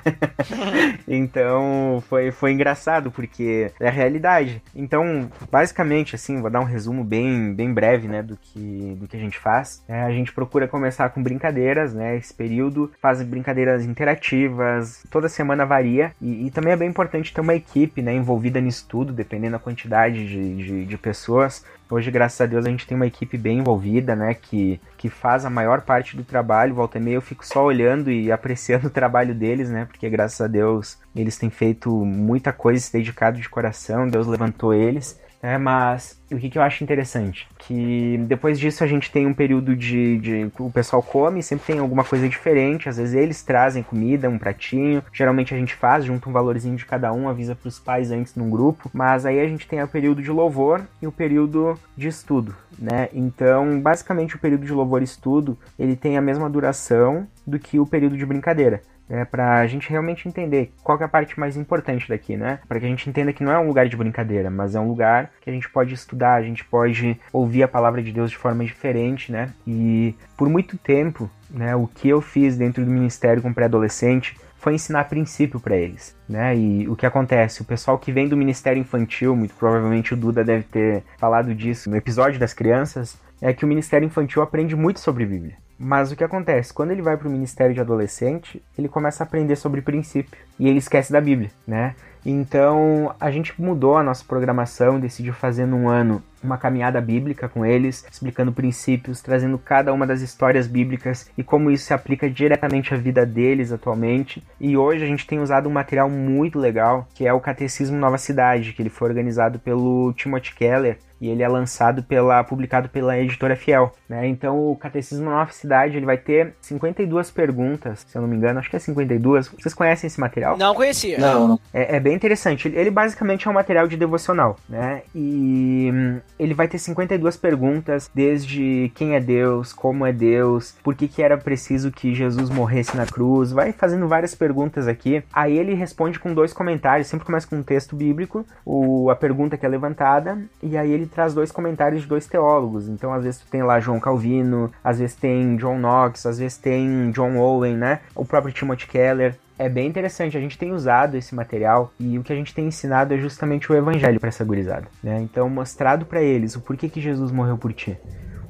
então 1.07 2.03
foi, 2.09 2.31
foi 2.31 2.51
engraçado 2.51 3.11
porque 3.11 3.71
é 3.79 3.87
a 3.87 3.91
realidade. 3.91 4.61
Então, 4.75 5.31
basicamente, 5.49 6.15
assim, 6.15 6.41
vou 6.41 6.49
dar 6.49 6.59
um 6.59 6.65
resumo 6.65 7.01
bem, 7.01 7.53
bem 7.53 7.73
breve, 7.73 8.09
né, 8.09 8.21
do 8.21 8.35
que, 8.35 8.97
do 8.99 9.07
que 9.07 9.15
a 9.15 9.19
gente 9.21 9.39
faz. 9.39 9.81
É, 9.87 10.01
a 10.01 10.11
gente 10.11 10.33
procura 10.33 10.67
começar 10.67 11.07
com 11.11 11.23
brincadeiras, 11.23 11.93
né? 11.93 12.17
Esse 12.17 12.33
período 12.33 12.91
faz 13.01 13.23
brincadeiras 13.23 13.85
interativas, 13.85 15.01
toda 15.09 15.29
semana 15.29 15.65
varia 15.65 16.11
e, 16.21 16.47
e 16.47 16.51
também 16.51 16.73
é 16.73 16.75
bem 16.75 16.89
importante 16.89 17.33
ter 17.33 17.39
uma 17.39 17.55
equipe, 17.55 18.01
né, 18.01 18.13
envolvida 18.13 18.59
nisso 18.59 18.85
tudo, 18.89 19.13
dependendo 19.13 19.53
da 19.53 19.59
quantidade 19.59 20.27
de, 20.27 20.85
de 20.85 20.88
de 20.89 20.97
pessoas. 20.97 21.63
Hoje, 21.89 22.11
graças 22.11 22.39
a 22.39 22.45
Deus, 22.45 22.65
a 22.65 22.69
gente 22.69 22.85
tem 22.85 22.95
uma 22.95 23.07
equipe 23.07 23.37
bem 23.37 23.59
envolvida, 23.59 24.15
né? 24.15 24.33
Que, 24.33 24.79
que 24.97 25.09
faz 25.09 25.43
a 25.45 25.49
maior 25.49 25.81
parte 25.81 26.15
do 26.15 26.23
trabalho. 26.23 26.75
Volta 26.75 26.97
e 26.97 27.01
meia 27.01 27.15
eu 27.15 27.21
fico 27.21 27.45
só 27.45 27.63
olhando 27.63 28.11
e 28.11 28.29
apreciando 28.33 28.87
o 28.87 28.91
trabalho 28.91 29.33
deles, 29.33 29.69
né? 29.69 29.85
Porque 29.85 30.09
graças 30.09 30.39
a 30.41 30.47
Deus 30.47 30.99
eles 31.15 31.37
têm 31.37 31.49
feito 31.49 31.89
muita 32.05 32.53
coisa, 32.53 32.79
se 32.79 32.93
dedicado 32.93 33.39
de 33.39 33.49
coração. 33.49 34.07
Deus 34.07 34.27
levantou 34.27 34.73
eles. 34.73 35.19
É, 35.41 35.57
mas 35.57 36.21
o 36.31 36.37
que, 36.37 36.49
que 36.49 36.57
eu 36.57 36.61
acho 36.61 36.83
interessante? 36.83 37.47
Que 37.57 38.17
depois 38.27 38.59
disso 38.59 38.83
a 38.83 38.87
gente 38.87 39.09
tem 39.09 39.25
um 39.25 39.33
período 39.33 39.75
de, 39.75 40.17
de. 40.19 40.51
O 40.59 40.69
pessoal 40.69 41.01
come, 41.01 41.41
sempre 41.41 41.65
tem 41.65 41.79
alguma 41.79 42.03
coisa 42.03 42.27
diferente. 42.27 42.89
Às 42.89 42.97
vezes 42.97 43.15
eles 43.15 43.41
trazem 43.41 43.81
comida, 43.81 44.29
um 44.29 44.37
pratinho. 44.37 45.01
Geralmente 45.13 45.53
a 45.53 45.57
gente 45.57 45.73
faz, 45.73 46.03
junta 46.03 46.29
um 46.29 46.33
valorzinho 46.33 46.75
de 46.75 46.85
cada 46.85 47.13
um, 47.13 47.29
avisa 47.29 47.55
para 47.55 47.69
os 47.69 47.79
pais 47.79 48.11
antes 48.11 48.35
num 48.35 48.49
grupo. 48.49 48.89
Mas 48.93 49.25
aí 49.25 49.39
a 49.39 49.47
gente 49.47 49.67
tem 49.67 49.81
o 49.81 49.87
período 49.87 50.21
de 50.21 50.31
louvor 50.31 50.81
e 51.01 51.07
o 51.07 51.11
período 51.11 51.79
de 51.95 52.07
estudo, 52.07 52.55
né? 52.77 53.07
Então, 53.13 53.79
basicamente 53.79 54.35
o 54.35 54.39
período 54.39 54.65
de 54.65 54.73
louvor 54.73 55.01
e 55.01 55.05
estudo 55.05 55.57
ele 55.77 55.95
tem 55.95 56.17
a 56.17 56.21
mesma 56.21 56.49
duração 56.49 57.27
do 57.47 57.57
que 57.57 57.79
o 57.79 57.85
período 57.85 58.17
de 58.17 58.25
brincadeira 58.25 58.81
é, 59.09 59.25
para 59.25 59.59
a 59.59 59.67
gente 59.67 59.89
realmente 59.89 60.27
entender 60.27 60.71
qual 60.83 60.99
é 60.99 61.03
a 61.03 61.07
parte 61.07 61.39
mais 61.39 61.57
importante 61.57 62.07
daqui, 62.07 62.37
né? 62.37 62.59
Para 62.67 62.79
que 62.79 62.85
a 62.85 62.89
gente 62.89 63.09
entenda 63.09 63.33
que 63.33 63.43
não 63.43 63.51
é 63.51 63.59
um 63.59 63.67
lugar 63.67 63.87
de 63.87 63.97
brincadeira, 63.97 64.49
mas 64.49 64.75
é 64.75 64.79
um 64.79 64.87
lugar 64.87 65.31
que 65.41 65.49
a 65.49 65.53
gente 65.53 65.69
pode 65.69 65.93
estudar, 65.93 66.35
a 66.35 66.43
gente 66.43 66.63
pode 66.63 67.19
ouvir 67.33 67.63
a 67.63 67.67
palavra 67.67 68.01
de 68.01 68.11
Deus 68.11 68.29
de 68.29 68.37
forma 68.37 68.63
diferente, 68.63 69.31
né? 69.31 69.49
E 69.65 70.15
por 70.37 70.47
muito 70.47 70.77
tempo, 70.77 71.29
né, 71.49 71.75
o 71.75 71.87
que 71.87 72.07
eu 72.07 72.21
fiz 72.21 72.55
dentro 72.55 72.85
do 72.85 72.91
ministério 72.91 73.41
com 73.41 73.53
pré-adolescente 73.53 74.37
foi 74.57 74.75
ensinar 74.75 75.05
princípio 75.05 75.59
para 75.59 75.75
eles, 75.75 76.15
né? 76.27 76.55
E 76.55 76.87
o 76.87 76.95
que 76.95 77.05
acontece? 77.05 77.61
O 77.61 77.65
pessoal 77.65 77.97
que 77.97 78.11
vem 78.11 78.27
do 78.27 78.37
ministério 78.37 78.79
infantil, 78.79 79.35
muito 79.35 79.55
provavelmente 79.55 80.13
o 80.13 80.17
Duda 80.17 80.43
deve 80.43 80.63
ter 80.63 81.03
falado 81.17 81.55
disso 81.55 81.89
no 81.89 81.95
episódio 81.95 82.39
das 82.39 82.53
crianças, 82.53 83.17
é 83.41 83.53
que 83.53 83.63
o 83.63 83.67
ministério 83.67 84.05
infantil 84.05 84.41
aprende 84.41 84.75
muito 84.75 84.99
sobre 84.99 85.25
Bíblia. 85.25 85.68
Mas 85.79 86.11
o 86.11 86.15
que 86.15 86.23
acontece? 86.25 86.73
Quando 86.73 86.91
ele 86.91 87.01
vai 87.01 87.15
para 87.15 87.29
o 87.29 87.31
ministério 87.31 87.73
de 87.73 87.79
adolescente, 87.79 88.61
ele 88.77 88.89
começa 88.89 89.23
a 89.23 89.25
aprender 89.25 89.55
sobre 89.55 89.81
princípio 89.81 90.37
e 90.59 90.67
ele 90.67 90.79
esquece 90.79 91.09
da 91.09 91.21
Bíblia, 91.21 91.49
né? 91.65 91.95
Então 92.25 93.15
a 93.17 93.31
gente 93.31 93.59
mudou 93.59 93.95
a 93.95 94.03
nossa 94.03 94.25
programação, 94.25 94.99
decidiu 94.99 95.33
fazer 95.33 95.65
num 95.65 95.87
ano 95.87 96.21
uma 96.43 96.57
caminhada 96.57 96.99
bíblica 96.99 97.47
com 97.47 97.65
eles, 97.65 98.05
explicando 98.11 98.51
princípios, 98.51 99.21
trazendo 99.21 99.57
cada 99.57 99.93
uma 99.93 100.05
das 100.05 100.21
histórias 100.21 100.67
bíblicas 100.67 101.29
e 101.37 101.43
como 101.43 101.71
isso 101.71 101.85
se 101.85 101.93
aplica 101.93 102.29
diretamente 102.29 102.93
à 102.93 102.97
vida 102.97 103.25
deles 103.25 103.71
atualmente. 103.71 104.43
E 104.59 104.75
hoje 104.75 105.03
a 105.03 105.07
gente 105.07 105.27
tem 105.27 105.39
usado 105.39 105.69
um 105.69 105.71
material 105.71 106.09
muito 106.09 106.59
legal, 106.59 107.07
que 107.13 107.25
é 107.25 107.33
o 107.33 107.39
Catecismo 107.39 107.97
Nova 107.97 108.17
Cidade, 108.17 108.73
que 108.73 108.81
ele 108.81 108.89
foi 108.89 109.07
organizado 109.07 109.59
pelo 109.59 110.13
Timothy 110.13 110.53
Keller, 110.55 110.97
e 111.19 111.29
ele 111.29 111.43
é 111.43 111.47
lançado 111.47 112.03
pela 112.03 112.43
publicado 112.43 112.89
pela 112.89 113.17
editora 113.17 113.55
Fiel, 113.55 113.91
né? 114.07 114.27
Então 114.27 114.71
o 114.71 114.75
Catecismo 114.75 115.29
Nova 115.29 115.51
Cidade, 115.51 115.97
ele 115.97 116.05
vai 116.05 116.17
ter 116.17 116.53
52 116.61 117.31
perguntas, 117.31 118.05
se 118.07 118.17
eu 118.17 118.21
não 118.21 118.29
me 118.29 118.35
engano, 118.35 118.59
acho 118.59 118.69
que 118.69 118.75
é 118.75 118.79
52. 118.79 119.47
Vocês 119.49 119.73
conhecem 119.73 120.07
esse 120.07 120.19
material? 120.19 120.57
Não 120.57 120.73
conhecia. 120.73 121.17
Não, 121.17 121.47
não. 121.47 121.59
É, 121.73 121.97
é 121.97 121.99
bem 121.99 122.13
interessante. 122.13 122.67
Ele, 122.67 122.77
ele 122.77 122.91
basicamente 122.91 123.47
é 123.47 123.51
um 123.51 123.53
material 123.53 123.87
de 123.87 123.97
devocional, 123.97 124.57
né? 124.67 125.01
E 125.13 125.91
hum, 125.93 126.19
ele 126.37 126.53
vai 126.53 126.67
ter 126.67 126.77
52 126.77 127.37
perguntas, 127.37 128.09
desde 128.13 128.91
quem 128.95 129.15
é 129.15 129.19
Deus, 129.19 129.73
como 129.73 130.05
é 130.05 130.13
Deus, 130.13 130.75
por 130.83 130.95
que, 130.95 131.07
que 131.07 131.21
era 131.21 131.37
preciso 131.37 131.91
que 131.91 132.13
Jesus 132.13 132.49
morresse 132.49 132.95
na 132.95 133.05
cruz, 133.05 133.51
vai 133.51 133.71
fazendo 133.71 134.07
várias 134.07 134.33
perguntas 134.35 134.87
aqui. 134.87 135.23
Aí 135.33 135.57
ele 135.57 135.73
responde 135.73 136.19
com 136.19 136.33
dois 136.33 136.53
comentários, 136.53 137.07
sempre 137.07 137.25
começa 137.25 137.47
com 137.47 137.57
um 137.57 137.63
texto 137.63 137.95
bíblico, 137.95 138.45
o, 138.65 139.09
a 139.09 139.15
pergunta 139.15 139.57
que 139.57 139.65
é 139.65 139.69
levantada, 139.69 140.37
e 140.61 140.77
aí 140.77 140.91
ele 140.91 141.08
traz 141.09 141.33
dois 141.33 141.51
comentários 141.51 142.03
de 142.03 142.07
dois 142.07 142.27
teólogos. 142.27 142.87
Então, 142.87 143.13
às 143.13 143.23
vezes, 143.23 143.41
tu 143.41 143.47
tem 143.49 143.63
lá 143.63 143.79
João 143.79 143.99
Calvino, 143.99 144.71
às 144.83 144.99
vezes 144.99 145.15
tem 145.15 145.55
John 145.57 145.77
Knox, 145.77 146.25
às 146.25 146.39
vezes 146.39 146.57
tem 146.57 147.11
John 147.11 147.37
Owen, 147.37 147.75
né? 147.75 147.99
O 148.15 148.25
próprio 148.25 148.53
Timothy 148.53 148.87
Keller 148.87 149.35
é 149.57 149.67
bem 149.67 149.87
interessante. 149.87 150.37
A 150.37 150.39
gente 150.39 150.57
tem 150.57 150.71
usado 150.71 151.15
esse 151.17 151.35
material 151.35 151.91
e 151.99 152.17
o 152.17 152.23
que 152.23 152.31
a 152.31 152.35
gente 152.35 152.53
tem 152.53 152.67
ensinado 152.67 153.13
é 153.13 153.17
justamente 153.17 153.71
o 153.71 153.75
evangelho 153.75 154.19
para 154.19 154.29
essa 154.29 154.45
gurizada, 154.45 154.87
né? 155.03 155.19
Então, 155.21 155.49
mostrado 155.49 156.05
para 156.05 156.21
eles 156.21 156.55
o 156.55 156.61
porquê 156.61 156.87
que 156.87 157.01
Jesus 157.01 157.31
morreu 157.31 157.57
por 157.57 157.73
ti. 157.73 157.97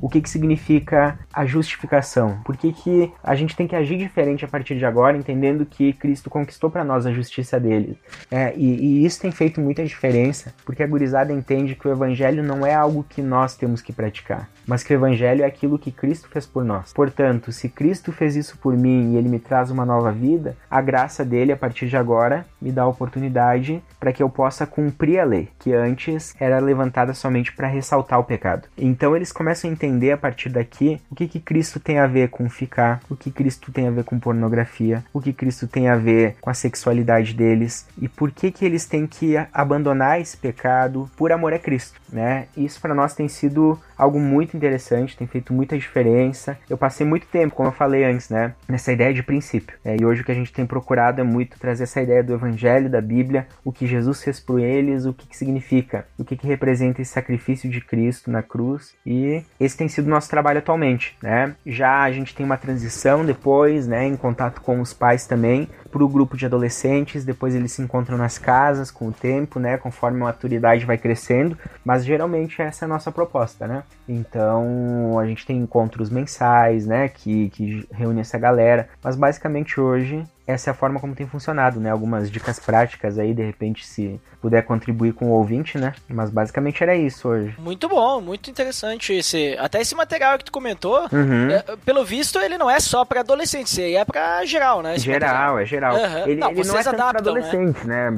O 0.01 0.09
que, 0.09 0.21
que 0.21 0.29
significa 0.29 1.19
a 1.33 1.45
justificação? 1.45 2.39
Por 2.43 2.55
que, 2.55 2.71
que 2.71 3.11
a 3.23 3.35
gente 3.35 3.55
tem 3.55 3.67
que 3.67 3.75
agir 3.75 3.97
diferente 3.97 4.45
a 4.45 4.47
partir 4.47 4.77
de 4.77 4.85
agora, 4.85 5.17
entendendo 5.17 5.65
que 5.65 5.93
Cristo 5.93 6.29
conquistou 6.29 6.69
para 6.69 6.83
nós 6.83 7.05
a 7.05 7.11
justiça 7.11 7.59
dele? 7.59 7.97
É, 8.31 8.53
e, 8.55 8.65
e 8.65 9.05
isso 9.05 9.21
tem 9.21 9.31
feito 9.31 9.59
muita 9.59 9.83
diferença, 9.83 10.53
porque 10.65 10.83
a 10.83 10.87
gurizada 10.87 11.33
entende 11.33 11.75
que 11.75 11.87
o 11.87 11.91
evangelho 11.91 12.43
não 12.43 12.65
é 12.65 12.73
algo 12.73 13.05
que 13.07 13.21
nós 13.21 13.55
temos 13.55 13.81
que 13.81 13.91
praticar, 13.91 14.49
mas 14.70 14.84
que 14.84 14.93
o 14.93 14.95
evangelho 14.95 15.41
é 15.41 15.47
aquilo 15.47 15.80
que 15.80 15.91
Cristo 15.91 16.30
fez 16.30 16.45
por 16.45 16.63
nós. 16.63 16.93
Portanto, 16.93 17.51
se 17.51 17.67
Cristo 17.67 18.11
fez 18.11 18.36
isso 18.36 18.55
por 18.59 18.78
mim 18.78 19.13
e 19.13 19.17
ele 19.17 19.28
me 19.28 19.39
traz 19.39 19.72
uma 19.72 19.84
nova 19.84 20.11
vida, 20.11 20.55
a 20.70 20.80
graça 20.80 21.26
dele 21.26 21.51
a 21.51 21.57
partir 21.57 21.88
de 21.88 21.97
agora 21.97 22.45
me 22.61 22.72
dá 22.72 22.84
a 22.84 22.88
oportunidade 22.88 23.82
para 23.99 24.13
que 24.13 24.22
eu 24.22 24.30
possa 24.30 24.67
cumprir 24.67 25.20
a 25.20 25.26
lei, 25.26 25.49
que 25.57 25.74
antes 25.74 26.36
era 26.39 26.59
levantada 26.59 27.15
somente 27.15 27.51
para 27.51 27.67
ressaltar 27.67 28.20
o 28.20 28.24
pecado. 28.24 28.67
Então 28.78 29.15
eles 29.15 29.32
começam 29.32 29.67
a 29.67 29.74
entender 29.74 30.11
a 30.11 30.17
partir 30.17 30.49
daqui 30.49 31.01
o 31.09 31.15
que, 31.15 31.28
que 31.28 31.39
Cristo 31.39 31.80
tem 31.80 31.97
a 31.97 32.05
ver 32.05 32.30
com 32.30 32.47
ficar, 32.47 32.99
o 33.09 33.15
que 33.15 33.32
Cristo 33.32 33.72
tem 33.72 33.88
a 33.88 33.91
ver 33.91 34.03
com 34.03 34.20
pornografia, 34.20 35.03
o 35.11 35.20
que 35.20 35.34
Cristo 35.34 35.67
tem 35.67 35.89
a 35.89 35.95
ver 35.95 36.36
com 36.39 36.49
a 36.49 36.53
sexualidade 36.53 37.34
deles 37.34 37.88
e 37.97 38.07
por 38.07 38.32
que 38.32 38.51
que 38.51 38.65
eles 38.65 38.86
têm 38.86 39.07
que 39.07 39.36
abandonar 39.51 40.22
esse 40.22 40.38
pecado 40.38 41.09
por 41.17 41.32
amor 41.32 41.53
a 41.53 41.59
Cristo, 41.59 41.99
né? 42.11 42.45
Isso 42.55 42.80
para 42.80 42.93
nós 42.93 43.15
tem 43.15 43.28
sido 43.28 43.80
algo 43.97 44.20
muito 44.20 44.59
interessante, 44.60 45.18
tem 45.18 45.28
feito 45.28 45.53
muita 45.53 45.78
diferença. 45.78 46.57
Eu 46.70 46.78
passei 46.78 47.05
muito 47.05 47.28
tempo, 47.28 47.55
como 47.55 47.70
eu 47.70 47.74
falei 47.74 48.03
antes, 48.03 48.30
né, 48.30 48.53
nessa 48.68 48.91
ideia 48.91 49.14
de 49.14 49.24
princípio. 49.24 49.78
É, 49.84 49.95
e 49.99 50.05
hoje 50.05 50.22
o 50.22 50.26
que 50.26 50.32
a 50.32 50.36
gente 50.36 50.53
tem 50.53 50.66
procurado 50.66 51.22
é 51.22 51.24
muito 51.24 51.57
trazer 51.57 51.84
essa 51.84 52.01
ideia 52.01 52.24
do 52.24 52.34
Evangelho, 52.34 52.89
da 52.89 53.01
Bíblia, 53.01 53.47
o 53.64 53.72
que 53.72 53.88
Jesus 53.88 54.24
fez 54.24 54.39
por 54.39 54.60
eles, 54.60 55.05
o 55.05 55.14
que, 55.14 55.28
que 55.28 55.38
significa, 55.38 56.05
o 56.18 56.24
que, 56.24 56.36
que 56.36 56.47
representa 56.47 57.01
esse 57.01 57.12
sacrifício 57.12 57.70
de 57.70 57.82
Cristo 57.82 58.30
na 58.30 58.43
cruz. 58.43 58.93
E 59.05 59.43
esse 59.60 59.78
tem 59.78 59.88
sido 59.88 60.07
o 60.07 60.10
nosso 60.10 60.30
trabalho 60.30 60.60
atualmente, 60.60 61.18
né? 61.22 61.55
Já 61.66 62.01
a 62.01 62.12
gente 62.12 62.36
tem 62.36 62.45
uma 62.45 62.57
transição 62.57 63.26
depois, 63.26 63.88
né, 63.88 64.05
em 64.05 64.16
contato 64.16 64.62
com 64.62 64.82
os 64.82 64.93
pais 64.93 65.26
também, 65.26 65.70
para 65.89 66.03
o 66.03 66.07
grupo 66.07 66.37
de 66.37 66.45
adolescentes, 66.45 67.25
depois 67.25 67.55
eles 67.55 67.71
se 67.71 67.81
encontram 67.81 68.17
nas 68.17 68.37
casas 68.37 68.91
com 68.91 69.07
o 69.07 69.11
tempo, 69.11 69.59
né, 69.59 69.77
conforme 69.77 70.21
a 70.21 70.25
maturidade 70.25 70.85
vai 70.85 70.97
crescendo, 70.97 71.57
mas 71.83 72.05
geralmente 72.05 72.61
essa 72.61 72.85
é 72.85 72.87
a 72.87 72.89
nossa 72.89 73.11
proposta, 73.11 73.67
né? 73.67 73.83
Então 74.07 75.19
a 75.19 75.25
gente 75.25 75.45
tem 75.45 75.57
encontros 75.57 76.09
mensais, 76.09 76.85
né, 76.85 77.09
que, 77.09 77.49
que 77.49 77.87
reúne 77.91 78.21
essa 78.21 78.37
galera, 78.37 78.89
mas 79.03 79.15
basicamente 79.15 79.79
hoje 79.79 80.23
essa 80.49 80.69
é 80.69 80.71
a 80.71 80.73
forma 80.73 80.99
como 80.99 81.13
tem 81.13 81.27
funcionado, 81.27 81.79
né? 81.79 81.91
Algumas 81.91 82.29
dicas 82.31 82.59
práticas 82.59 83.19
aí, 83.19 83.33
de 83.33 83.43
repente, 83.43 83.85
se 83.85 84.19
puder 84.41 84.63
contribuir 84.63 85.13
com 85.13 85.25
o 85.27 85.29
ouvinte, 85.33 85.77
né? 85.77 85.93
Mas 86.07 86.29
basicamente 86.31 86.81
era 86.81 86.95
isso 86.95 87.27
hoje. 87.27 87.53
Muito 87.59 87.87
bom, 87.87 88.19
muito 88.19 88.49
interessante 88.49 89.13
esse. 89.13 89.55
Até 89.59 89.79
esse 89.81 89.93
material 89.93 90.37
que 90.39 90.45
tu 90.45 90.51
comentou, 90.51 91.01
Uhum. 91.11 91.51
é, 91.51 91.63
pelo 91.85 92.03
visto, 92.03 92.39
ele 92.39 92.57
não 92.57 92.69
é 92.69 92.79
só 92.79 93.05
pra 93.05 93.19
adolescentes, 93.19 93.77
ele 93.77 93.95
é 93.95 94.03
pra 94.03 94.43
geral, 94.45 94.81
né? 94.81 94.95
esse 94.95 95.07
material. 95.07 95.29
Geral, 95.29 95.59
é 95.59 95.65
geral. 95.65 95.95
Aham. 95.95 96.27
Ele, 96.27 96.39
Não, 96.39 96.51
ele 96.51 96.63
não 96.67 96.77
é 96.79 96.83
tanto 96.83 96.95
para 96.97 97.13
né? 97.13 97.19
adolescente, 97.19 97.85
né? 97.87 98.09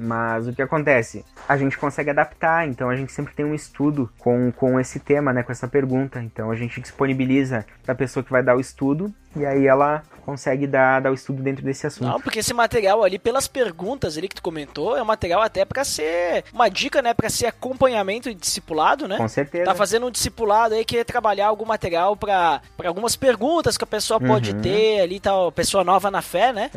Mas 0.00 0.46
o 0.46 0.52
que 0.52 0.60
acontece? 0.60 1.24
A 1.48 1.56
gente 1.56 1.78
consegue 1.78 2.10
adaptar, 2.10 2.68
então 2.68 2.90
a 2.90 2.96
gente 2.96 3.12
sempre 3.12 3.32
tem 3.34 3.46
um 3.46 3.54
estudo 3.54 4.10
com, 4.18 4.52
com 4.52 4.78
esse 4.78 5.00
tema, 5.00 5.32
né? 5.32 5.42
Com 5.42 5.52
essa 5.52 5.66
pergunta. 5.66 6.20
Então 6.22 6.50
a 6.50 6.56
gente 6.56 6.80
disponibiliza 6.80 7.64
para 7.82 7.92
a 7.92 7.96
pessoa 7.96 8.22
que 8.22 8.30
vai 8.30 8.42
dar 8.42 8.56
o 8.56 8.60
estudo 8.60 9.12
e 9.36 9.44
aí 9.46 9.66
ela 9.66 10.02
consegue 10.24 10.66
dar, 10.66 11.00
dar 11.00 11.10
o 11.10 11.14
estudo 11.14 11.42
dentro 11.42 11.64
desse 11.64 11.86
assunto. 11.86 12.06
Não, 12.06 12.20
porque 12.20 12.40
esse 12.40 12.52
material 12.52 13.02
ali, 13.02 13.18
pelas 13.18 13.48
perguntas 13.48 14.18
ali 14.18 14.28
que 14.28 14.34
tu 14.34 14.42
comentou, 14.42 14.94
é 14.94 15.00
um 15.02 15.06
material 15.06 15.40
até 15.40 15.64
pra 15.64 15.84
ser 15.84 16.44
uma 16.52 16.68
dica, 16.68 17.00
né? 17.00 17.14
Pra 17.14 17.30
ser 17.30 17.46
acompanhamento 17.46 18.28
e 18.28 18.34
discipulado, 18.34 19.08
né? 19.08 19.16
Com 19.16 19.26
certeza. 19.26 19.64
Tá 19.64 19.74
fazendo 19.74 20.06
um 20.06 20.10
discipulado 20.10 20.74
aí, 20.74 20.84
quer 20.84 21.02
trabalhar 21.04 21.46
algum 21.46 21.64
material 21.64 22.14
pra, 22.14 22.60
pra 22.76 22.88
algumas 22.88 23.16
perguntas 23.16 23.78
que 23.78 23.84
a 23.84 23.86
pessoa 23.86 24.20
pode 24.20 24.52
Uhum. 24.52 24.60
ter 24.60 25.00
ali, 25.00 25.18
tal, 25.18 25.50
pessoa 25.50 25.82
nova 25.82 26.10
na 26.10 26.20
fé, 26.20 26.52
né? 26.52 26.70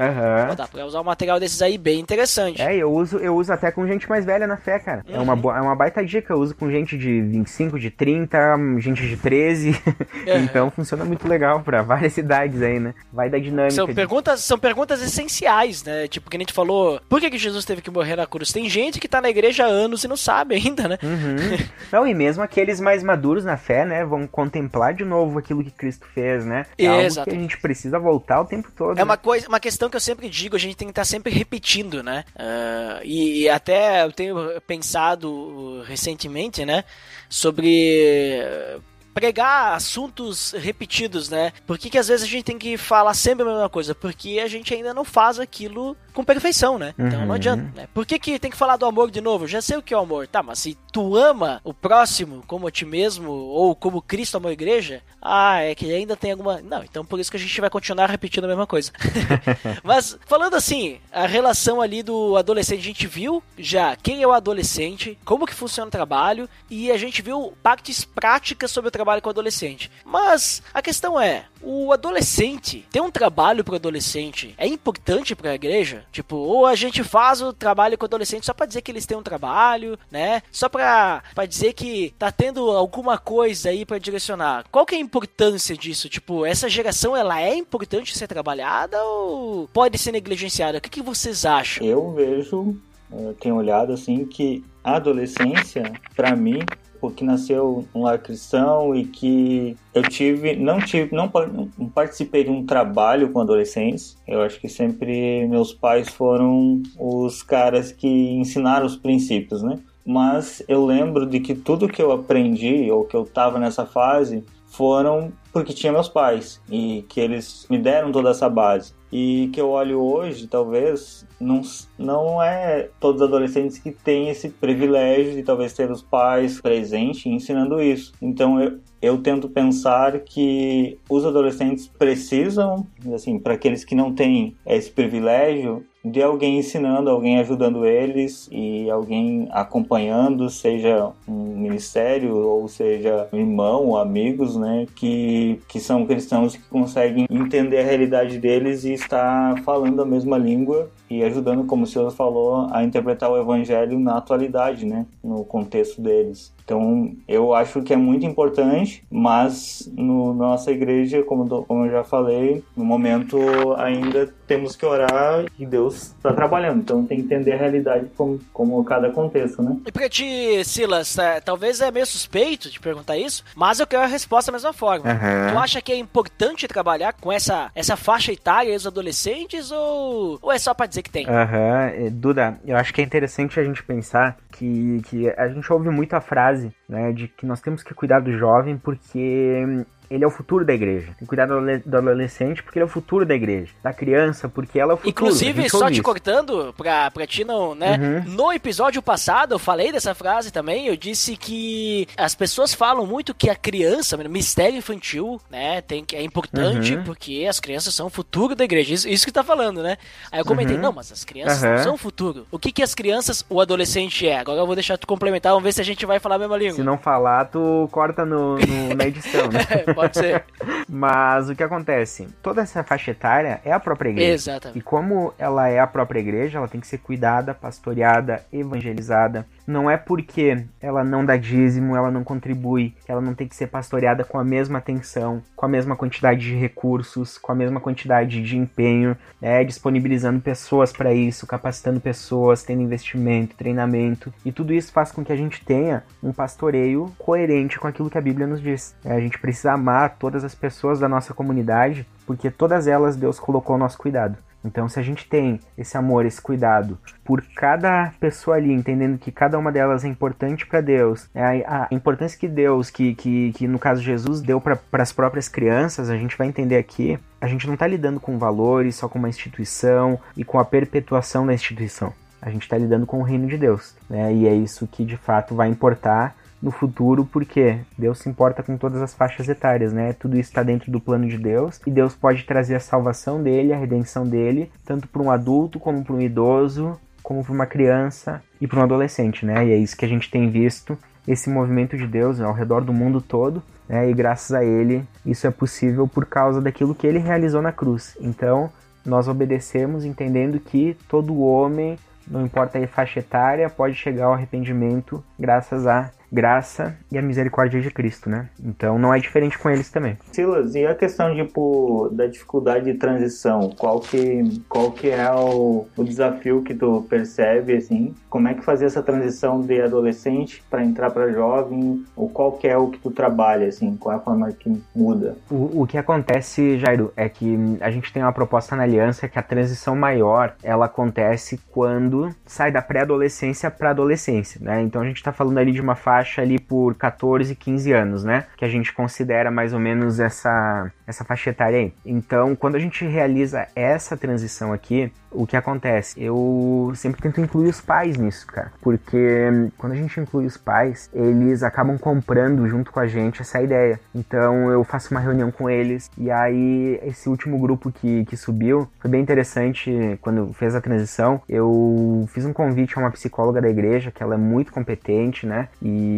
Pô, 0.47 0.55
Dá 0.55 0.65
pra 0.67 0.85
usar 0.85 1.01
um 1.01 1.03
material 1.03 1.37
desses 1.37 1.61
aí 1.61 1.77
bem 1.77 1.99
interessante. 1.99 2.61
É, 2.61 2.73
eu 2.77 2.89
uso, 2.89 3.17
eu 3.17 3.35
uso 3.35 3.51
até 3.51 3.69
com 3.69 3.85
gente 3.85 4.07
mais 4.07 4.23
velha 4.23 4.47
na 4.47 4.55
fé, 4.55 4.79
cara. 4.79 5.03
É, 5.09 5.17
Uhum. 5.17 5.23
uma, 5.23 5.35
bo- 5.35 5.51
é 5.53 5.59
uma 5.59 5.75
baita 5.75 6.05
dica. 6.05 6.31
Eu 6.33 6.39
uso 6.39 6.55
com 6.55 6.71
gente 6.71 6.97
de 6.97 7.21
25, 7.21 7.77
de 7.77 7.91
30, 7.91 8.55
gente 8.79 9.05
de 9.05 9.17
13. 9.17 9.71
Uhum. 9.71 9.75
então 10.45 10.71
funciona 10.71 11.03
muito 11.03 11.27
legal 11.27 11.59
pra 11.61 11.81
várias 11.81 12.15
idades 12.17 12.40
aí, 12.61 12.79
né? 12.79 12.93
Vai 13.11 13.29
da 13.29 13.37
dinâmica. 13.37 13.75
São 13.75 13.85
de- 13.87 13.93
perguntas, 13.93 14.41
são 14.41 14.57
perguntas 14.57 15.01
essenciais, 15.01 15.83
né? 15.83 16.07
Tipo, 16.07 16.29
que 16.29 16.37
a 16.37 16.39
gente 16.39 16.53
falou, 16.53 16.99
por 17.09 17.19
que, 17.19 17.29
que 17.29 17.37
Jesus 17.37 17.65
teve 17.65 17.81
que 17.81 17.91
morrer 17.91 18.15
na 18.15 18.25
cruz? 18.25 18.51
Tem 18.51 18.69
gente 18.69 18.99
que 18.99 19.07
tá 19.07 19.21
na 19.21 19.29
igreja 19.29 19.65
há 19.65 19.67
anos 19.67 20.03
e 20.03 20.07
não 20.07 20.17
sabe 20.17 20.55
ainda, 20.55 20.87
né? 20.87 20.97
Uhum. 21.03 21.57
Não, 21.91 22.07
e 22.07 22.13
mesmo 22.13 22.43
aqueles 22.43 22.79
mais 22.79 23.03
maduros 23.03 23.43
na 23.45 23.57
fé, 23.57 23.85
né, 23.85 24.05
vão 24.05 24.25
contemplar 24.27 24.93
de 24.93 25.03
novo 25.03 25.39
aquilo 25.39 25.63
que 25.63 25.71
Cristo 25.71 26.05
fez, 26.13 26.45
né? 26.45 26.65
É 26.77 26.87
algo 26.87 27.23
que 27.23 27.29
a 27.29 27.33
gente 27.33 27.57
precisa 27.59 27.99
voltar 27.99 28.41
o 28.41 28.45
tempo 28.45 28.71
todo. 28.75 28.97
É 28.97 29.03
uma 29.03 29.17
coisa, 29.17 29.47
uma 29.47 29.59
questão 29.59 29.89
que 29.89 29.95
eu 29.95 30.01
sempre 30.01 30.29
digo, 30.29 30.55
a 30.55 30.59
gente 30.59 30.75
tem 30.75 30.87
que 30.87 30.91
estar 30.91 31.05
sempre 31.05 31.31
repetindo, 31.31 32.01
né? 32.01 32.23
Ah, 32.35 32.99
e, 33.03 33.41
e 33.43 33.49
até 33.49 34.03
eu 34.03 34.11
tenho 34.11 34.61
pensado 34.67 35.83
recentemente, 35.87 36.65
né? 36.65 36.83
Sobre 37.29 38.79
pregar 39.13 39.73
assuntos 39.73 40.51
repetidos, 40.51 41.29
né? 41.29 41.51
Por 41.65 41.77
que, 41.77 41.89
que 41.89 41.97
às 41.97 42.07
vezes 42.07 42.25
a 42.25 42.29
gente 42.29 42.43
tem 42.43 42.57
que 42.57 42.77
falar 42.77 43.13
sempre 43.13 43.43
a 43.43 43.51
mesma 43.51 43.69
coisa? 43.69 43.93
Porque 43.93 44.39
a 44.39 44.47
gente 44.47 44.73
ainda 44.73 44.93
não 44.93 45.03
faz 45.03 45.39
aquilo 45.39 45.95
com 46.13 46.23
perfeição, 46.23 46.77
né? 46.77 46.93
Então 46.97 47.19
não 47.21 47.27
Uhum. 47.27 47.33
adianta, 47.33 47.63
né? 47.75 47.87
Por 47.93 48.05
que, 48.05 48.19
que 48.19 48.37
tem 48.39 48.51
que 48.51 48.57
falar 48.57 48.77
do 48.77 48.85
amor 48.85 49.09
de 49.11 49.21
novo? 49.21 49.45
Eu 49.45 49.47
Já 49.47 49.61
sei 49.61 49.77
o 49.77 49.81
que 49.81 49.93
é 49.93 49.97
o 49.97 50.01
amor. 50.01 50.27
Tá, 50.27 50.41
mas 50.43 50.59
se 50.59 50.77
tu 50.91 51.15
ama 51.15 51.59
o 51.63 51.73
próximo 51.73 52.43
como 52.47 52.67
a 52.67 52.71
ti 52.71 52.85
mesmo, 52.85 53.31
ou 53.31 53.75
como 53.75 54.01
Cristo 54.01 54.37
amou 54.37 54.49
a 54.49 54.53
igreja, 54.53 55.01
ah, 55.21 55.59
é 55.59 55.73
que 55.75 55.91
ainda 55.93 56.15
tem 56.15 56.31
alguma. 56.31 56.61
Não, 56.61 56.83
então 56.83 57.05
por 57.05 57.19
isso 57.19 57.29
que 57.31 57.37
a 57.37 57.39
gente 57.39 57.59
vai 57.61 57.69
continuar 57.69 58.09
repetindo 58.09 58.45
a 58.45 58.47
mesma 58.47 58.67
coisa. 58.67 58.91
Mas 59.83 60.17
falando 60.25 60.55
assim, 60.55 60.99
a 61.11 61.25
relação 61.25 61.81
ali 61.81 62.03
do 62.03 62.35
adolescente, 62.37 62.79
a 62.79 62.83
gente 62.83 63.07
viu 63.07 63.43
já 63.57 63.95
quem 63.95 64.21
é 64.21 64.27
o 64.27 64.31
adolescente, 64.31 65.17
como 65.25 65.45
que 65.45 65.53
funciona 65.53 65.87
o 65.87 65.91
trabalho 65.91 66.49
e 66.69 66.91
a 66.91 66.97
gente 66.97 67.21
viu 67.21 67.53
partes 67.61 68.03
práticas 68.03 68.71
sobre 68.71 68.87
o 68.87 68.91
trabalho 68.91 69.21
com 69.21 69.29
o 69.29 69.31
adolescente. 69.31 69.91
Mas 70.05 70.61
a 70.73 70.81
questão 70.81 71.19
é, 71.19 71.45
o 71.63 71.91
adolescente 71.91 72.85
ter 72.91 73.01
um 73.01 73.11
trabalho 73.11 73.63
pro 73.63 73.75
adolescente 73.75 74.53
é 74.57 74.67
importante 74.67 75.35
pra 75.35 75.55
igreja? 75.55 76.03
Tipo, 76.11 76.35
ou 76.35 76.65
a 76.65 76.75
gente 76.75 77.03
faz 77.03 77.41
o 77.41 77.53
trabalho 77.53 77.97
com 77.97 78.05
o 78.05 78.07
adolescente 78.07 78.45
só 78.45 78.53
pra 78.53 78.65
dizer 78.65 78.81
que 78.81 78.91
eles 78.91 79.05
têm 79.05 79.17
um 79.17 79.23
trabalho, 79.23 79.97
né? 80.09 80.41
Só 80.51 80.69
pra, 80.69 81.23
pra 81.33 81.45
dizer 81.45 81.73
que 81.73 82.13
tá 82.17 82.31
tendo 82.31 82.71
alguma 82.71 83.17
coisa 83.17 83.69
aí 83.69 83.85
pra 83.85 83.97
direcionar. 83.97 84.65
Qual 84.71 84.85
que 84.85 84.95
é 84.95 84.97
a 84.97 85.01
importância 85.01 85.75
disso? 85.75 86.09
Tipo, 86.09 86.45
essa 86.45 86.69
geração 86.69 87.15
ela 87.15 87.41
é 87.41 87.55
importante 87.55 88.17
ser 88.17 88.27
trabalhada 88.27 89.01
ou 89.03 89.67
pode 89.73 89.97
ser 89.97 90.11
negligenciada? 90.11 90.77
O 90.77 90.81
que, 90.81 90.89
que 90.89 91.01
vocês 91.01 91.45
acham? 91.45 91.85
Eu 91.85 92.11
vejo, 92.13 92.75
eu 93.11 93.33
tenho 93.39 93.55
olhado 93.55 93.93
assim 93.93 94.25
que 94.25 94.63
a 94.83 94.95
adolescência, 94.95 95.91
pra 96.15 96.35
mim, 96.35 96.59
porque 97.01 97.25
nasceu 97.25 97.83
um 97.93 98.03
lar 98.03 98.19
cristão 98.19 98.95
e 98.95 99.03
que 99.03 99.75
eu 99.93 100.03
tive, 100.03 100.55
não 100.55 100.79
tive, 100.79 101.13
não, 101.13 101.29
não 101.77 101.89
participei 101.89 102.43
de 102.43 102.51
um 102.51 102.63
trabalho 102.63 103.31
com 103.31 103.41
adolescentes. 103.41 104.15
Eu 104.27 104.43
acho 104.43 104.61
que 104.61 104.69
sempre 104.69 105.47
meus 105.47 105.73
pais 105.73 106.07
foram 106.09 106.83
os 106.99 107.41
caras 107.41 107.91
que 107.91 108.07
ensinaram 108.07 108.85
os 108.85 108.95
princípios, 108.95 109.63
né? 109.63 109.79
Mas 110.05 110.63
eu 110.67 110.85
lembro 110.85 111.25
de 111.25 111.39
que 111.39 111.55
tudo 111.55 111.89
que 111.89 112.01
eu 112.01 112.11
aprendi 112.11 112.89
ou 112.91 113.03
que 113.03 113.15
eu 113.15 113.25
tava 113.25 113.57
nessa 113.59 113.85
fase 113.85 114.43
foram 114.67 115.31
porque 115.51 115.73
tinha 115.73 115.91
meus 115.91 116.07
pais 116.07 116.61
e 116.69 117.03
que 117.09 117.19
eles 117.19 117.65
me 117.69 117.77
deram 117.77 118.11
toda 118.11 118.29
essa 118.29 118.49
base. 118.49 118.93
E 119.11 119.49
que 119.51 119.59
eu 119.59 119.69
olho 119.69 119.99
hoje, 119.99 120.47
talvez, 120.47 121.27
não, 121.39 121.61
não 121.97 122.41
é 122.41 122.89
todos 122.99 123.21
os 123.21 123.27
adolescentes 123.27 123.77
que 123.77 123.91
têm 123.91 124.29
esse 124.29 124.49
privilégio 124.49 125.33
de 125.33 125.43
talvez 125.43 125.73
ter 125.73 125.91
os 125.91 126.01
pais 126.01 126.61
presentes 126.61 127.25
ensinando 127.25 127.81
isso. 127.81 128.13
Então 128.21 128.61
eu, 128.61 128.79
eu 129.01 129.17
tento 129.17 129.49
pensar 129.49 130.19
que 130.19 130.97
os 131.09 131.25
adolescentes 131.25 131.87
precisam, 131.87 132.87
assim, 133.13 133.37
para 133.37 133.55
aqueles 133.55 133.83
que 133.83 133.95
não 133.95 134.13
têm 134.13 134.55
esse 134.65 134.89
privilégio, 134.89 135.85
de 136.03 136.21
alguém 136.21 136.59
ensinando, 136.59 137.09
alguém 137.09 137.39
ajudando 137.39 137.85
eles 137.85 138.49
e 138.51 138.89
alguém 138.89 139.47
acompanhando, 139.51 140.49
seja 140.49 141.11
um 141.27 141.57
ministério 141.57 142.35
ou 142.35 142.67
seja 142.67 143.27
um 143.31 143.37
irmão 143.37 143.87
ou 143.87 143.97
amigos, 143.97 144.55
né, 144.55 144.87
que, 144.95 145.61
que 145.67 145.79
são 145.79 146.05
cristãos 146.05 146.55
que 146.55 146.63
conseguem 146.63 147.27
entender 147.29 147.79
a 147.79 147.85
realidade 147.85 148.39
deles 148.39 148.83
e 148.83 148.93
estar 148.93 149.61
falando 149.63 150.01
a 150.01 150.05
mesma 150.05 150.37
língua 150.37 150.89
e 151.11 151.23
ajudando, 151.23 151.65
como 151.65 151.83
o 151.83 151.87
senhor 151.87 152.09
falou, 152.11 152.69
a 152.71 152.83
interpretar 152.85 153.29
o 153.29 153.37
evangelho 153.37 153.99
na 153.99 154.17
atualidade, 154.17 154.85
né, 154.85 155.05
no 155.21 155.43
contexto 155.43 156.01
deles. 156.01 156.53
Então, 156.63 157.13
eu 157.27 157.53
acho 157.53 157.81
que 157.81 157.91
é 157.91 157.97
muito 157.97 158.25
importante, 158.25 159.03
mas 159.11 159.91
no 159.93 160.33
nossa 160.33 160.71
igreja, 160.71 161.21
como, 161.21 161.43
do, 161.43 161.63
como 161.63 161.85
eu 161.85 161.91
já 161.91 162.03
falei, 162.03 162.63
no 162.77 162.85
momento 162.85 163.37
ainda 163.77 164.33
temos 164.47 164.75
que 164.75 164.85
orar 164.85 165.45
e 165.59 165.65
Deus 165.65 166.13
está 166.17 166.31
trabalhando. 166.31 166.79
Então, 166.79 167.05
tem 167.05 167.17
que 167.17 167.25
entender 167.25 167.53
a 167.53 167.57
realidade 167.57 168.07
como, 168.15 168.39
como 168.53 168.81
cada 168.85 169.09
contexto, 169.09 169.61
né? 169.61 169.77
E 169.85 169.91
pra 169.91 170.07
ti, 170.07 170.63
Silas, 170.63 171.17
é, 171.17 171.41
talvez 171.41 171.81
é 171.81 171.91
meio 171.91 172.05
suspeito 172.05 172.69
de 172.69 172.79
perguntar 172.79 173.17
isso, 173.17 173.43
mas 173.53 173.81
eu 173.81 173.87
quero 173.87 174.03
a 174.03 174.07
resposta 174.07 174.49
da 174.49 174.57
mesma 174.57 174.71
forma. 174.71 175.11
Uhum. 175.11 175.51
Tu 175.51 175.57
acha 175.57 175.81
que 175.81 175.91
é 175.91 175.97
importante 175.97 176.67
trabalhar 176.69 177.13
com 177.13 177.31
essa, 177.31 177.69
essa 177.75 177.97
faixa 177.97 178.31
etária 178.31 178.73
dos 178.73 178.87
adolescentes 178.87 179.71
ou, 179.71 180.39
ou 180.41 180.51
é 180.51 180.57
só 180.57 180.73
pra 180.73 180.85
dizer 180.85 181.00
que 181.01 181.09
tem? 181.09 181.25
Aham, 181.27 181.91
Duda, 182.11 182.59
eu 182.65 182.77
acho 182.77 182.93
que 182.93 183.01
é 183.01 183.03
interessante 183.03 183.59
a 183.59 183.63
gente 183.63 183.83
pensar 183.83 184.37
que, 184.51 185.01
que 185.05 185.29
a 185.29 185.47
gente 185.47 185.71
ouve 185.71 185.89
muito 185.89 186.13
a 186.13 186.21
frase, 186.21 186.71
né, 186.87 187.11
de 187.11 187.27
que 187.27 187.45
nós 187.45 187.61
temos 187.61 187.83
que 187.83 187.93
cuidar 187.93 188.19
do 188.19 188.37
jovem 188.37 188.77
porque 188.77 189.85
ele 190.11 190.23
é 190.23 190.27
o 190.27 190.31
futuro 190.31 190.65
da 190.65 190.73
igreja. 190.73 191.05
Tem 191.07 191.15
que 191.19 191.25
cuidar 191.25 191.45
do 191.45 191.61
do 191.85 191.97
adolescente 191.97 192.61
porque 192.61 192.77
ele 192.79 192.83
é 192.83 192.85
o 192.85 192.89
futuro 192.89 193.25
da 193.25 193.33
igreja. 193.33 193.71
Da 193.81 193.93
criança 193.93 194.49
porque 194.49 194.79
ela 194.79 194.91
é 194.91 194.95
o 194.95 194.97
futuro. 194.97 195.09
Inclusive, 195.09 195.69
só 195.69 195.87
te 195.87 195.93
isso. 195.93 196.03
cortando, 196.03 196.73
pra, 196.77 197.09
pra 197.09 197.25
ti 197.25 197.43
não, 197.43 197.73
né? 197.73 197.97
Uhum. 198.25 198.31
No 198.33 198.51
episódio 198.53 199.01
passado, 199.01 199.53
eu 199.55 199.59
falei 199.59 199.91
dessa 199.91 200.13
frase 200.13 200.51
também. 200.51 200.87
Eu 200.87 200.95
disse 200.97 201.35
que 201.37 202.07
as 202.17 202.35
pessoas 202.35 202.73
falam 202.73 203.05
muito 203.07 203.33
que 203.33 203.49
a 203.49 203.55
criança, 203.55 204.17
mistério 204.17 204.77
infantil, 204.77 205.39
né, 205.49 205.81
tem 205.81 206.03
que, 206.03 206.15
é 206.15 206.21
importante 206.23 206.95
Uhum. 206.95 207.03
porque 207.03 207.45
as 207.49 207.59
crianças 207.59 207.93
são 207.95 208.07
o 208.07 208.09
futuro 208.09 208.55
da 208.55 208.63
igreja. 208.65 208.93
Isso, 208.93 209.07
isso 209.07 209.25
que 209.25 209.31
tá 209.31 209.43
falando, 209.43 209.81
né? 209.81 209.97
Aí 210.31 210.39
eu 210.39 210.45
comentei, 210.45 210.75
Uhum. 210.75 210.81
não, 210.81 210.91
mas 210.91 211.11
as 211.11 211.23
crianças 211.23 211.63
Uhum. 211.63 211.69
não 211.69 211.77
são 211.83 211.93
o 211.93 211.97
futuro. 211.97 212.45
O 212.51 212.59
que 212.59 212.71
que 212.71 212.83
as 212.83 212.93
crianças, 212.93 213.45
o 213.49 213.61
adolescente 213.61 214.27
é? 214.27 214.39
Agora 214.39 214.59
eu 214.59 214.65
vou 214.65 214.75
deixar 214.75 214.97
tu 214.97 215.07
complementar, 215.07 215.51
vamos 215.53 215.63
ver 215.63 215.71
se 215.73 215.81
a 215.81 215.85
gente 215.85 216.05
vai 216.05 216.19
falar 216.19 216.35
a 216.35 216.39
mesma 216.39 216.57
língua. 216.57 216.75
Se 216.75 216.83
não 216.83 216.97
falar, 216.97 217.45
tu 217.45 217.87
corta 217.91 218.25
no, 218.25 218.57
no- 218.57 218.95
na 218.95 219.05
edição, 219.05 219.47
né? 219.47 219.59
Pode 220.01 220.17
ser. 220.17 220.43
Mas 220.89 221.49
o 221.49 221.55
que 221.55 221.63
acontece? 221.63 222.27
Toda 222.41 222.61
essa 222.61 222.83
faixa 222.83 223.11
etária 223.11 223.61
é 223.63 223.71
a 223.71 223.79
própria 223.79 224.09
igreja. 224.09 224.33
Exatamente. 224.33 224.79
E 224.79 224.81
como 224.81 225.33
ela 225.37 225.67
é 225.69 225.79
a 225.79 225.87
própria 225.87 226.19
igreja, 226.19 226.57
ela 226.57 226.67
tem 226.67 226.81
que 226.81 226.87
ser 226.87 226.97
cuidada, 226.97 227.53
pastoreada, 227.53 228.43
evangelizada. 228.51 229.47
Não 229.67 229.89
é 229.89 229.97
porque 229.97 230.65
ela 230.81 231.03
não 231.03 231.25
dá 231.25 231.37
dízimo, 231.37 231.95
ela 231.95 232.11
não 232.11 232.23
contribui, 232.23 232.93
ela 233.07 233.21
não 233.21 233.33
tem 233.33 233.47
que 233.47 233.55
ser 233.55 233.67
pastoreada 233.67 234.23
com 234.23 234.39
a 234.39 234.43
mesma 234.43 234.79
atenção, 234.79 235.41
com 235.55 235.65
a 235.65 235.69
mesma 235.69 235.95
quantidade 235.95 236.41
de 236.41 236.55
recursos, 236.55 237.37
com 237.37 237.51
a 237.51 237.55
mesma 237.55 237.79
quantidade 237.79 238.41
de 238.41 238.57
empenho, 238.57 239.15
né? 239.41 239.63
disponibilizando 239.63 240.39
pessoas 240.39 240.91
para 240.91 241.13
isso, 241.13 241.47
capacitando 241.47 241.99
pessoas, 241.99 242.63
tendo 242.63 242.81
investimento, 242.81 243.55
treinamento. 243.55 244.33
E 244.43 244.51
tudo 244.51 244.73
isso 244.73 244.91
faz 244.91 245.11
com 245.11 245.23
que 245.23 245.31
a 245.31 245.37
gente 245.37 245.63
tenha 245.63 246.03
um 246.21 246.33
pastoreio 246.33 247.11
coerente 247.17 247.79
com 247.79 247.87
aquilo 247.87 248.09
que 248.09 248.17
a 248.17 248.21
Bíblia 248.21 248.47
nos 248.47 248.61
diz. 248.61 248.95
É, 249.03 249.13
a 249.13 249.19
gente 249.19 249.39
precisa 249.39 249.73
amar 249.73 250.17
todas 250.17 250.43
as 250.43 250.55
pessoas 250.55 250.99
da 250.99 251.07
nossa 251.07 251.33
comunidade, 251.33 252.05
porque 252.25 252.49
todas 252.49 252.87
elas 252.87 253.15
Deus 253.15 253.39
colocou 253.39 253.73
ao 253.73 253.79
nosso 253.79 253.97
cuidado. 253.97 254.37
Então, 254.63 254.87
se 254.87 254.99
a 254.99 255.03
gente 255.03 255.27
tem 255.27 255.59
esse 255.77 255.97
amor, 255.97 256.25
esse 256.25 256.41
cuidado 256.41 256.97
por 257.23 257.43
cada 257.55 258.11
pessoa 258.19 258.57
ali, 258.57 258.71
entendendo 258.71 259.17
que 259.17 259.31
cada 259.31 259.57
uma 259.57 259.71
delas 259.71 260.05
é 260.05 260.07
importante 260.07 260.65
para 260.65 260.81
Deus, 260.81 261.29
é 261.33 261.43
a, 261.65 261.87
importância 261.91 262.37
que 262.37 262.47
Deus, 262.47 262.89
que, 262.89 263.15
que, 263.15 263.51
que 263.53 263.67
no 263.67 263.79
caso 263.79 264.01
Jesus, 264.01 264.41
deu 264.41 264.61
para 264.61 264.79
as 264.93 265.11
próprias 265.11 265.47
crianças, 265.47 266.09
a 266.09 266.17
gente 266.17 266.37
vai 266.37 266.47
entender 266.47 266.77
aqui, 266.77 267.19
a 267.39 267.47
gente 267.47 267.65
não 267.65 267.73
está 267.73 267.87
lidando 267.87 268.19
com 268.19 268.37
valores, 268.37 268.95
só 268.95 269.09
com 269.09 269.17
uma 269.17 269.29
instituição 269.29 270.19
e 270.37 270.43
com 270.43 270.59
a 270.59 270.65
perpetuação 270.65 271.45
da 271.45 271.53
instituição. 271.53 272.13
A 272.41 272.49
gente 272.49 272.63
está 272.63 272.77
lidando 272.77 273.05
com 273.05 273.19
o 273.19 273.23
reino 273.23 273.47
de 273.47 273.57
Deus, 273.57 273.95
né? 274.09 274.33
E 274.33 274.47
é 274.47 274.53
isso 274.53 274.87
que 274.87 275.05
de 275.05 275.15
fato 275.15 275.53
vai 275.53 275.69
importar 275.69 276.35
no 276.61 276.71
futuro, 276.71 277.25
porque 277.25 277.79
Deus 277.97 278.19
se 278.19 278.29
importa 278.29 278.61
com 278.61 278.77
todas 278.77 279.01
as 279.01 279.13
faixas 279.13 279.49
etárias, 279.49 279.91
né? 279.91 280.13
Tudo 280.13 280.37
isso 280.37 280.49
está 280.49 280.61
dentro 280.61 280.91
do 280.91 280.99
plano 280.99 281.27
de 281.27 281.37
Deus 281.37 281.81
e 281.85 281.91
Deus 281.91 282.13
pode 282.13 282.43
trazer 282.43 282.75
a 282.75 282.79
salvação 282.79 283.41
dele, 283.41 283.73
a 283.73 283.77
redenção 283.77 284.27
dele, 284.27 284.71
tanto 284.85 285.07
para 285.07 285.21
um 285.21 285.31
adulto 285.31 285.79
como 285.79 286.03
para 286.03 286.13
um 286.13 286.21
idoso, 286.21 286.99
como 287.23 287.43
para 287.43 287.53
uma 287.53 287.65
criança 287.65 288.41
e 288.59 288.67
para 288.67 288.79
um 288.79 288.83
adolescente, 288.83 289.45
né? 289.45 289.65
E 289.65 289.71
é 289.71 289.77
isso 289.77 289.97
que 289.97 290.05
a 290.05 290.09
gente 290.09 290.29
tem 290.29 290.49
visto 290.49 290.97
esse 291.27 291.49
movimento 291.49 291.97
de 291.97 292.05
Deus 292.05 292.39
ao 292.39 292.53
redor 292.53 292.81
do 292.81 292.93
mundo 292.93 293.21
todo, 293.21 293.63
né? 293.87 294.09
E 294.09 294.13
graças 294.13 294.51
a 294.51 294.63
ele 294.63 295.03
isso 295.25 295.47
é 295.47 295.51
possível 295.51 296.07
por 296.07 296.25
causa 296.25 296.61
daquilo 296.61 296.93
que 296.93 297.07
ele 297.07 297.19
realizou 297.19 297.61
na 297.61 297.71
cruz. 297.71 298.15
Então 298.21 298.69
nós 299.03 299.27
obedecemos 299.27 300.05
entendendo 300.05 300.59
que 300.59 300.95
todo 301.07 301.41
homem 301.41 301.97
não 302.27 302.45
importa 302.45 302.77
a 302.77 302.87
faixa 302.87 303.19
etária, 303.19 303.69
pode 303.69 303.95
chegar 303.95 304.25
ao 304.25 304.33
arrependimento 304.33 305.23
graças 305.39 305.87
à 305.87 306.11
graça 306.31 306.95
e 307.11 307.17
à 307.17 307.21
misericórdia 307.21 307.81
de 307.81 307.91
Cristo, 307.91 308.29
né? 308.29 308.49
Então 308.63 308.97
não 308.97 309.13
é 309.13 309.19
diferente 309.19 309.57
com 309.57 309.69
eles 309.69 309.89
também. 309.89 310.17
Silas, 310.31 310.75
e 310.75 310.85
a 310.85 310.95
questão 310.95 311.33
tipo 311.35 312.09
da 312.13 312.25
dificuldade 312.27 312.85
de 312.85 312.97
transição? 312.97 313.69
Qual 313.77 313.99
que 313.99 314.61
qual 314.67 314.91
que 314.91 315.09
é 315.09 315.31
o, 315.31 315.87
o 315.95 316.03
desafio 316.03 316.61
que 316.61 316.73
tu 316.73 317.05
percebe 317.09 317.75
assim? 317.75 318.13
Como 318.29 318.47
é 318.47 318.53
que 318.53 318.63
fazer 318.63 318.85
essa 318.85 319.01
transição 319.01 319.61
de 319.61 319.81
adolescente 319.81 320.63
para 320.69 320.83
entrar 320.83 321.11
para 321.11 321.31
jovem? 321.31 322.03
Ou 322.15 322.29
qual 322.29 322.53
que 322.53 322.67
é 322.67 322.77
o 322.77 322.87
que 322.87 322.99
tu 322.99 323.11
trabalha 323.11 323.67
assim? 323.67 323.95
Qual 323.97 324.13
é 324.13 324.17
a 324.17 324.21
forma 324.21 324.51
que 324.51 324.81
muda? 324.95 325.35
O, 325.49 325.81
o 325.81 325.87
que 325.87 325.97
acontece, 325.97 326.77
Jairo, 326.77 327.11
é 327.15 327.27
que 327.27 327.57
a 327.81 327.91
gente 327.91 328.11
tem 328.11 328.23
uma 328.23 328.33
proposta 328.33 328.75
na 328.75 328.83
aliança 328.83 329.27
que 329.27 329.39
a 329.39 329.43
transição 329.43 329.95
maior 329.95 330.55
ela 330.63 330.85
acontece 330.85 331.59
quando 331.71 332.29
sai 332.45 332.71
da 332.71 332.81
pré-adolescência 332.81 333.69
para 333.69 333.91
adolescência, 333.91 334.59
né? 334.63 334.81
Então 334.81 335.01
a 335.01 335.05
gente 335.05 335.17
está 335.17 335.31
falando 335.31 335.57
ali 335.57 335.71
de 335.71 335.81
uma 335.81 335.95
faixa 336.21 336.41
ali 336.41 336.59
por 336.59 336.95
14, 336.95 337.55
15 337.55 337.91
anos, 337.91 338.23
né? 338.23 338.45
Que 338.55 338.63
a 338.63 338.69
gente 338.69 338.93
considera 338.93 339.49
mais 339.49 339.73
ou 339.73 339.79
menos 339.79 340.19
essa 340.19 340.91
essa 341.11 341.25
faixa 341.25 341.49
etária 341.49 341.77
aí. 341.77 341.93
Então, 342.05 342.55
quando 342.55 342.75
a 342.75 342.79
gente 342.79 343.05
realiza 343.05 343.67
essa 343.75 344.15
transição 344.15 344.71
aqui, 344.71 345.11
o 345.31 345.47
que 345.47 345.55
acontece? 345.55 346.21
Eu 346.21 346.91
sempre 346.95 347.21
tento 347.21 347.39
incluir 347.39 347.69
os 347.69 347.79
pais 347.79 348.17
nisso, 348.17 348.45
cara. 348.47 348.71
Porque 348.81 349.69
quando 349.77 349.93
a 349.93 349.95
gente 349.95 350.19
inclui 350.19 350.45
os 350.45 350.57
pais, 350.57 351.09
eles 351.13 351.63
acabam 351.63 351.97
comprando 351.97 352.67
junto 352.67 352.91
com 352.91 352.99
a 352.99 353.07
gente 353.07 353.41
essa 353.41 353.61
ideia. 353.61 353.99
Então 354.13 354.69
eu 354.71 354.83
faço 354.83 355.11
uma 355.11 355.19
reunião 355.19 355.51
com 355.51 355.69
eles. 355.69 356.09
E 356.17 356.29
aí, 356.29 356.99
esse 357.03 357.29
último 357.29 357.57
grupo 357.59 357.91
que, 357.91 358.25
que 358.25 358.35
subiu 358.35 358.89
foi 358.99 359.09
bem 359.09 359.21
interessante. 359.21 360.17
Quando 360.21 360.53
fez 360.53 360.75
a 360.75 360.81
transição, 360.81 361.41
eu 361.47 362.25
fiz 362.29 362.45
um 362.45 362.53
convite 362.53 362.97
a 362.97 363.01
uma 363.01 363.11
psicóloga 363.11 363.61
da 363.61 363.69
igreja, 363.69 364.11
que 364.11 364.21
ela 364.21 364.35
é 364.35 364.37
muito 364.37 364.71
competente, 364.71 365.45
né? 365.45 365.69
E 365.81 366.10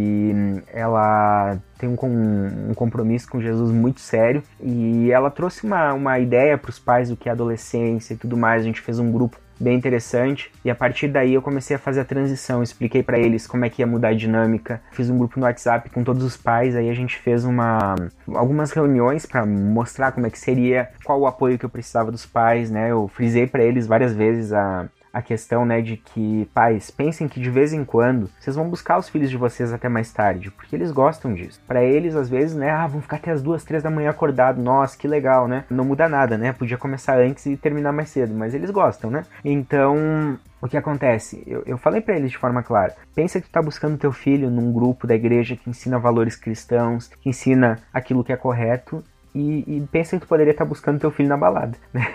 ela 0.71 1.57
tem 1.77 1.89
um, 1.89 2.69
um 2.69 2.73
compromisso 2.73 3.29
com 3.29 3.41
Jesus 3.41 3.71
muito 3.71 3.99
sério. 3.99 4.43
E 4.61 5.11
ela 5.11 5.29
trouxe 5.29 5.65
uma, 5.65 5.93
uma 5.93 6.19
ideia 6.19 6.57
para 6.57 6.69
os 6.69 6.79
pais 6.79 7.09
do 7.09 7.17
que 7.17 7.29
é 7.29 7.31
adolescência 7.31 8.13
e 8.13 8.17
tudo 8.17 8.37
mais. 8.37 8.61
A 8.61 8.65
gente 8.65 8.81
fez 8.81 8.99
um 8.99 9.11
grupo 9.11 9.37
bem 9.59 9.77
interessante 9.77 10.51
e 10.63 10.69
a 10.69 10.75
partir 10.75 11.07
daí 11.07 11.33
eu 11.33 11.41
comecei 11.41 11.75
a 11.75 11.79
fazer 11.79 12.01
a 12.01 12.05
transição, 12.05 12.61
expliquei 12.61 13.03
para 13.03 13.17
eles 13.17 13.47
como 13.47 13.63
é 13.63 13.69
que 13.69 13.81
ia 13.81 13.87
mudar 13.87 14.09
a 14.09 14.13
dinâmica, 14.13 14.81
fiz 14.91 15.09
um 15.09 15.17
grupo 15.17 15.39
no 15.39 15.45
WhatsApp 15.45 15.89
com 15.89 16.03
todos 16.03 16.23
os 16.23 16.35
pais, 16.35 16.75
aí 16.75 16.89
a 16.89 16.93
gente 16.93 17.17
fez 17.17 17.45
uma 17.45 17.95
algumas 18.27 18.71
reuniões 18.71 19.25
para 19.25 19.45
mostrar 19.45 20.11
como 20.11 20.27
é 20.27 20.29
que 20.29 20.39
seria, 20.39 20.89
qual 21.03 21.19
o 21.19 21.27
apoio 21.27 21.57
que 21.57 21.65
eu 21.65 21.69
precisava 21.69 22.11
dos 22.11 22.25
pais, 22.25 22.69
né? 22.69 22.91
Eu 22.91 23.07
frisei 23.07 23.47
para 23.47 23.63
eles 23.63 23.87
várias 23.87 24.13
vezes 24.13 24.51
a 24.51 24.89
a 25.13 25.21
questão, 25.21 25.63
né, 25.63 25.79
de 25.79 25.95
que 25.95 26.49
pais 26.53 26.89
pensem 26.89 27.27
que 27.27 27.39
de 27.39 27.49
vez 27.49 27.71
em 27.71 27.85
quando 27.85 28.29
vocês 28.39 28.55
vão 28.55 28.67
buscar 28.67 28.97
os 28.97 29.07
filhos 29.07 29.29
de 29.29 29.37
vocês 29.37 29.71
até 29.71 29.87
mais 29.87 30.11
tarde, 30.11 30.49
porque 30.49 30.75
eles 30.75 30.91
gostam 30.91 31.33
disso. 31.35 31.61
Para 31.67 31.83
eles, 31.83 32.15
às 32.15 32.27
vezes, 32.27 32.55
né, 32.55 32.71
ah, 32.71 32.87
vão 32.87 33.01
ficar 33.01 33.17
até 33.17 33.31
as 33.31 33.43
duas, 33.43 33.63
três 33.63 33.83
da 33.83 33.91
manhã 33.91 34.09
acordado, 34.09 34.59
nossa, 34.59 34.97
que 34.97 35.07
legal, 35.07 35.47
né? 35.47 35.65
Não 35.69 35.85
muda 35.85 36.09
nada, 36.09 36.37
né? 36.37 36.51
Podia 36.51 36.77
começar 36.77 37.19
antes 37.19 37.45
e 37.45 37.55
terminar 37.55 37.91
mais 37.91 38.09
cedo, 38.09 38.33
mas 38.33 38.55
eles 38.55 38.71
gostam, 38.71 39.11
né? 39.11 39.23
Então, 39.45 40.39
o 40.63 40.67
que 40.67 40.77
acontece? 40.77 41.43
Eu, 41.45 41.61
eu 41.65 41.77
falei 41.77 41.99
para 41.99 42.15
eles 42.15 42.31
de 42.31 42.37
forma 42.37 42.63
clara: 42.63 42.95
pensa 43.13 43.39
que 43.41 43.47
tu 43.47 43.51
tá 43.51 43.61
buscando 43.61 43.97
teu 43.97 44.13
filho 44.13 44.49
num 44.49 44.71
grupo 44.71 45.05
da 45.05 45.13
igreja 45.13 45.57
que 45.57 45.69
ensina 45.69 45.99
valores 45.99 46.37
cristãos, 46.37 47.07
que 47.19 47.29
ensina 47.29 47.79
aquilo 47.93 48.23
que 48.23 48.31
é 48.31 48.37
correto. 48.37 49.03
E, 49.33 49.63
e 49.67 49.87
pensa 49.91 50.17
que 50.17 50.25
tu 50.25 50.27
poderia 50.27 50.51
estar 50.51 50.65
buscando 50.65 50.99
teu 50.99 51.11
filho 51.11 51.29
na 51.29 51.37
balada, 51.37 51.77
né? 51.93 52.05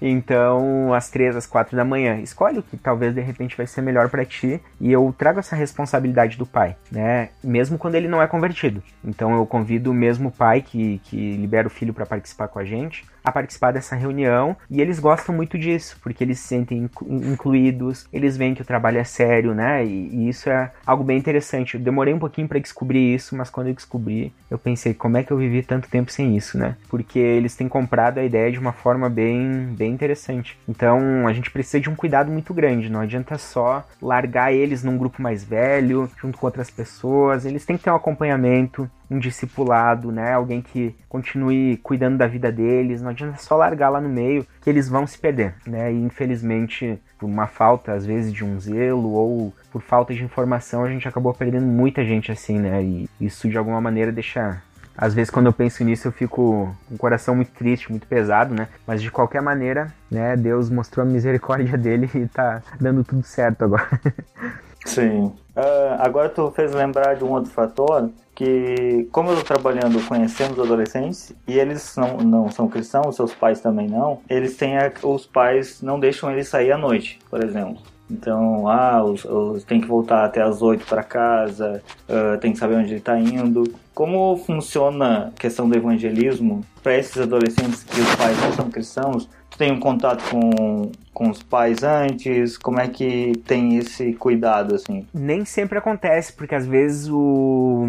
Então, 0.00 0.92
às 0.94 1.10
três, 1.10 1.36
às 1.36 1.46
quatro 1.46 1.76
da 1.76 1.84
manhã, 1.84 2.18
escolhe 2.20 2.58
o 2.58 2.62
que 2.62 2.76
talvez 2.76 3.14
de 3.14 3.20
repente 3.20 3.56
vai 3.56 3.66
ser 3.66 3.82
melhor 3.82 4.08
para 4.08 4.24
ti 4.24 4.60
e 4.80 4.92
eu 4.92 5.14
trago 5.16 5.38
essa 5.38 5.56
responsabilidade 5.56 6.36
do 6.36 6.46
pai, 6.46 6.76
né? 6.90 7.30
Mesmo 7.42 7.78
quando 7.78 7.94
ele 7.94 8.08
não 8.08 8.22
é 8.22 8.26
convertido. 8.26 8.82
Então, 9.04 9.34
eu 9.34 9.46
convido 9.46 9.90
o 9.90 9.94
mesmo 9.94 10.30
pai 10.30 10.62
que, 10.62 11.00
que 11.04 11.36
libera 11.36 11.66
o 11.66 11.70
filho 11.70 11.92
para 11.92 12.06
participar 12.06 12.48
com 12.48 12.58
a 12.58 12.64
gente 12.64 13.04
a 13.24 13.32
participar 13.32 13.72
dessa 13.72 13.94
reunião 13.94 14.56
e 14.70 14.80
eles 14.80 14.98
gostam 14.98 15.34
muito 15.34 15.58
disso, 15.58 15.96
porque 16.02 16.24
eles 16.24 16.38
se 16.38 16.48
sentem 16.48 16.88
incluídos, 17.08 18.06
eles 18.12 18.36
veem 18.36 18.54
que 18.54 18.62
o 18.62 18.64
trabalho 18.64 18.98
é 18.98 19.04
sério, 19.04 19.54
né? 19.54 19.84
E, 19.84 20.08
e 20.08 20.28
isso 20.28 20.50
é 20.50 20.70
algo 20.86 21.02
bem 21.02 21.18
interessante. 21.18 21.74
Eu 21.74 21.80
demorei 21.80 22.12
um 22.12 22.18
pouquinho 22.18 22.48
para 22.48 22.58
descobrir 22.58 23.14
isso, 23.14 23.36
mas 23.36 23.50
quando 23.50 23.68
eu 23.68 23.74
descobri, 23.74 24.32
eu 24.50 24.58
pensei, 24.58 24.94
como 24.94 25.16
é 25.16 25.22
que 25.22 25.30
eu 25.30 25.36
vivi 25.36 25.62
tanto 25.62 25.88
tempo 25.88 26.10
sem 26.12 26.36
isso, 26.36 26.58
né? 26.58 26.76
Porque 26.88 27.18
eles 27.18 27.56
têm 27.56 27.68
comprado 27.68 28.18
a 28.18 28.24
ideia 28.24 28.52
de 28.52 28.58
uma 28.58 28.72
forma 28.72 29.08
bem, 29.08 29.74
bem 29.76 29.92
interessante. 29.92 30.58
Então, 30.68 31.26
a 31.26 31.32
gente 31.32 31.50
precisa 31.50 31.80
de 31.80 31.90
um 31.90 31.94
cuidado 31.94 32.30
muito 32.30 32.52
grande, 32.52 32.90
não 32.90 33.00
adianta 33.00 33.38
só 33.38 33.86
largar 34.00 34.52
eles 34.52 34.82
num 34.82 34.98
grupo 34.98 35.22
mais 35.22 35.44
velho, 35.44 36.10
junto 36.20 36.38
com 36.38 36.46
outras 36.46 36.70
pessoas, 36.70 37.44
eles 37.44 37.64
têm 37.64 37.76
que 37.76 37.84
ter 37.84 37.90
um 37.90 37.96
acompanhamento, 37.96 38.90
um 39.12 39.18
discipulado, 39.18 40.10
né? 40.10 40.32
Alguém 40.32 40.62
que 40.62 40.94
continue 41.08 41.76
cuidando 41.78 42.16
da 42.16 42.26
vida 42.26 42.50
deles. 42.50 43.02
Não 43.02 43.10
adianta 43.10 43.38
só 43.38 43.56
largar 43.56 43.90
lá 43.90 44.00
no 44.00 44.08
meio 44.08 44.46
que 44.60 44.70
eles 44.70 44.88
vão 44.88 45.06
se 45.06 45.18
perder, 45.18 45.54
né? 45.66 45.92
E 45.92 46.02
infelizmente, 46.02 47.00
por 47.18 47.26
uma 47.26 47.46
falta 47.46 47.92
às 47.92 48.06
vezes 48.06 48.32
de 48.32 48.44
um 48.44 48.58
zelo 48.58 49.12
ou 49.12 49.54
por 49.70 49.82
falta 49.82 50.14
de 50.14 50.24
informação, 50.24 50.84
a 50.84 50.88
gente 50.88 51.06
acabou 51.06 51.32
perdendo 51.34 51.66
muita 51.66 52.04
gente 52.04 52.32
assim, 52.32 52.58
né? 52.58 52.82
E 52.82 53.08
isso 53.20 53.48
de 53.48 53.58
alguma 53.58 53.80
maneira 53.80 54.10
deixa 54.10 54.62
às 54.96 55.14
vezes 55.14 55.30
quando 55.30 55.46
eu 55.46 55.52
penso 55.52 55.82
nisso 55.84 56.08
eu 56.08 56.12
fico 56.12 56.76
com 56.88 56.94
o 56.94 56.98
coração 56.98 57.34
muito 57.34 57.50
triste, 57.52 57.90
muito 57.90 58.06
pesado, 58.06 58.54
né? 58.54 58.68
Mas 58.86 59.00
de 59.02 59.10
qualquer 59.10 59.40
maneira, 59.40 59.92
né, 60.10 60.36
Deus 60.36 60.68
mostrou 60.68 61.06
a 61.06 61.08
misericórdia 61.08 61.78
dele 61.78 62.10
e 62.14 62.26
tá 62.26 62.62
dando 62.80 63.02
tudo 63.02 63.22
certo 63.22 63.64
agora. 63.64 63.88
Sim. 64.84 65.32
Uh, 65.56 65.96
agora 65.98 66.28
tu 66.28 66.50
fez 66.50 66.72
lembrar 66.72 67.14
de 67.14 67.24
um 67.24 67.30
outro 67.30 67.50
fator 67.50 68.10
que, 68.34 69.06
como 69.12 69.30
eu 69.30 69.38
estou 69.38 69.56
trabalhando 69.56 70.02
conhecendo 70.08 70.52
os 70.52 70.60
adolescentes 70.60 71.32
e 71.46 71.58
eles 71.58 71.94
não, 71.96 72.16
não 72.18 72.50
são 72.50 72.68
cristãos, 72.68 73.16
seus 73.16 73.34
pais 73.34 73.60
também 73.60 73.86
não, 73.86 74.20
eles 74.28 74.56
têm 74.56 74.78
a, 74.78 74.90
os 75.02 75.26
pais 75.26 75.82
não 75.82 76.00
deixam 76.00 76.30
eles 76.30 76.48
sair 76.48 76.72
à 76.72 76.78
noite, 76.78 77.18
por 77.28 77.44
exemplo. 77.44 77.82
Então, 78.10 78.68
ah, 78.68 79.02
os, 79.02 79.24
os, 79.24 79.64
tem 79.64 79.80
que 79.80 79.86
voltar 79.86 80.24
até 80.24 80.42
as 80.42 80.60
8 80.60 80.84
para 80.84 81.02
casa, 81.02 81.82
uh, 82.08 82.38
tem 82.38 82.52
que 82.52 82.58
saber 82.58 82.74
onde 82.74 82.90
ele 82.90 82.98
está 82.98 83.18
indo. 83.18 83.64
Como 83.94 84.36
funciona 84.36 85.28
a 85.28 85.30
questão 85.40 85.68
do 85.68 85.76
evangelismo 85.76 86.62
para 86.82 86.96
esses 86.96 87.16
adolescentes 87.16 87.82
que 87.84 88.00
os 88.00 88.14
pais 88.16 88.38
não 88.42 88.52
são 88.52 88.70
cristãos? 88.70 89.28
Tu 89.50 89.56
tem 89.56 89.72
um 89.72 89.80
contato 89.80 90.22
com, 90.30 90.92
com 91.12 91.28
os 91.30 91.42
pais 91.42 91.82
antes? 91.82 92.56
Como 92.56 92.80
é 92.80 92.88
que 92.88 93.32
tem 93.46 93.76
esse 93.76 94.12
cuidado, 94.14 94.74
assim? 94.74 95.06
Nem 95.12 95.44
sempre 95.44 95.78
acontece, 95.78 96.32
porque 96.32 96.54
às 96.54 96.66
vezes 96.66 97.08
o, 97.08 97.86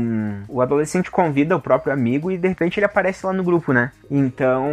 o 0.49 0.61
adolescente 0.61 1.09
convida 1.09 1.55
o 1.55 1.61
próprio 1.61 1.93
amigo 1.93 2.31
e 2.31 2.37
de 2.37 2.47
repente 2.47 2.79
ele 2.79 2.85
aparece 2.85 3.25
lá 3.25 3.33
no 3.33 3.43
grupo, 3.43 3.73
né? 3.73 3.91
Então, 4.09 4.67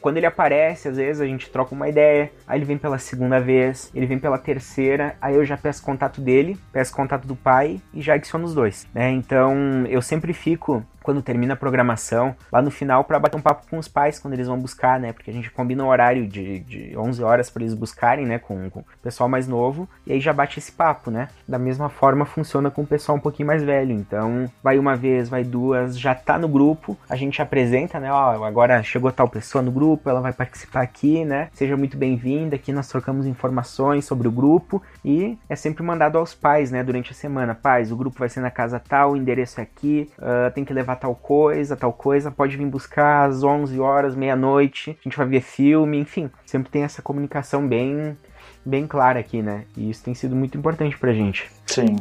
quando 0.00 0.18
ele 0.18 0.26
aparece, 0.26 0.88
às 0.88 0.96
vezes 0.96 1.20
a 1.20 1.26
gente 1.26 1.50
troca 1.50 1.74
uma 1.74 1.88
ideia, 1.88 2.30
aí 2.46 2.58
ele 2.58 2.64
vem 2.64 2.78
pela 2.78 2.98
segunda 2.98 3.40
vez, 3.40 3.90
ele 3.94 4.06
vem 4.06 4.18
pela 4.18 4.38
terceira, 4.38 5.16
aí 5.20 5.34
eu 5.34 5.44
já 5.44 5.56
peço 5.56 5.82
contato 5.82 6.20
dele, 6.20 6.58
peço 6.72 6.94
contato 6.94 7.26
do 7.26 7.36
pai 7.36 7.80
e 7.92 8.00
já 8.00 8.14
adiciono 8.14 8.44
os 8.44 8.54
dois, 8.54 8.86
né? 8.94 9.10
Então, 9.10 9.84
eu 9.88 10.02
sempre 10.02 10.32
fico 10.32 10.84
quando 11.02 11.22
termina 11.22 11.54
a 11.54 11.56
programação, 11.56 12.34
lá 12.52 12.60
no 12.62 12.70
final 12.70 13.04
para 13.04 13.18
bater 13.18 13.36
um 13.36 13.40
papo 13.40 13.66
com 13.68 13.78
os 13.78 13.88
pais 13.88 14.18
quando 14.18 14.34
eles 14.34 14.46
vão 14.46 14.58
buscar, 14.58 15.00
né? 15.00 15.12
Porque 15.12 15.30
a 15.30 15.32
gente 15.32 15.50
combina 15.50 15.84
o 15.84 15.88
horário 15.88 16.26
de, 16.26 16.60
de 16.60 16.96
11 16.96 17.22
horas 17.22 17.50
para 17.50 17.62
eles 17.62 17.69
buscarem, 17.74 18.26
né? 18.26 18.38
Com, 18.38 18.70
com, 18.70 18.80
o 18.80 18.84
pessoal 19.02 19.28
mais 19.28 19.46
novo, 19.46 19.88
e 20.06 20.12
aí 20.12 20.20
já 20.20 20.32
bate 20.32 20.58
esse 20.58 20.72
papo, 20.72 21.10
né? 21.10 21.28
Da 21.46 21.58
mesma 21.58 21.88
forma 21.88 22.24
funciona 22.24 22.70
com 22.70 22.82
o 22.82 22.86
pessoal 22.86 23.16
um 23.16 23.20
pouquinho 23.20 23.46
mais 23.46 23.62
velho. 23.62 23.92
Então, 23.92 24.50
vai 24.62 24.78
uma 24.78 24.96
vez, 24.96 25.28
vai 25.28 25.44
duas, 25.44 25.98
já 25.98 26.14
tá 26.14 26.38
no 26.38 26.48
grupo, 26.48 26.96
a 27.08 27.16
gente 27.16 27.40
apresenta, 27.40 27.98
né? 27.98 28.12
Ó, 28.12 28.44
agora 28.44 28.82
chegou 28.82 29.10
tal 29.12 29.28
pessoa 29.28 29.62
no 29.62 29.70
grupo, 29.70 30.08
ela 30.08 30.20
vai 30.20 30.32
participar 30.32 30.82
aqui, 30.82 31.24
né? 31.24 31.48
Seja 31.52 31.76
muito 31.76 31.96
bem-vinda, 31.96 32.56
aqui 32.56 32.72
nós 32.72 32.88
trocamos 32.88 33.26
informações 33.26 34.04
sobre 34.04 34.28
o 34.28 34.30
grupo 34.30 34.82
e 35.04 35.38
é 35.48 35.56
sempre 35.56 35.82
mandado 35.82 36.18
aos 36.18 36.34
pais, 36.34 36.70
né? 36.70 36.82
Durante 36.82 37.12
a 37.12 37.14
semana. 37.14 37.54
Pais, 37.54 37.92
o 37.92 37.96
grupo 37.96 38.18
vai 38.18 38.28
ser 38.28 38.40
na 38.40 38.50
casa 38.50 38.80
tal, 38.80 39.12
o 39.12 39.16
endereço 39.16 39.60
é 39.60 39.62
aqui, 39.62 40.10
uh, 40.18 40.50
tem 40.52 40.64
que 40.64 40.72
levar 40.72 40.96
tal 40.96 41.14
coisa, 41.14 41.76
tal 41.76 41.92
coisa, 41.92 42.30
pode 42.30 42.56
vir 42.56 42.66
buscar 42.66 43.28
às 43.28 43.42
11 43.42 43.78
horas, 43.80 44.14
meia-noite, 44.14 44.96
a 45.00 45.02
gente 45.02 45.16
vai 45.16 45.26
ver 45.26 45.40
filme, 45.40 45.98
enfim, 45.98 46.30
sempre 46.50 46.70
tem 46.70 46.82
essa 46.82 47.00
comunicação 47.00 47.66
bem 47.66 48.16
bem 48.64 48.86
clara 48.86 49.18
aqui, 49.20 49.40
né? 49.40 49.64
E 49.76 49.88
isso 49.90 50.04
tem 50.04 50.14
sido 50.14 50.36
muito 50.36 50.58
importante 50.58 50.98
pra 50.98 51.12
gente. 51.12 51.50
Sim, 51.66 51.96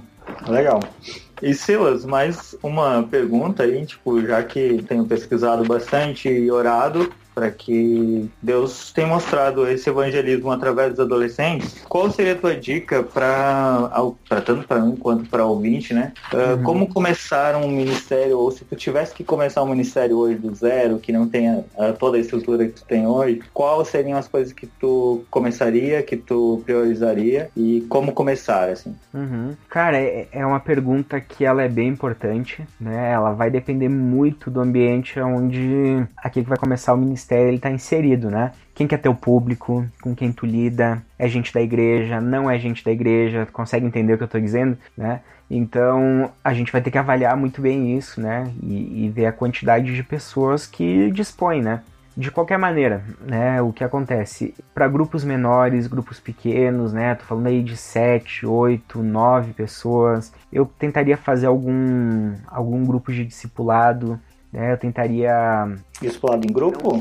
legal. 0.48 0.80
E 1.42 1.54
Silas, 1.54 2.06
mais 2.06 2.56
uma 2.62 3.04
pergunta 3.04 3.64
aí, 3.64 3.86
tipo, 3.86 4.22
já 4.22 4.44
que 4.44 4.84
tenho 4.84 5.06
pesquisado 5.06 5.64
bastante 5.64 6.28
e 6.28 6.52
orado, 6.52 7.12
para 7.40 7.52
que 7.52 8.30
Deus 8.42 8.92
tenha 8.92 9.08
mostrado 9.08 9.66
esse 9.66 9.90
evangelismo 9.90 10.52
através 10.52 10.90
dos 10.90 11.00
adolescentes, 11.00 11.82
qual 11.88 12.12
seria 12.12 12.34
a 12.34 12.36
tua 12.36 12.54
dica 12.54 13.02
para 13.02 13.90
tanto 14.46 14.68
para 14.68 14.82
mim 14.82 14.98
quanto 14.98 15.30
para 15.30 15.46
o 15.46 15.52
ouvinte, 15.52 15.94
né? 15.94 16.12
Uh, 16.34 16.58
uhum. 16.58 16.64
Como 16.64 16.88
começar 16.90 17.56
um 17.56 17.70
ministério 17.72 18.38
ou 18.38 18.52
se 18.52 18.66
tu 18.66 18.76
tivesse 18.76 19.14
que 19.14 19.24
começar 19.24 19.64
um 19.64 19.70
ministério 19.70 20.18
hoje 20.18 20.36
do 20.36 20.54
zero, 20.54 21.00
que 21.00 21.14
não 21.14 21.30
tenha 21.30 21.64
uh, 21.78 21.94
toda 21.98 22.18
a 22.18 22.20
estrutura 22.20 22.66
que 22.66 22.74
tu 22.74 22.84
tem 22.84 23.08
hoje, 23.08 23.42
quais 23.54 23.88
seriam 23.88 24.20
as 24.20 24.28
coisas 24.28 24.52
que 24.52 24.68
tu 24.68 25.24
começaria, 25.30 26.04
que 26.04 26.18
tu 26.18 26.62
priorizaria 26.66 27.50
e 27.56 27.86
como 27.88 28.12
começar, 28.12 28.68
assim? 28.68 28.94
Uhum. 29.14 29.56
Cara, 29.70 29.98
é, 29.98 30.28
é 30.34 30.46
uma 30.46 30.60
pergunta 30.60 31.22
que 31.22 31.46
ela 31.46 31.64
é 31.64 31.70
bem 31.70 31.88
importante, 31.88 32.68
né? 32.78 33.14
Ela 33.14 33.32
vai 33.32 33.50
depender 33.50 33.88
muito 33.88 34.52
do 34.52 34.60
ambiente 34.60 35.18
onde 35.22 36.06
aqui 36.18 36.44
que 36.44 36.50
vai 36.50 36.58
começar 36.58 36.94
o 36.94 36.98
ministério 36.98 37.29
ministério 37.30 37.48
ele 37.48 37.58
está 37.58 37.70
inserido, 37.70 38.30
né? 38.30 38.52
Quem 38.74 38.88
quer 38.88 38.98
ter 38.98 39.10
o 39.10 39.16
público, 39.16 39.86
com 40.02 40.16
quem 40.16 40.32
tu 40.32 40.46
lida, 40.46 41.02
é 41.18 41.28
gente 41.28 41.54
da 41.54 41.62
igreja, 41.62 42.20
não 42.20 42.50
é 42.50 42.58
gente 42.58 42.84
da 42.84 42.92
igreja, 42.92 43.48
consegue 43.52 43.86
entender 43.86 44.14
o 44.14 44.18
que 44.18 44.24
eu 44.24 44.26
estou 44.26 44.42
dizendo, 44.42 44.78
né? 44.98 45.22
Então 45.50 46.32
a 46.44 46.54
gente 46.54 46.72
vai 46.72 46.82
ter 46.82 46.92
que 46.92 46.98
avaliar 46.98 47.36
muito 47.36 47.62
bem 47.62 47.96
isso, 47.98 48.22
né? 48.22 48.52
E, 48.64 49.06
e 49.06 49.10
ver 49.10 49.28
a 49.28 49.32
quantidade 49.32 49.94
de 49.94 50.04
pessoas 50.04 50.66
que 50.66 51.12
dispõem, 51.12 51.62
né? 51.62 51.82
De 52.18 52.32
qualquer 52.32 52.58
maneira, 52.58 53.02
né, 53.22 53.62
o 53.62 53.72
que 53.72 53.82
acontece 53.82 54.54
para 54.74 54.90
grupos 54.90 55.24
menores, 55.24 55.88
grupos 55.88 56.20
pequenos, 56.20 56.92
né, 56.92 57.16
tô 57.16 57.24
falando 57.24 57.48
aí 57.48 57.64
de 57.64 57.78
7, 57.78 58.46
8, 58.46 59.02
9 59.02 59.54
pessoas, 59.54 60.34
eu 60.52 60.66
tentaria 60.66 61.16
fazer 61.16 61.46
algum 61.46 62.34
algum 62.48 62.84
grupo 62.84 63.14
de 63.14 63.24
discipulado, 63.24 64.20
né? 64.52 64.74
Eu 64.74 64.78
tentaria. 64.78 65.32
Discipulado 66.02 66.46
em 66.46 66.52
grupo? 66.52 67.00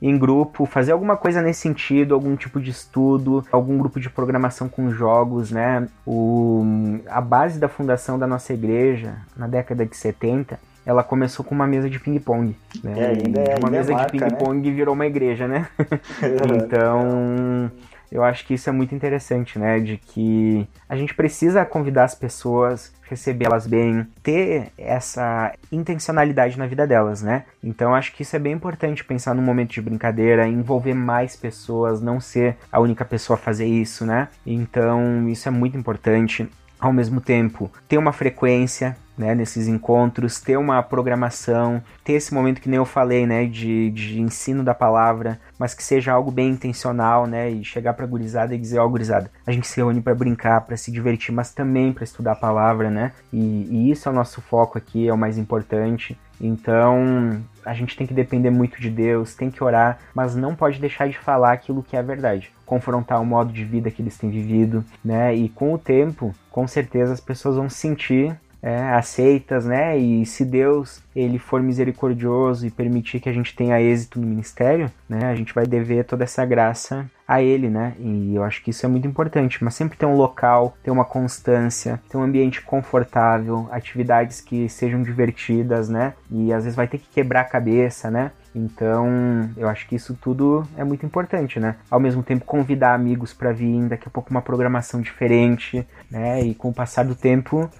Em 0.00 0.16
grupo, 0.16 0.64
fazer 0.64 0.92
alguma 0.92 1.16
coisa 1.16 1.42
nesse 1.42 1.60
sentido, 1.60 2.14
algum 2.14 2.36
tipo 2.36 2.60
de 2.60 2.70
estudo, 2.70 3.44
algum 3.50 3.76
grupo 3.76 3.98
de 3.98 4.08
programação 4.08 4.68
com 4.68 4.90
jogos, 4.90 5.50
né? 5.50 5.88
O, 6.06 6.64
a 7.08 7.20
base 7.20 7.58
da 7.58 7.68
fundação 7.68 8.16
da 8.16 8.26
nossa 8.26 8.52
igreja, 8.52 9.16
na 9.36 9.48
década 9.48 9.84
de 9.84 9.96
70, 9.96 10.58
ela 10.86 11.02
começou 11.02 11.44
com 11.44 11.54
uma 11.54 11.66
mesa 11.66 11.90
de 11.90 11.98
ping-pong. 11.98 12.56
Né? 12.82 12.94
É, 12.96 13.06
ainda 13.08 13.40
é, 13.42 13.56
uma 13.58 13.70
mesa 13.70 13.92
marca, 13.92 14.10
de 14.10 14.24
ping-pong 14.24 14.68
né? 14.68 14.74
virou 14.74 14.94
uma 14.94 15.06
igreja, 15.06 15.48
né? 15.48 15.68
então, 16.64 17.70
eu 18.10 18.24
acho 18.24 18.46
que 18.46 18.54
isso 18.54 18.68
é 18.68 18.72
muito 18.72 18.94
interessante, 18.94 19.58
né? 19.58 19.78
De 19.80 19.96
que 19.96 20.66
a 20.88 20.96
gente 20.96 21.14
precisa 21.14 21.64
convidar 21.64 22.04
as 22.04 22.14
pessoas, 22.14 22.92
recebê-las 23.02 23.66
bem, 23.66 24.06
ter 24.22 24.72
essa 24.76 25.52
intencionalidade 25.70 26.58
na 26.58 26.66
vida 26.66 26.86
delas, 26.86 27.22
né? 27.22 27.44
Então 27.62 27.94
acho 27.94 28.12
que 28.12 28.22
isso 28.22 28.36
é 28.36 28.38
bem 28.38 28.52
importante 28.52 29.04
pensar 29.04 29.34
num 29.34 29.42
momento 29.42 29.72
de 29.72 29.82
brincadeira, 29.82 30.46
envolver 30.46 30.94
mais 30.94 31.36
pessoas, 31.36 32.00
não 32.00 32.20
ser 32.20 32.56
a 32.70 32.80
única 32.80 33.04
pessoa 33.04 33.38
a 33.38 33.40
fazer 33.40 33.66
isso, 33.66 34.04
né? 34.04 34.28
Então 34.46 35.28
isso 35.28 35.48
é 35.48 35.50
muito 35.50 35.76
importante 35.76 36.48
ao 36.80 36.92
mesmo 36.92 37.20
tempo 37.20 37.70
ter 37.88 37.98
uma 37.98 38.12
frequência 38.12 38.96
né, 39.18 39.34
nesses 39.34 39.66
encontros, 39.66 40.40
ter 40.40 40.56
uma 40.56 40.82
programação, 40.82 41.82
ter 42.04 42.12
esse 42.14 42.32
momento 42.32 42.60
que 42.60 42.68
nem 42.68 42.76
eu 42.76 42.84
falei, 42.84 43.26
né, 43.26 43.44
de, 43.44 43.90
de 43.90 44.20
ensino 44.20 44.62
da 44.62 44.74
palavra, 44.74 45.40
mas 45.58 45.74
que 45.74 45.82
seja 45.82 46.12
algo 46.12 46.30
bem 46.30 46.50
intencional, 46.50 47.26
né, 47.26 47.50
e 47.50 47.64
chegar 47.64 47.94
pra 47.94 48.06
gurizada 48.06 48.54
e 48.54 48.58
dizer, 48.58 48.78
ó, 48.78 48.86
oh, 48.86 48.90
gurizada, 48.90 49.30
a 49.46 49.52
gente 49.52 49.66
se 49.66 49.76
reúne 49.76 50.00
para 50.00 50.14
brincar, 50.14 50.60
para 50.60 50.76
se 50.76 50.92
divertir, 50.92 51.34
mas 51.34 51.52
também 51.52 51.92
para 51.92 52.04
estudar 52.04 52.32
a 52.32 52.36
palavra, 52.36 52.90
né, 52.90 53.12
e, 53.32 53.66
e 53.70 53.90
isso 53.90 54.08
é 54.08 54.12
o 54.12 54.14
nosso 54.14 54.40
foco 54.40 54.78
aqui, 54.78 55.08
é 55.08 55.12
o 55.12 55.18
mais 55.18 55.36
importante. 55.36 56.16
Então, 56.40 57.42
a 57.64 57.74
gente 57.74 57.96
tem 57.96 58.06
que 58.06 58.14
depender 58.14 58.50
muito 58.50 58.80
de 58.80 58.88
Deus, 58.88 59.34
tem 59.34 59.50
que 59.50 59.62
orar, 59.62 59.98
mas 60.14 60.36
não 60.36 60.54
pode 60.54 60.80
deixar 60.80 61.08
de 61.08 61.18
falar 61.18 61.52
aquilo 61.52 61.82
que 61.82 61.96
é 61.96 62.02
verdade. 62.02 62.52
Confrontar 62.64 63.20
o 63.20 63.26
modo 63.26 63.52
de 63.52 63.64
vida 63.64 63.90
que 63.90 64.00
eles 64.00 64.16
têm 64.16 64.30
vivido, 64.30 64.84
né? 65.04 65.34
E 65.34 65.48
com 65.48 65.72
o 65.74 65.78
tempo, 65.78 66.32
com 66.50 66.66
certeza 66.66 67.12
as 67.12 67.20
pessoas 67.20 67.56
vão 67.56 67.68
sentir 67.68 68.38
é, 68.62 68.76
aceitas, 68.90 69.64
né? 69.64 69.96
E 69.96 70.26
se 70.26 70.44
Deus 70.44 71.02
ele 71.14 71.38
for 71.38 71.62
misericordioso 71.62 72.66
e 72.66 72.70
permitir 72.70 73.20
que 73.20 73.28
a 73.28 73.32
gente 73.32 73.54
tenha 73.54 73.80
êxito 73.80 74.20
no 74.20 74.26
ministério, 74.26 74.90
né? 75.08 75.26
A 75.26 75.34
gente 75.34 75.54
vai 75.54 75.66
dever 75.66 76.04
toda 76.04 76.24
essa 76.24 76.44
graça 76.44 77.08
a 77.26 77.42
ele, 77.42 77.68
né? 77.68 77.94
E 77.98 78.34
eu 78.34 78.42
acho 78.42 78.62
que 78.62 78.70
isso 78.70 78.84
é 78.84 78.88
muito 78.88 79.06
importante. 79.06 79.62
Mas 79.62 79.74
sempre 79.74 79.98
ter 79.98 80.06
um 80.06 80.16
local, 80.16 80.76
ter 80.82 80.90
uma 80.90 81.04
constância, 81.04 82.00
ter 82.08 82.16
um 82.16 82.22
ambiente 82.22 82.62
confortável, 82.62 83.68
atividades 83.70 84.40
que 84.40 84.68
sejam 84.68 85.02
divertidas, 85.02 85.88
né? 85.88 86.14
E 86.30 86.52
às 86.52 86.64
vezes 86.64 86.76
vai 86.76 86.88
ter 86.88 86.98
que 86.98 87.08
quebrar 87.08 87.42
a 87.42 87.44
cabeça, 87.44 88.10
né? 88.10 88.32
Então, 88.54 89.50
eu 89.56 89.68
acho 89.68 89.86
que 89.86 89.94
isso 89.94 90.18
tudo 90.20 90.66
é 90.76 90.82
muito 90.82 91.04
importante, 91.04 91.60
né? 91.60 91.76
Ao 91.90 92.00
mesmo 92.00 92.22
tempo, 92.22 92.44
convidar 92.44 92.94
amigos 92.94 93.32
para 93.32 93.52
vir, 93.52 93.88
daqui 93.88 94.08
a 94.08 94.10
pouco 94.10 94.30
uma 94.30 94.42
programação 94.42 95.00
diferente, 95.00 95.86
né? 96.10 96.40
E 96.40 96.54
com 96.54 96.70
o 96.70 96.74
passar 96.74 97.04
do 97.04 97.14
tempo, 97.14 97.70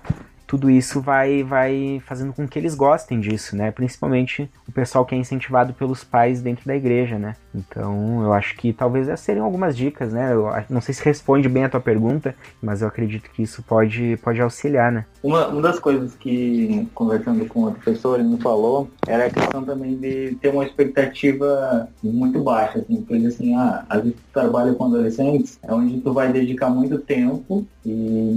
tudo 0.48 0.70
isso 0.70 1.02
vai, 1.02 1.44
vai 1.44 2.02
fazendo 2.06 2.32
com 2.32 2.48
que 2.48 2.58
eles 2.58 2.74
gostem 2.74 3.20
disso, 3.20 3.54
né? 3.54 3.70
Principalmente 3.70 4.50
o 4.66 4.72
pessoal 4.72 5.04
que 5.04 5.14
é 5.14 5.18
incentivado 5.18 5.74
pelos 5.74 6.02
pais 6.02 6.40
dentro 6.40 6.66
da 6.66 6.74
igreja, 6.74 7.18
né? 7.18 7.34
Então, 7.54 8.22
eu 8.22 8.32
acho 8.32 8.56
que 8.56 8.72
talvez 8.72 9.08
essas 9.08 9.20
seriam 9.20 9.44
algumas 9.44 9.76
dicas, 9.76 10.12
né? 10.12 10.32
Eu 10.32 10.50
não 10.70 10.80
sei 10.80 10.94
se 10.94 11.04
responde 11.04 11.48
bem 11.50 11.64
a 11.64 11.68
tua 11.68 11.80
pergunta, 11.80 12.34
mas 12.62 12.80
eu 12.80 12.88
acredito 12.88 13.30
que 13.30 13.42
isso 13.42 13.62
pode, 13.62 14.16
pode 14.22 14.40
auxiliar, 14.40 14.90
né? 14.90 15.04
Uma, 15.22 15.48
uma 15.48 15.60
das 15.60 15.78
coisas 15.78 16.14
que, 16.14 16.88
conversando 16.94 17.44
com 17.46 17.64
outra 17.64 17.80
pessoa, 17.82 18.18
ele 18.18 18.28
me 18.28 18.40
falou, 18.40 18.88
era 19.06 19.26
a 19.26 19.30
questão 19.30 19.62
também 19.62 19.96
de 19.96 20.34
ter 20.40 20.48
uma 20.48 20.64
expectativa 20.64 21.88
muito 22.02 22.40
baixa, 22.40 22.78
assim, 22.78 23.02
porque 23.02 23.26
assim, 23.26 23.54
ah, 23.54 23.84
às 23.88 24.02
vezes 24.02 24.16
tu 24.16 24.32
trabalha 24.32 24.72
com 24.72 24.84
adolescentes, 24.84 25.58
é 25.62 25.74
onde 25.74 26.00
tu 26.00 26.12
vai 26.12 26.32
dedicar 26.32 26.70
muito 26.70 26.98
tempo 26.98 27.66
e 27.84 27.90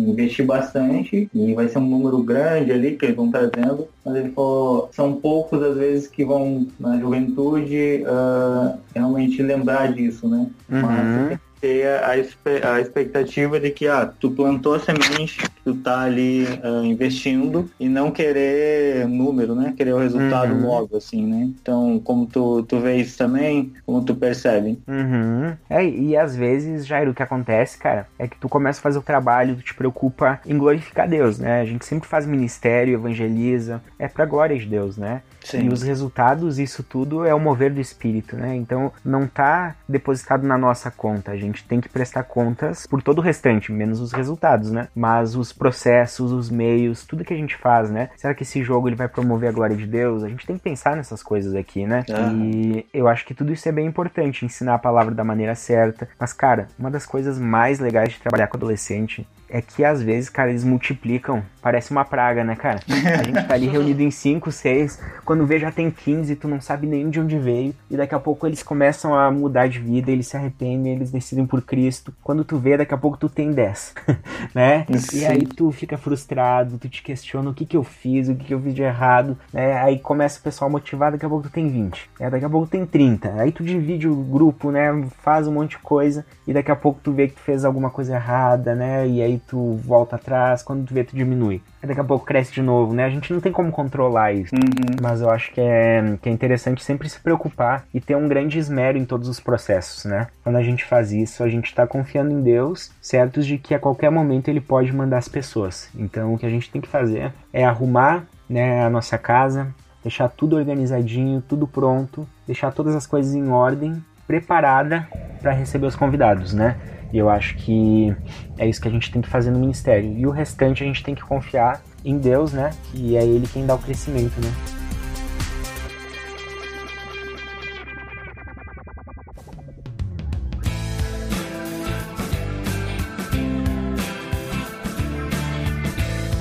investir 0.08 0.46
bastante, 0.46 1.30
e 1.34 1.54
vai 1.54 1.70
ser 1.70 1.78
um 1.78 2.01
número 2.02 2.24
grande 2.24 2.72
ali 2.72 2.96
que 2.96 3.06
eles 3.06 3.16
vão 3.16 3.30
trazendo, 3.30 3.88
mas 4.04 4.16
ele 4.16 4.32
falou, 4.32 4.90
são 4.92 5.14
poucos 5.14 5.62
às 5.62 5.78
vezes 5.78 6.08
que 6.08 6.26
vão 6.26 6.68
na 6.80 7.00
juventude 7.00 8.04
uh, 8.04 8.78
realmente 8.94 9.42
lembrar 9.42 9.94
disso, 9.94 10.28
né? 10.28 10.48
Uhum. 10.70 10.82
Mas 10.82 11.40
ter 11.62 11.88
a, 11.88 12.10
a, 12.10 12.82
expectativa 12.82 13.60
de 13.60 13.70
que 13.70 13.88
ah, 13.88 14.12
tu 14.20 14.32
plantou 14.32 14.74
a 14.74 14.80
semente, 14.80 15.38
tu 15.64 15.76
tá 15.76 16.02
ali 16.02 16.46
uh, 16.64 16.84
investindo 16.84 17.70
e 17.80 17.88
não 17.88 18.10
querer 18.10 19.08
número, 19.08 19.54
né? 19.54 19.74
Querer 19.78 19.94
o 19.94 20.00
resultado 20.00 20.54
Uhum. 20.54 20.66
logo, 20.66 20.98
assim, 20.98 21.26
né? 21.26 21.50
Então, 21.62 22.00
como 22.04 22.26
tu, 22.26 22.64
tu 22.64 22.80
vê 22.80 22.96
isso 22.98 23.18
também, 23.18 23.72
como 23.86 24.04
tu 24.04 24.16
percebe? 24.16 24.80
Uhum. 24.88 25.56
É, 25.70 25.86
e 25.88 26.18
às 26.18 26.36
vezes, 26.36 26.86
Jairo, 26.88 27.12
o 27.12 27.14
que 27.14 27.22
acontece, 27.22 27.78
cara, 27.78 28.08
é 28.18 28.28
que 28.28 28.38
tu 28.38 28.50
começa 28.50 28.80
a 28.80 28.84
fazer 28.84 28.98
o 28.98 29.04
trabalho, 29.04 29.56
tu 29.56 29.62
te 29.62 29.76
preocupa 29.76 30.40
em 30.46 30.58
glorificar 30.58 31.08
Deus, 31.08 31.38
né? 31.38 31.62
A 31.62 31.66
gente 31.66 31.86
sempre 31.86 32.10
faz 32.10 32.26
ministério, 32.26 32.96
evangeliza, 32.96 33.82
é 34.00 34.08
pra 34.08 34.26
glória 34.26 34.58
de 34.58 34.66
Deus, 34.66 34.98
né? 34.98 35.22
E 35.54 35.70
os 35.70 35.82
resultados, 35.82 36.60
isso 36.60 36.84
tudo 36.84 37.26
é 37.26 37.34
o 37.34 37.40
mover 37.40 37.74
do 37.74 37.82
espírito, 37.82 38.36
né? 38.36 38.56
Então 38.56 38.92
não 39.04 39.28
tá 39.28 39.76
depositado 39.88 40.46
na 40.46 40.58
nossa 40.58 40.92
conta. 40.92 41.32
A 41.32 41.38
gente 41.38 41.64
tem 41.64 41.82
que 41.82 41.90
prestar 41.90 42.24
contas 42.24 42.86
por 42.86 43.02
todo 43.02 43.20
o 43.20 43.22
restante, 43.22 43.72
menos 43.72 44.00
os 44.00 44.12
resultados, 44.12 44.72
né? 44.72 44.88
Mas 44.96 45.36
os 45.36 45.52
processos, 45.52 46.32
os 46.32 46.50
meios, 46.50 47.06
tudo 47.06 47.24
que 47.24 47.34
a 47.34 47.38
gente 47.38 47.56
faz, 47.58 47.90
né? 47.90 48.10
Será 48.16 48.34
que 48.34 48.44
esse 48.44 48.64
jogo 48.64 48.88
ele 48.88 48.96
vai 48.96 49.08
promover 49.08 49.50
a 49.50 49.54
glória 49.54 49.76
de 49.76 49.88
Deus? 49.88 50.24
A 50.24 50.30
gente 50.30 50.46
tem 50.46 50.58
que 50.58 50.64
pensar 50.64 50.96
nessas 50.96 51.24
coisas 51.24 51.56
aqui, 51.56 51.86
né? 51.86 52.06
Aham. 52.10 52.46
E 52.46 52.86
eu 52.94 53.08
acho 53.08 53.26
que 53.26 53.34
tudo 53.34 53.52
isso 53.52 53.68
é 53.68 53.72
bem 53.72 53.88
importante, 53.88 54.46
ensinar 54.46 54.76
a 54.76 54.80
palavra 54.80 55.14
da 55.14 55.24
maneira 55.24 55.56
certa. 55.56 56.08
Mas, 56.20 56.34
cara, 56.34 56.68
uma 56.78 56.92
das 56.92 57.06
coisas 57.06 57.40
mais 57.40 57.80
legais 57.80 58.14
de 58.14 58.20
trabalhar 58.20 58.48
com 58.48 58.58
adolescente 58.58 59.28
é 59.52 59.62
que 59.62 59.84
às 59.84 60.02
vezes, 60.02 60.30
cara, 60.30 60.50
eles 60.50 60.64
multiplicam. 60.64 61.44
Parece 61.62 61.92
uma 61.92 62.04
praga, 62.04 62.44
né, 62.44 62.56
cara? 62.56 62.80
A 62.88 63.24
gente 63.24 63.48
tá 63.48 63.54
ali 63.54 63.68
reunido 63.70 64.02
em 64.02 64.10
5, 64.10 64.52
6, 64.52 65.00
quando 65.26 65.46
vê 65.46 65.60
já 65.60 65.72
tem 65.72 65.92
15, 65.92 66.36
tu 66.38 66.48
não 66.48 66.60
sabe 66.60 66.88
nem 66.88 67.10
de 67.10 67.20
onde 67.20 67.38
veio, 67.38 67.76
e 67.90 67.98
daqui 67.98 68.16
a 68.16 68.20
pouco 68.20 68.48
eles 68.48 68.64
começam 68.64 69.14
a 69.14 69.30
mudar 69.30 69.68
de 69.68 69.78
vida, 69.78 70.10
eles 70.10 70.28
se 70.28 70.38
arrependem, 70.38 70.94
eles 70.94 71.12
decidem 71.12 71.46
por 71.46 71.62
Cristo. 71.62 72.14
Quando 72.24 72.44
tu 72.44 72.58
vê, 72.58 72.78
daqui 72.78 72.94
a 72.94 72.98
pouco 72.98 73.18
tu 73.18 73.30
tem 73.30 73.52
10, 73.52 73.94
né? 74.56 74.86
E 74.90 74.98
Sim. 74.98 75.26
aí 75.26 75.46
tu 75.46 75.72
fica 75.72 75.98
frustrado, 75.98 76.78
tu 76.78 76.88
te 76.90 77.04
questiona 77.04 77.50
o 77.50 77.54
que 77.54 77.66
que 77.66 77.78
eu 77.78 77.84
fiz, 77.84 78.30
o 78.30 78.36
que 78.36 78.46
que 78.46 78.54
eu 78.54 78.62
fiz 78.62 78.74
de 78.74 78.82
errado, 78.82 79.38
né? 79.54 79.78
Aí 79.80 80.00
começa 80.00 80.40
o 80.40 80.44
pessoal 80.44 80.70
motivado, 80.70 81.16
daqui 81.16 81.26
a 81.26 81.30
pouco 81.30 81.48
tu 81.48 81.52
tem 81.52 81.68
20, 81.68 82.10
né? 82.20 82.30
daqui 82.30 82.46
a 82.46 82.50
pouco 82.50 82.68
tem 82.68 82.86
30. 82.86 83.34
Aí 83.34 83.52
tu 83.52 83.64
divide 83.64 84.08
o 84.08 84.16
grupo, 84.16 84.72
né? 84.72 85.06
Faz 85.22 85.48
um 85.48 85.54
monte 85.54 85.72
de 85.72 85.80
coisa, 85.80 86.26
e 86.48 86.54
daqui 86.54 86.72
a 86.72 86.76
pouco 86.76 87.00
tu 87.04 87.12
vê 87.12 87.28
que 87.28 87.36
tu 87.36 87.42
fez 87.42 87.66
alguma 87.66 87.90
coisa 87.90 88.16
errada, 88.16 88.74
né? 88.74 89.08
E 89.08 89.22
aí 89.22 89.41
tu 89.48 89.76
volta 89.84 90.16
atrás, 90.16 90.64
quando 90.64 90.86
tu 90.86 90.94
vê 90.94 91.04
tu 91.04 91.16
diminui. 91.16 91.62
Aí 91.82 91.88
daqui 91.88 92.00
a 92.00 92.04
pouco 92.04 92.26
cresce 92.26 92.54
de 92.54 92.62
novo, 92.62 92.94
né? 92.94 93.06
A 93.06 93.10
gente 93.10 93.34
não 93.34 93.40
tem 93.40 93.52
como 93.52 93.72
controlar 93.72 94.34
isso. 94.34 94.54
Uhum. 94.56 94.96
Mas 95.02 95.22
eu 95.22 95.30
acho 95.30 95.52
que 95.52 95.60
é, 95.60 96.18
que 96.22 96.30
é 96.30 96.32
interessante 96.32 96.84
sempre 96.84 97.10
se 97.10 97.20
preocupar 97.20 97.86
e 97.94 98.00
ter 98.00 98.16
um 98.16 98.28
grande 98.28 98.60
esmero 98.60 98.98
em 98.98 99.06
todos 99.06 99.28
os 99.28 99.40
processos, 99.40 100.06
né? 100.06 100.28
Quando 100.44 100.56
a 100.58 100.64
gente 100.64 100.86
faz 100.86 101.12
isso, 101.12 101.44
a 101.44 101.50
gente 101.50 101.66
está 101.66 101.88
confiando 101.88 102.32
em 102.32 102.42
Deus, 102.42 102.92
certos 103.02 103.46
de 103.46 103.58
que 103.58 103.74
a 103.74 103.80
qualquer 103.80 104.12
momento 104.12 104.50
ele 104.50 104.62
pode 104.62 104.94
mandar 104.94 105.18
as 105.18 105.28
pessoas. 105.28 105.90
Então 105.96 106.34
o 106.34 106.38
que 106.38 106.46
a 106.46 106.50
gente 106.50 106.70
tem 106.70 106.82
que 106.82 106.88
fazer 106.88 107.34
é 107.52 107.66
arrumar 107.66 108.26
né, 108.50 108.84
a 108.84 108.90
nossa 108.90 109.18
casa, 109.18 109.74
deixar 110.04 110.30
tudo 110.30 110.56
organizadinho, 110.56 111.42
tudo 111.42 111.68
pronto, 111.68 112.28
deixar 112.46 112.72
todas 112.72 112.96
as 112.96 113.08
coisas 113.08 113.34
em 113.34 113.50
ordem, 113.50 114.04
preparada 114.28 115.08
para 115.42 115.52
receber 115.52 115.88
os 115.88 115.96
convidados, 115.96 116.54
né? 116.54 116.78
E 117.14 117.18
eu 117.18 117.30
acho 117.30 117.56
que 117.58 118.16
é 118.58 118.68
isso 118.68 118.82
que 118.82 118.88
a 118.88 118.92
gente 118.92 119.12
tem 119.12 119.22
que 119.22 119.30
fazer 119.30 119.52
no 119.52 119.60
ministério. 119.60 120.18
E 120.18 120.26
o 120.26 120.32
restante 120.32 120.84
a 120.84 120.88
gente 120.88 121.04
tem 121.04 121.14
que 121.14 121.24
confiar 121.24 121.82
em 122.04 122.18
Deus, 122.18 122.54
né? 122.54 122.72
Que 122.92 123.18
é 123.18 123.24
Ele 123.24 123.48
quem 123.48 123.66
dá 123.66 123.76
o 123.76 123.80
crescimento, 123.80 124.40
né? 124.42 124.81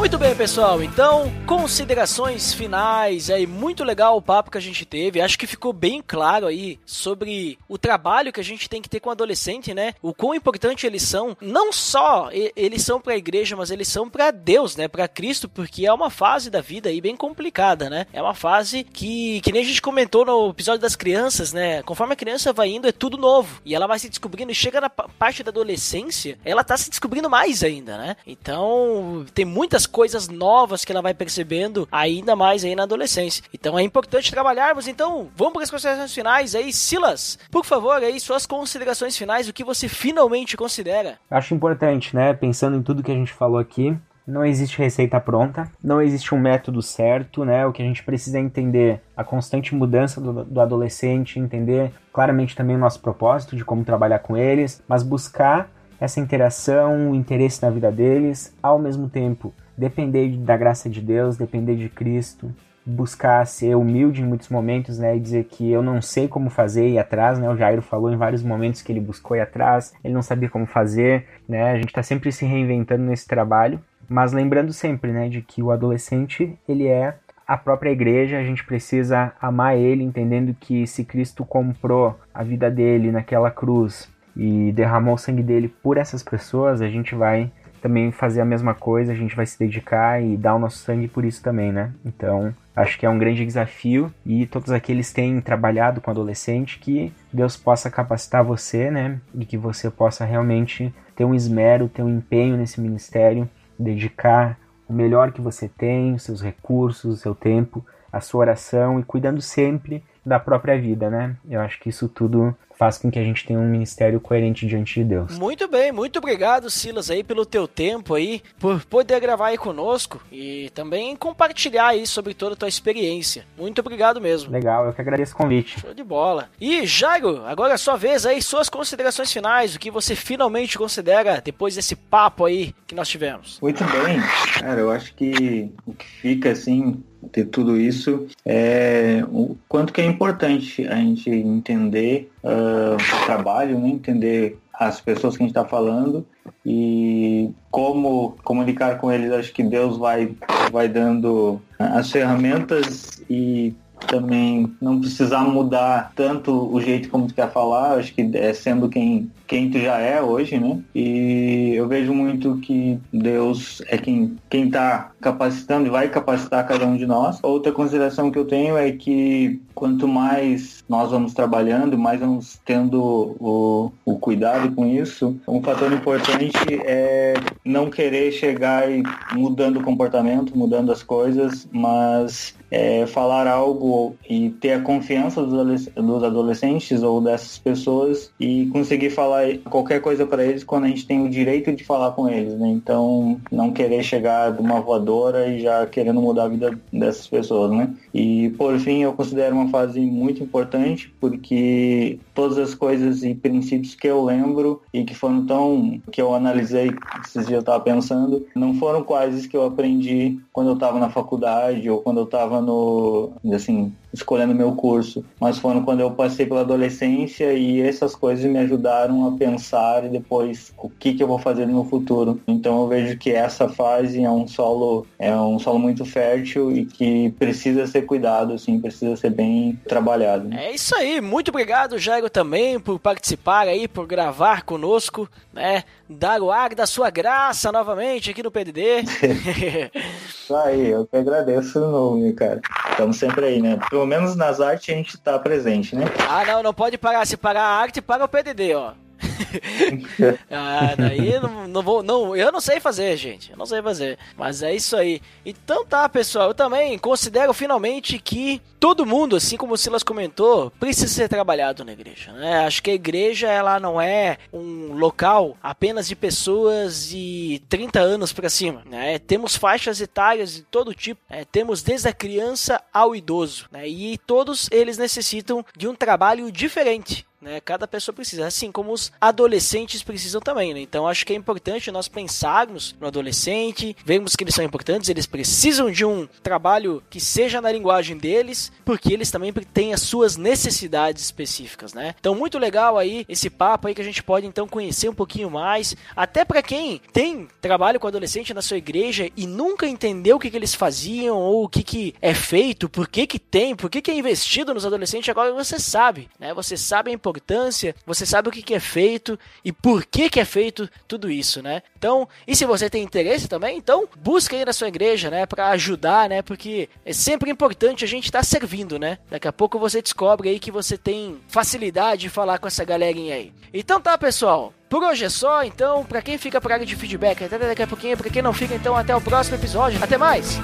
Muito 0.01 0.17
bem, 0.17 0.35
pessoal. 0.35 0.83
Então, 0.83 1.31
considerações 1.47 2.55
finais 2.55 3.29
aí. 3.29 3.47
Muito 3.47 3.85
legal 3.85 4.17
o 4.17 4.23
papo 4.23 4.51
que 4.51 4.57
a 4.57 4.61
gente 4.61 4.87
teve. 4.87 5.21
Acho 5.21 5.39
que 5.39 5.47
ficou 5.47 5.75
bem 5.75 6.03
claro 6.05 6.47
aí 6.47 6.81
sobre 6.87 7.59
o 7.69 7.77
trabalho 7.77 8.33
que 8.33 8.41
a 8.41 8.45
gente 8.45 8.67
tem 8.67 8.81
que 8.81 8.89
ter 8.89 8.99
com 8.99 9.11
adolescente, 9.11 9.75
né? 9.75 9.93
O 10.03 10.15
quão 10.15 10.35
importante 10.35 10.87
eles 10.87 11.03
são. 11.03 11.37
Não 11.39 11.71
só 11.71 12.31
eles 12.33 12.83
são 12.83 12.99
pra 12.99 13.15
igreja, 13.15 13.55
mas 13.57 13.71
eles 13.71 13.89
são 13.89 14.09
pra 14.09 14.31
Deus, 14.31 14.75
né? 14.75 14.89
Pra 14.89 15.07
Cristo, 15.07 15.51
porque 15.51 15.87
é 15.87 15.93
uma 15.93 16.09
fase 16.09 16.49
da 16.49 16.63
vida 16.63 16.89
aí 16.89 16.99
bem 17.01 17.15
complicada, 17.15 17.91
né? 17.91 18.07
É 18.11 18.23
uma 18.23 18.35
fase 18.35 18.83
que, 18.83 19.43
que 19.43 19.53
nem 19.53 19.61
a 19.63 19.67
gente 19.67 19.83
comentou 19.83 20.25
no 20.25 20.49
episódio 20.49 20.81
das 20.81 20.97
crianças, 20.97 21.53
né? 21.53 21.83
Conforme 21.83 22.15
a 22.15 22.17
criança 22.17 22.55
vai 22.55 22.71
indo, 22.71 22.89
é 22.89 22.93
tudo 22.93 23.19
novo. 23.19 23.61
E 23.67 23.75
ela 23.75 23.87
vai 23.87 23.99
se 23.99 24.09
descobrindo 24.09 24.51
e 24.51 24.55
chega 24.55 24.81
na 24.81 24.89
pa- 24.89 25.09
parte 25.19 25.43
da 25.43 25.51
adolescência, 25.51 26.39
ela 26.43 26.65
tá 26.65 26.77
se 26.79 26.89
descobrindo 26.89 27.29
mais 27.29 27.63
ainda, 27.63 27.99
né? 27.99 28.17
Então, 28.27 29.27
tem 29.35 29.45
muitas 29.45 29.90
coisas 29.91 30.29
novas 30.29 30.85
que 30.85 30.93
ela 30.93 31.03
vai 31.03 31.13
percebendo 31.13 31.87
ainda 31.93 32.35
mais 32.35 32.65
aí 32.65 32.75
na 32.75 32.85
adolescência. 32.85 33.45
Então 33.53 33.79
é 33.79 33.83
importante 33.83 34.31
trabalharmos. 34.31 34.89
Então, 34.89 35.29
vamos 35.37 35.53
para 35.53 35.63
as 35.65 35.71
considerações 35.71 36.15
finais 36.15 36.55
aí. 36.55 36.73
Silas, 36.73 37.39
por 37.51 37.65
favor, 37.65 37.97
aí 37.97 38.19
suas 38.19 38.47
considerações 38.47 39.17
finais, 39.17 39.49
o 39.49 39.53
que 39.53 39.65
você 39.65 39.89
finalmente 39.89 40.57
considera? 40.57 41.19
Acho 41.31 41.55
importante, 41.55 42.15
né? 42.15 42.33
Pensando 42.33 42.77
em 42.77 42.83
tudo 42.83 43.03
que 43.03 43.11
a 43.11 43.15
gente 43.15 43.33
falou 43.33 43.59
aqui, 43.59 43.97
não 44.27 44.45
existe 44.45 44.79
receita 44.79 45.21
pronta, 45.21 45.71
não 45.83 46.01
existe 46.01 46.35
um 46.35 46.39
método 46.39 46.81
certo, 46.81 47.45
né? 47.45 47.67
O 47.67 47.73
que 47.73 47.83
a 47.83 47.85
gente 47.85 48.05
precisa 48.05 48.39
é 48.39 48.41
entender 48.41 49.01
a 49.17 49.25
constante 49.25 49.75
mudança 49.75 50.21
do, 50.21 50.45
do 50.45 50.61
adolescente, 50.61 51.39
entender 51.39 51.93
claramente 52.13 52.55
também 52.55 52.77
o 52.77 52.79
nosso 52.79 53.01
propósito 53.01 53.57
de 53.57 53.65
como 53.65 53.85
trabalhar 53.85 54.21
com 54.21 54.37
eles, 54.37 54.83
mas 54.87 55.03
buscar 55.03 55.69
essa 56.01 56.21
interação, 56.21 57.11
o 57.11 57.15
interesse 57.15 57.63
na 57.63 57.71
vida 57.71 57.93
deles, 57.93 58.57
ao 58.63 58.79
mesmo 58.79 59.09
tempo 59.09 59.53
depender 59.81 60.37
da 60.37 60.57
graça 60.57 60.91
de 60.91 61.01
Deus, 61.01 61.39
depender 61.39 61.75
de 61.75 61.89
Cristo, 61.89 62.55
buscar 62.85 63.47
ser 63.47 63.75
humilde 63.75 64.21
em 64.21 64.27
muitos 64.27 64.49
momentos, 64.49 64.99
né, 64.99 65.17
e 65.17 65.21
dizer 65.21 65.45
que 65.45 65.71
eu 65.71 65.83
não 65.83 66.03
sei 66.03 66.29
como 66.29 66.51
fazer 66.51 66.89
e 66.89 66.99
atrás, 66.99 67.39
né, 67.39 67.49
o 67.49 67.57
Jairo 67.57 67.81
falou 67.81 68.13
em 68.13 68.17
vários 68.17 68.43
momentos 68.43 68.83
que 68.83 68.93
ele 68.93 69.01
buscou 69.01 69.37
ir 69.37 69.41
atrás, 69.41 69.95
ele 70.05 70.13
não 70.13 70.23
sabia 70.23 70.49
como 70.51 70.67
fazer, 70.67 71.27
né, 71.49 71.71
a 71.71 71.77
gente 71.77 71.89
está 71.89 72.03
sempre 72.03 72.31
se 72.31 72.45
reinventando 72.45 73.03
nesse 73.05 73.27
trabalho, 73.27 73.81
mas 74.09 74.33
lembrando 74.33 74.73
sempre, 74.73 75.13
né, 75.13 75.29
de 75.29 75.41
que 75.41 75.63
o 75.63 75.71
adolescente, 75.71 76.59
ele 76.69 76.87
é 76.87 77.15
a 77.47 77.57
própria 77.57 77.91
igreja, 77.91 78.39
a 78.39 78.45
gente 78.45 78.65
precisa 78.65 79.33
amar 79.41 79.77
ele, 79.77 80.05
entendendo 80.05 80.55
que 80.59 80.87
se 80.87 81.05
Cristo 81.05 81.45
comprou 81.45 82.19
a 82.33 82.45
vida 82.45 82.71
dele 82.71 83.11
naquela 83.11 83.51
cruz 83.51 84.09
e 84.37 84.73
derramou 84.73 85.15
o 85.15 85.19
sangue 85.19 85.43
dele 85.43 85.69
por 85.83 85.97
essas 85.97 86.23
pessoas, 86.23 86.81
a 86.81 86.89
gente 86.89 87.15
vai 87.15 87.51
também 87.81 88.13
fazer 88.13 88.41
a 88.41 88.45
mesma 88.45 88.75
coisa, 88.75 89.13
a 89.13 89.15
gente 89.15 89.35
vai 89.35 89.47
se 89.47 89.59
dedicar 89.59 90.23
e 90.23 90.37
dar 90.37 90.55
o 90.55 90.59
nosso 90.59 90.79
sangue 90.79 91.09
por 91.09 91.25
isso 91.25 91.43
também, 91.43 91.73
né? 91.73 91.93
Então, 92.05 92.55
acho 92.75 92.99
que 92.99 93.07
é 93.07 93.11
um 93.11 93.19
grande 93.19 93.45
desafio 93.45 94.13
e 94.25 94.47
todos 94.47 94.71
aqueles 94.71 95.13
têm 95.13 95.41
trabalhado 95.41 96.01
com 96.01 96.11
adolescente 96.11 96.79
que 96.79 97.13
Deus 97.33 97.57
possa 97.57 97.91
capacitar 97.91 98.45
você, 98.45 98.91
né? 98.91 99.21
E 99.35 99.45
que 99.45 99.57
você 99.57 99.91
possa 99.91 100.25
realmente 100.25 100.95
ter 101.15 101.25
um 101.25 101.35
esmero, 101.35 101.89
ter 101.89 102.03
um 102.03 102.09
empenho 102.09 102.57
nesse 102.57 102.81
ministério, 102.81 103.49
dedicar 103.79 104.59
o 104.89 104.93
melhor 104.93 105.33
que 105.33 105.41
você 105.41 105.69
tem, 105.69 106.15
os 106.15 106.23
seus 106.23 106.43
recursos, 106.43 107.15
o 107.15 107.17
seu 107.17 107.35
tempo, 107.35 107.85
a 108.13 108.21
sua 108.21 108.41
oração 108.41 108.99
e 108.99 109.05
cuidando 109.05 109.41
sempre 109.41 110.03
da 110.25 110.39
própria 110.39 110.79
vida, 110.79 111.09
né? 111.09 111.37
Eu 111.49 111.61
acho 111.61 111.79
que 111.81 111.89
isso 111.89 112.09
tudo 112.09 112.55
faz 112.81 112.97
com 112.97 113.11
que 113.11 113.19
a 113.19 113.23
gente 113.23 113.45
tenha 113.45 113.59
um 113.59 113.69
ministério 113.69 114.19
coerente 114.19 114.67
diante 114.67 114.95
de 114.95 115.05
Deus. 115.05 115.39
Muito 115.39 115.69
bem, 115.69 115.93
muito 115.93 116.19
obrigado, 116.19 116.71
Silas, 116.71 117.11
aí 117.11 117.23
pelo 117.23 117.45
teu 117.45 117.69
tempo 117.69 118.15
aí, 118.15 118.43
por 118.59 118.83
poder 118.87 119.21
gravar 119.21 119.49
aí 119.49 119.59
conosco 119.59 120.19
e 120.33 120.71
também 120.71 121.15
compartilhar 121.15 121.89
aí 121.89 122.07
sobre 122.07 122.33
toda 122.33 122.55
a 122.55 122.57
tua 122.57 122.69
experiência. 122.69 123.45
Muito 123.59 123.81
obrigado 123.81 124.19
mesmo. 124.19 124.51
Legal, 124.51 124.87
eu 124.87 124.95
que 124.95 125.01
agradeço 125.03 125.35
o 125.35 125.37
convite. 125.37 125.79
Show 125.79 125.93
de 125.93 126.03
bola. 126.03 126.49
E 126.59 126.87
Jairo, 126.87 127.45
agora 127.45 127.75
é 127.75 127.77
sua 127.77 127.99
vez 127.99 128.25
aí, 128.25 128.41
suas 128.41 128.71
considerações 128.71 129.31
finais, 129.31 129.75
o 129.75 129.79
que 129.79 129.91
você 129.91 130.17
finalmente 130.17 130.79
considera 130.79 131.39
depois 131.45 131.75
desse 131.75 131.95
papo 131.95 132.47
aí 132.47 132.75
que 132.87 132.95
nós 132.95 133.11
tivemos. 133.11 133.59
Muito 133.61 133.85
bem, 133.85 134.21
cara, 134.59 134.81
eu 134.81 134.91
acho 134.91 135.15
que 135.15 135.71
o 135.85 135.93
que 135.93 136.07
fica 136.07 136.53
assim 136.53 137.05
de 137.23 137.45
tudo 137.45 137.79
isso 137.79 138.27
é 138.45 139.23
o 139.31 139.57
quanto 139.69 139.93
que 139.93 140.01
é 140.01 140.05
importante 140.05 140.87
a 140.89 140.97
gente 140.97 141.29
entender 141.31 142.31
uh, 142.45 143.25
trabalho, 143.27 143.79
né? 143.79 143.89
entender 143.89 144.59
as 144.73 145.01
pessoas 145.01 145.37
que 145.37 145.43
a 145.43 145.47
gente 145.47 145.57
está 145.57 145.65
falando 145.65 146.27
e 146.65 147.51
como 147.71 148.37
comunicar 148.43 148.99
com 148.99 149.13
eles. 149.13 149.31
Acho 149.33 149.53
que 149.53 149.63
Deus 149.63 149.99
vai, 149.99 150.35
vai 150.73 150.89
dando 150.89 151.61
as 151.79 152.11
ferramentas 152.11 153.23
e 153.29 153.75
também 154.07 154.73
não 154.81 155.01
precisar 155.01 155.43
mudar 155.45 156.13
tanto 156.15 156.73
o 156.73 156.81
jeito 156.81 157.09
como 157.11 157.27
tu 157.27 157.35
quer 157.35 157.51
falar, 157.51 157.99
acho 157.99 158.15
que 158.15 158.31
é 158.35 158.53
sendo 158.53 158.89
quem, 158.89 159.31
quem 159.47 159.71
tu 159.71 159.79
já 159.79 159.99
é 159.99 160.23
hoje, 160.23 160.59
né? 160.59 160.81
E 160.95 161.75
eu 161.75 161.87
vejo 161.87 162.13
muito 162.13 162.57
que 162.59 162.99
Deus 163.13 163.83
é 163.89 163.99
quem, 163.99 164.37
quem 164.49 164.71
tá 164.71 165.11
capacitando 165.21 165.87
e 165.87 165.91
vai 165.91 166.09
capacitar 166.09 166.67
cada 166.67 166.87
um 166.87 166.97
de 166.97 167.07
nós. 167.07 167.39
Outra 167.43 167.73
consideração 167.73 168.31
que 168.31 168.39
eu 168.39 168.45
tenho 168.45 168.77
é 168.77 168.91
que 168.93 169.61
quanto 169.81 170.07
mais 170.07 170.85
nós 170.87 171.11
vamos 171.11 171.33
trabalhando, 171.33 171.97
mais 171.97 172.21
vamos 172.21 172.61
tendo 172.67 173.35
o, 173.41 173.91
o 174.05 174.19
cuidado 174.19 174.75
com 174.75 174.85
isso. 174.85 175.41
Um 175.49 175.63
fator 175.63 175.91
importante 175.91 176.53
é 176.85 177.33
não 177.65 177.89
querer 177.89 178.31
chegar 178.31 178.91
e 178.91 179.03
mudando 179.33 179.79
o 179.79 179.83
comportamento, 179.83 180.57
mudando 180.57 180.93
as 180.93 181.03
coisas, 181.03 181.67
mas 181.73 182.55
é, 182.71 183.07
falar 183.07 183.49
algo 183.49 184.15
e 184.29 184.51
ter 184.51 184.75
a 184.75 184.81
confiança 184.81 185.43
dos 185.43 186.23
adolescentes 186.23 187.03
ou 187.03 187.21
dessas 187.21 187.59
pessoas 187.59 188.31
e 188.39 188.67
conseguir 188.67 189.11
falar 189.11 189.59
qualquer 189.65 190.01
coisa 190.01 190.27
para 190.27 190.45
eles 190.45 190.63
quando 190.63 190.85
a 190.85 190.89
gente 190.89 191.07
tem 191.07 191.25
o 191.25 191.31
direito 191.31 191.73
de 191.73 191.83
falar 191.83 192.13
com 192.13 192.29
eles, 192.29 192.55
né? 192.55 192.69
Então, 192.69 193.41
não 193.51 193.73
querer 193.73 194.03
chegar 194.03 194.53
de 194.53 194.61
uma 194.61 194.81
voadora 194.81 195.49
e 195.49 195.61
já 195.61 195.87
querendo 195.87 196.21
mudar 196.21 196.45
a 196.45 196.49
vida 196.49 196.79
dessas 196.93 197.27
pessoas, 197.27 197.71
né? 197.71 197.89
E 198.13 198.51
por 198.51 198.79
fim, 198.79 199.03
eu 199.03 199.13
considero 199.15 199.57
uma 199.57 199.69
fase 199.71 200.01
muito 200.01 200.43
importante 200.43 201.15
porque 201.21 202.19
todas 202.35 202.59
as 202.59 202.75
coisas 202.75 203.23
e 203.23 203.35
princípios 203.35 203.95
que 203.95 204.07
eu 204.07 204.25
lembro 204.25 204.83
e 204.93 205.05
que 205.05 205.15
foram 205.15 205.47
tão 205.47 206.01
que 206.11 206.21
eu 206.21 206.35
analisei 206.35 206.91
esses 207.25 207.47
dias 207.47 207.51
eu 207.51 207.61
estava 207.61 207.83
pensando, 207.83 208.47
não 208.55 208.75
foram 208.75 209.03
quais 209.03 209.47
que 209.47 209.57
eu 209.57 209.65
aprendi 209.65 210.39
quando 210.53 210.69
eu 210.69 210.75
estava 210.75 210.99
na 210.99 211.11
faculdade 211.11 211.89
ou 211.89 212.01
quando 212.03 212.19
eu 212.19 212.25
estava 212.25 212.61
no 212.61 213.33
assim 213.53 213.93
escolhendo 214.13 214.55
meu 214.55 214.73
curso, 214.73 215.25
mas 215.39 215.59
foram 215.59 215.85
quando 215.85 216.01
eu 216.01 216.11
passei 216.11 216.47
pela 216.47 216.61
adolescência 216.61 217.53
e 217.53 217.81
essas 217.81 218.15
coisas 218.15 218.45
me 218.45 218.59
ajudaram 218.59 219.29
a 219.29 219.33
pensar 219.33 220.05
e 220.05 220.09
depois 220.09 220.73
o 220.79 220.89
que, 220.89 221.15
que 221.15 221.23
eu 221.23 221.29
vou 221.29 221.39
fazer 221.39 221.67
no 221.67 221.75
meu 221.75 221.85
futuro. 221.85 222.41
Então 222.47 222.83
eu 222.83 222.89
vejo 222.89 223.17
que 223.19 223.31
essa 223.31 223.69
fase 223.69 224.23
é 224.23 224.31
um 224.31 224.47
solo 224.47 225.07
é 225.19 225.35
um 225.35 225.59
solo 225.59 225.79
muito 225.79 226.05
fértil 226.05 226.73
e 226.73 226.85
que 226.85 227.31
precisa 227.39 227.87
ser 227.87 228.03
cuidado, 228.03 228.55
assim, 228.55 228.81
precisa 228.81 229.17
ser 229.17 229.31
bem 229.31 229.79
trabalhado. 229.89 230.49
Né? 230.49 230.67
É 230.67 230.75
isso 230.75 230.95
aí, 230.97 231.21
muito 231.21 231.49
obrigado 231.49 231.99
Jairo 231.99 232.29
também 232.29 232.81
por 232.81 232.99
participar 232.99 233.69
aí, 233.69 233.87
por 233.87 234.07
gravar 234.07 234.63
conosco, 234.63 235.29
né? 235.53 235.85
Dar 236.09 236.41
o 236.41 236.51
ar 236.51 236.75
da 236.75 236.87
sua 236.87 237.11
graça 237.11 237.71
novamente 237.71 238.31
aqui 238.31 238.43
no 238.43 238.51
PDD. 238.51 239.03
isso 240.29 240.55
aí, 240.57 240.89
eu 240.89 241.07
que 241.07 241.17
agradeço 241.17 241.79
o 241.79 241.91
nome, 241.91 242.33
cara. 242.33 242.61
Estamos 242.91 243.17
sempre 243.17 243.47
aí, 243.47 243.63
né? 243.63 243.79
Pelo 244.01 244.09
menos 244.09 244.35
nas 244.35 244.63
artes 244.63 244.89
a 244.89 244.97
gente 244.97 245.19
tá 245.19 245.39
presente, 245.39 245.95
né? 245.95 246.07
Ah, 246.27 246.43
não, 246.47 246.63
não 246.63 246.73
pode 246.73 246.97
parar. 246.97 247.27
Se 247.27 247.37
parar 247.37 247.65
a 247.65 247.77
arte, 247.77 248.01
paga 248.01 248.25
o 248.25 248.29
PDD, 248.29 248.75
ó. 248.75 248.93
ah, 250.51 250.95
daí 250.97 251.39
não, 251.41 251.69
não 251.69 251.83
vou, 251.83 252.03
não, 252.03 252.37
eu 252.37 252.53
não 252.53 252.61
sei 252.61 252.81
fazer, 252.81 253.17
gente, 253.17 253.51
eu 253.51 253.57
não 253.57 253.67
sei 253.67 253.83
fazer, 253.83 254.19
mas 254.37 254.63
é 254.63 254.75
isso 254.75 254.97
aí. 254.97 255.21
Então 255.45 255.85
tá, 255.85 256.09
pessoal, 256.09 256.49
eu 256.49 256.55
também 256.55 256.99
considero 256.99 257.53
finalmente 257.53 258.19
que 258.19 258.61
todo 258.79 259.07
mundo, 259.07 259.37
assim 259.37 259.57
como 259.57 259.75
o 259.75 259.77
Silas 259.77 260.03
comentou, 260.03 260.71
precisa 260.81 261.09
ser 261.09 261.29
trabalhado 261.29 261.85
na 261.85 261.93
igreja, 261.93 262.33
né? 262.33 262.65
Acho 262.65 262.83
que 262.83 262.91
a 262.91 262.95
igreja 262.95 263.49
ela 263.49 263.79
não 263.79 264.01
é 264.01 264.39
um 264.53 264.95
local 264.95 265.57
apenas 265.63 266.09
de 266.09 266.17
pessoas 266.17 267.09
de 267.09 267.63
30 267.69 268.01
anos 268.01 268.33
para 268.33 268.49
cima, 268.49 268.83
né? 268.87 269.19
Temos 269.19 269.57
faixas 269.57 270.01
etárias 270.01 270.55
de 270.55 270.63
todo 270.63 270.95
tipo, 270.95 271.21
né? 271.29 271.45
temos 271.45 271.83
desde 271.83 272.09
a 272.09 272.13
criança 272.13 272.81
ao 272.93 273.15
idoso, 273.15 273.67
né? 273.71 273.87
E 273.87 274.17
todos 274.19 274.69
eles 274.71 274.97
necessitam 274.97 275.65
de 275.77 275.87
um 275.87 275.95
trabalho 275.95 276.51
diferente 276.51 277.27
né? 277.41 277.61
Cada 277.61 277.89
pessoa 277.89 278.15
precisa, 278.15 278.47
assim 278.47 278.71
como 278.71 278.93
os 278.93 279.11
adolescentes 279.21 280.03
precisam 280.03 280.41
também, 280.41 280.75
né? 280.75 280.81
Então 280.81 281.09
acho 281.09 281.25
que 281.25 281.33
é 281.33 281.37
importante 281.37 281.91
nós 281.91 282.07
pensarmos 282.07 282.95
no 283.01 283.07
adolescente, 283.07 283.97
vermos 284.05 284.37
que 284.37 284.45
eles 284.45 284.55
são 284.55 284.65
importantes, 284.65 285.09
eles 285.09 285.27
precisam 285.27 285.91
de 285.91 286.05
um 286.05 286.29
trabalho 286.43 287.03
que 287.09 287.19
seja 287.19 287.61
na 287.61 287.73
linguagem 287.73 288.19
deles, 288.19 288.71
porque 288.85 289.13
eles 289.13 289.31
também 289.31 289.53
têm 289.53 289.95
as 289.95 290.03
suas 290.03 290.37
necessidades 290.37 291.25
específicas, 291.25 291.95
né? 291.95 292.15
Então 292.21 292.35
muito 292.35 292.59
legal 292.59 292.99
aí 292.99 293.25
esse 293.29 293.49
papo 293.49 293.89
aí 293.89 293.95
que 293.95 294.03
a 294.03 294.05
gente 294.05 294.23
pode 294.23 294.47
então 294.47 294.69
conhecer 294.69 295.09
um 295.09 295.15
pouquinho 295.15 295.51
mais, 295.51 295.97
até 296.15 296.45
para 296.45 296.63
quem 296.63 297.01
tem 297.13 297.49
trabalho 297.61 297.99
com 297.99 298.07
adolescente 298.07 298.53
na 298.53 298.63
sua 298.63 298.77
igreja 298.77 299.31
e 299.37 299.47
nunca 299.47 299.87
entendeu 299.87 300.37
o 300.37 300.39
que, 300.39 300.51
que 300.51 300.57
eles 300.57 300.75
faziam 300.75 301.39
ou 301.39 301.65
o 301.65 301.69
que, 301.69 301.83
que 301.83 302.15
é 302.21 302.35
feito, 302.35 302.89
por 302.89 303.09
que 303.09 303.27
que 303.27 303.39
tem, 303.39 303.75
por 303.75 303.89
que 303.89 304.03
que 304.03 304.11
é 304.11 304.15
investido 304.15 304.75
nos 304.75 304.85
adolescentes, 304.85 305.29
agora 305.29 305.55
você 305.55 305.79
sabe, 305.79 306.29
né? 306.39 306.53
Você 306.53 306.77
sabe 306.77 307.11
a 307.11 307.15
importância 307.15 307.30
importância, 307.31 307.95
você 308.05 308.27
sabe 308.27 308.49
o 308.49 308.53
que, 308.53 308.63
que 308.63 308.75
é 308.75 308.81
feito 308.81 309.39
e 309.65 309.73
por 309.73 310.05
que, 310.05 310.29
que 310.29 310.41
é 310.41 310.45
feito 310.45 310.89
tudo 311.07 311.31
isso, 311.31 311.63
né? 311.63 311.83
Então, 311.97 312.29
e 312.47 312.57
se 312.57 312.65
você 312.65 312.91
tem 312.91 313.03
interesse 313.03 313.49
também, 313.49 313.79
então 313.79 314.09
busca 314.19 314.57
aí 314.57 314.65
na 314.65 314.73
sua 314.73 314.89
igreja, 314.89 315.31
né, 315.31 315.47
para 315.47 315.69
ajudar, 315.71 316.29
né? 316.29 316.43
Porque 316.43 316.89
é 317.05 317.13
sempre 317.13 317.51
importante 317.51 318.05
a 318.05 318.09
gente 318.09 318.25
estar 318.25 318.41
tá 318.41 318.45
servindo, 318.45 318.99
né? 318.99 319.19
Daqui 319.31 319.49
a 319.49 319.53
pouco 319.53 319.79
você 319.79 320.03
descobre 320.03 320.49
aí 320.49 320.59
que 320.59 320.71
você 320.71 320.99
tem 320.99 321.41
facilidade 321.49 322.23
de 322.23 322.29
falar 322.29 322.59
com 322.59 322.67
essa 322.67 322.85
galerinha 322.85 323.37
aí. 323.37 323.53
Então 323.73 324.01
tá, 324.01 324.19
pessoal. 324.19 324.73
Por 324.89 325.05
hoje 325.05 325.25
é 325.25 325.29
só, 325.29 325.63
então, 325.63 326.05
para 326.05 326.21
quem 326.21 326.37
fica 326.37 326.61
para 326.61 326.75
área 326.75 326.87
de 326.87 326.97
feedback, 326.97 327.45
até 327.45 327.57
daqui 327.57 327.83
a 327.83 327.87
pouquinho, 327.87 328.17
para 328.17 328.29
quem 328.29 328.43
não 328.43 328.53
fica, 328.53 328.75
então 328.75 328.97
até 328.97 329.15
o 329.15 329.21
próximo 329.21 329.57
episódio. 329.57 330.03
Até 330.03 330.19
mais. 330.19 330.59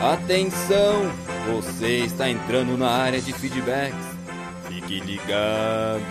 Atenção! 0.00 1.10
Você 1.48 2.04
está 2.04 2.30
entrando 2.30 2.78
na 2.78 2.88
área 2.88 3.20
de 3.20 3.32
feedbacks. 3.32 3.96
Fique 4.68 5.00
ligado. 5.00 6.04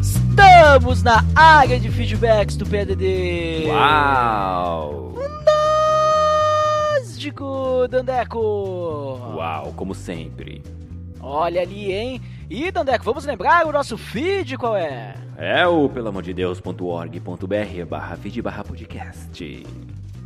Estamos 0.00 1.02
na 1.04 1.24
área 1.36 1.78
de 1.78 1.88
feedbacks 1.90 2.56
do 2.56 2.66
PDD. 2.66 3.66
Uau! 3.68 5.14
Fantástico, 6.96 7.86
Dandeco! 7.88 8.40
Uau, 9.36 9.72
como 9.74 9.94
sempre. 9.94 10.60
Olha 11.20 11.62
ali, 11.62 11.92
hein? 11.92 12.20
E, 12.50 12.70
Dandeco, 12.70 13.04
vamos 13.04 13.26
lembrar 13.26 13.66
o 13.66 13.72
nosso 13.72 13.98
feed 13.98 14.56
qual 14.56 14.74
é? 14.74 15.14
É 15.36 15.66
o 15.66 15.86
pelamordedeus.org.br 15.88 17.84
barra 17.86 18.16
feed 18.16 18.40
barra 18.40 18.64
podcast. 18.64 19.66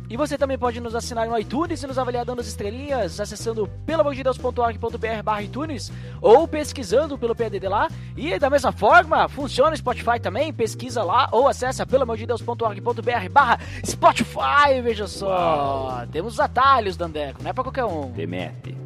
E 0.09 0.17
você 0.17 0.37
também 0.37 0.57
pode 0.57 0.79
nos 0.79 0.95
assinar 0.95 1.27
no 1.27 1.37
iTunes 1.37 1.83
e 1.83 1.87
nos 1.87 1.97
avaliar 1.97 2.23
dando 2.23 2.39
as 2.39 2.47
estrelinhas, 2.47 3.19
acessando 3.19 3.67
pelamordedeus.org.br 3.85 5.23
barra 5.23 5.41
iTunes 5.41 5.91
ou 6.21 6.47
pesquisando 6.47 7.17
pelo 7.17 7.35
PDD 7.35 7.67
lá. 7.67 7.89
E 8.15 8.39
da 8.39 8.49
mesma 8.49 8.71
forma, 8.71 9.27
funciona 9.27 9.73
o 9.73 9.77
Spotify 9.77 10.17
também, 10.21 10.53
pesquisa 10.53 11.03
lá 11.03 11.27
ou 11.29 11.49
acessa 11.49 11.85
pelamordedeus.org.br 11.85 13.29
barra 13.29 13.59
Spotify, 13.85 14.81
veja 14.81 15.07
só. 15.07 15.27
Uau. 15.27 16.07
Temos 16.09 16.33
os 16.33 16.39
atalhos, 16.39 16.95
Dandeco, 16.95 17.43
não 17.43 17.49
é 17.49 17.53
pra 17.53 17.63
qualquer 17.63 17.83
um. 17.83 18.11
Demete. 18.11 18.77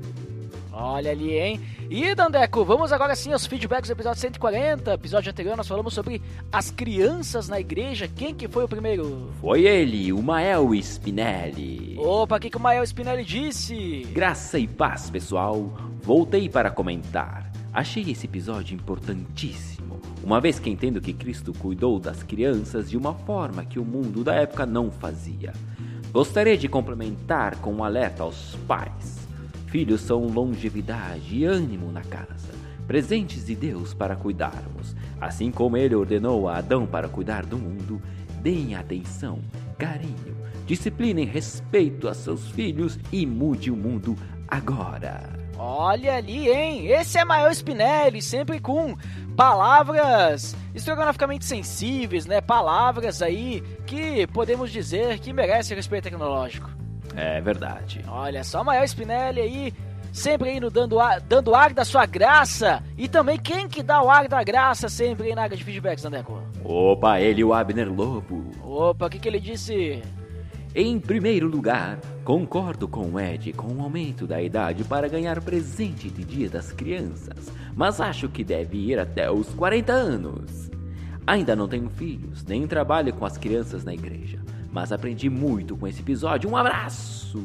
Olha 0.79 1.09
ali, 1.09 1.35
hein? 1.35 1.59
E, 1.89 2.13
Dandeco, 2.13 2.63
vamos 2.63 2.91
agora 2.91 3.15
sim 3.15 3.33
aos 3.33 3.47
feedbacks 3.47 3.89
do 3.89 3.93
episódio 3.93 4.21
140. 4.21 4.93
Episódio 4.93 5.31
anterior 5.31 5.57
nós 5.57 5.67
falamos 5.67 5.91
sobre 5.91 6.21
as 6.51 6.69
crianças 6.69 7.49
na 7.49 7.59
igreja. 7.59 8.07
Quem 8.07 8.35
que 8.35 8.47
foi 8.47 8.63
o 8.63 8.67
primeiro? 8.67 9.31
Foi 9.41 9.65
ele, 9.65 10.13
o 10.13 10.21
Mael 10.21 10.75
Spinelli. 10.75 11.97
Opa, 11.97 12.37
o 12.37 12.39
que, 12.39 12.51
que 12.51 12.57
o 12.57 12.59
Mael 12.59 12.83
Spinelli 12.83 13.25
disse? 13.25 14.07
Graça 14.11 14.59
e 14.59 14.67
paz, 14.67 15.09
pessoal. 15.09 15.73
Voltei 16.03 16.47
para 16.47 16.69
comentar. 16.69 17.51
Achei 17.73 18.11
esse 18.11 18.27
episódio 18.27 18.75
importantíssimo, 18.75 19.99
uma 20.23 20.39
vez 20.39 20.59
que 20.59 20.69
entendo 20.69 21.01
que 21.01 21.13
Cristo 21.13 21.53
cuidou 21.53 21.99
das 21.99 22.21
crianças 22.21 22.89
de 22.89 22.97
uma 22.97 23.15
forma 23.15 23.65
que 23.65 23.79
o 23.79 23.85
mundo 23.85 24.23
da 24.23 24.35
época 24.35 24.65
não 24.65 24.91
fazia. 24.91 25.53
Gostaria 26.11 26.57
de 26.57 26.67
complementar 26.67 27.55
com 27.57 27.73
um 27.73 27.83
alerta 27.83 28.21
aos 28.21 28.55
pais. 28.67 29.16
Filhos 29.67 30.01
são 30.01 30.25
longevidade 30.25 31.35
e 31.35 31.45
ânimo 31.45 31.91
na 31.91 32.01
casa, 32.01 32.53
presentes 32.87 33.45
de 33.45 33.53
Deus 33.53 33.93
para 33.93 34.15
cuidarmos. 34.15 34.95
Assim 35.19 35.51
como 35.51 35.75
ele 35.75 35.93
ordenou 35.93 36.47
a 36.47 36.57
Adão 36.57 36.87
para 36.87 37.09
cuidar 37.09 37.45
do 37.45 37.57
mundo, 37.57 38.01
deem 38.41 38.75
atenção, 38.75 39.39
carinho, 39.77 40.37
disciplina 40.65 41.19
e 41.19 41.25
respeito 41.25 42.07
a 42.07 42.13
seus 42.13 42.49
filhos 42.51 42.97
e 43.11 43.25
mude 43.25 43.69
o 43.69 43.75
mundo 43.75 44.15
agora. 44.47 45.37
Olha 45.57 46.15
ali, 46.15 46.49
hein? 46.49 46.87
Esse 46.87 47.17
é 47.17 47.25
Mael 47.25 47.51
Spinelli, 47.51 48.21
sempre 48.21 48.59
com 48.61 48.95
palavras 49.35 50.55
estrogonoficamente 50.73 51.45
sensíveis, 51.45 52.25
né? 52.25 52.39
Palavras 52.39 53.21
aí 53.21 53.61
que 53.85 54.27
podemos 54.27 54.71
dizer 54.71 55.19
que 55.19 55.33
merecem 55.33 55.75
respeito 55.75 56.05
tecnológico. 56.05 56.69
É 57.17 57.41
verdade. 57.41 58.05
Olha 58.07 58.43
só, 58.43 58.63
Mael 58.63 58.83
Spinelli 58.83 59.41
aí, 59.41 59.73
sempre 60.13 60.49
aí 60.49 60.59
no 60.59 60.69
dando 60.69 60.99
ar, 60.99 61.19
dando 61.19 61.55
ar 61.55 61.73
da 61.73 61.83
sua 61.83 62.05
graça. 62.05 62.83
E 62.95 63.07
também 63.07 63.39
quem 63.39 63.67
que 63.67 63.81
dá 63.81 64.03
o 64.03 64.09
ar 64.09 64.27
da 64.27 64.43
graça 64.43 64.87
sempre 64.87 65.29
aí 65.29 65.35
na 65.35 65.41
área 65.41 65.57
de 65.57 65.63
feedbacks, 65.63 66.05
Andeco? 66.05 66.39
Opa, 66.63 67.19
ele 67.19 67.43
o 67.43 67.55
Abner 67.55 67.91
Lobo. 67.91 68.51
Opa, 68.63 69.07
o 69.07 69.09
que, 69.09 69.17
que 69.17 69.27
ele 69.27 69.39
disse? 69.39 70.03
Em 70.75 70.99
primeiro 70.99 71.47
lugar, 71.47 71.97
concordo 72.23 72.87
com 72.87 73.13
o 73.13 73.19
Ed 73.19 73.51
com 73.53 73.73
o 73.73 73.81
aumento 73.81 74.27
da 74.27 74.39
idade 74.39 74.83
para 74.83 75.07
ganhar 75.07 75.41
presente 75.41 76.07
de 76.11 76.23
Dia 76.23 76.49
das 76.49 76.71
Crianças, 76.71 77.51
mas 77.75 77.99
acho 77.99 78.29
que 78.29 78.43
deve 78.43 78.77
ir 78.77 78.99
até 78.99 79.31
os 79.31 79.49
40 79.55 79.91
anos. 79.91 80.69
Ainda 81.25 81.55
não 81.55 81.67
tenho 81.67 81.89
filhos, 81.89 82.45
nem 82.45 82.67
trabalho 82.67 83.11
com 83.11 83.25
as 83.25 83.39
crianças 83.39 83.83
na 83.83 83.93
igreja, 83.93 84.39
mas 84.71 84.91
aprendi 84.91 85.29
muito 85.29 85.75
com 85.75 85.87
esse 85.87 86.01
episódio. 86.01 86.49
Um 86.49 86.57
abraço! 86.57 87.43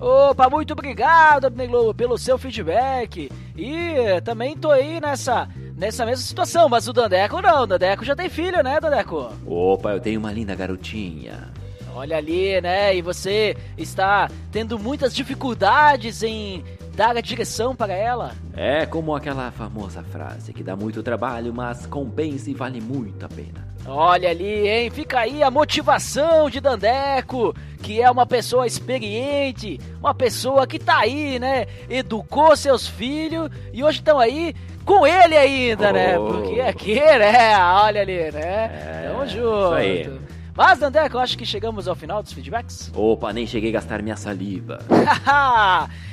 Opa, 0.00 0.48
muito 0.48 0.72
obrigado, 0.72 1.44
Abner 1.44 1.68
pelo 1.94 2.16
seu 2.16 2.38
feedback. 2.38 3.30
E 3.54 4.20
também 4.24 4.56
tô 4.56 4.70
aí 4.70 4.98
nessa, 4.98 5.46
nessa 5.76 6.06
mesma 6.06 6.24
situação, 6.24 6.70
mas 6.70 6.88
o 6.88 6.92
Dandeco 6.92 7.42
não. 7.42 7.64
O 7.64 7.66
Dandeco 7.66 8.02
já 8.04 8.16
tem 8.16 8.30
filho, 8.30 8.62
né, 8.62 8.80
Dandeco? 8.80 9.30
Opa, 9.44 9.92
eu 9.92 10.00
tenho 10.00 10.18
uma 10.18 10.32
linda 10.32 10.54
garotinha. 10.54 11.50
Olha 11.94 12.16
ali, 12.16 12.58
né? 12.62 12.96
E 12.96 13.02
você 13.02 13.54
está 13.76 14.30
tendo 14.50 14.78
muitas 14.78 15.14
dificuldades 15.14 16.22
em 16.22 16.64
dar 16.94 17.16
a 17.16 17.20
direção 17.20 17.76
para 17.76 17.92
ela. 17.92 18.32
É 18.54 18.86
como 18.86 19.14
aquela 19.14 19.50
famosa 19.50 20.02
frase 20.02 20.52
que 20.52 20.62
dá 20.62 20.74
muito 20.74 21.02
trabalho, 21.02 21.52
mas 21.52 21.84
compensa 21.84 22.50
e 22.50 22.54
vale 22.54 22.80
muito 22.80 23.24
a 23.26 23.28
pena. 23.28 23.69
Olha 23.86 24.30
ali, 24.30 24.68
hein? 24.68 24.90
Fica 24.90 25.20
aí 25.20 25.42
a 25.42 25.50
motivação 25.50 26.48
de 26.50 26.60
Dandeco, 26.60 27.54
que 27.82 28.00
é 28.00 28.10
uma 28.10 28.26
pessoa 28.26 28.66
experiente, 28.66 29.80
uma 29.98 30.14
pessoa 30.14 30.66
que 30.66 30.78
tá 30.78 30.98
aí, 30.98 31.38
né? 31.38 31.66
Educou 31.88 32.56
seus 32.56 32.86
filhos 32.86 33.50
e 33.72 33.82
hoje 33.82 33.98
estão 33.98 34.18
aí 34.18 34.54
com 34.84 35.06
ele 35.06 35.36
ainda, 35.36 35.92
né? 35.92 36.18
Oh. 36.18 36.26
Porque 36.26 36.60
aqui, 36.60 36.94
né? 36.94 37.56
Olha 37.58 38.02
ali, 38.02 38.30
né? 38.30 38.70
É, 39.04 39.08
Tamo 39.08 39.24
isso 39.24 39.36
junto. 39.36 39.74
aí. 39.74 40.10
Mas, 40.56 40.78
Dandeco, 40.78 41.16
eu 41.16 41.20
acho 41.20 41.38
que 41.38 41.46
chegamos 41.46 41.88
ao 41.88 41.94
final 41.94 42.22
dos 42.22 42.32
feedbacks. 42.32 42.90
Opa, 42.94 43.32
nem 43.32 43.46
cheguei 43.46 43.70
a 43.70 43.74
gastar 43.74 44.02
minha 44.02 44.16
saliva. 44.16 44.78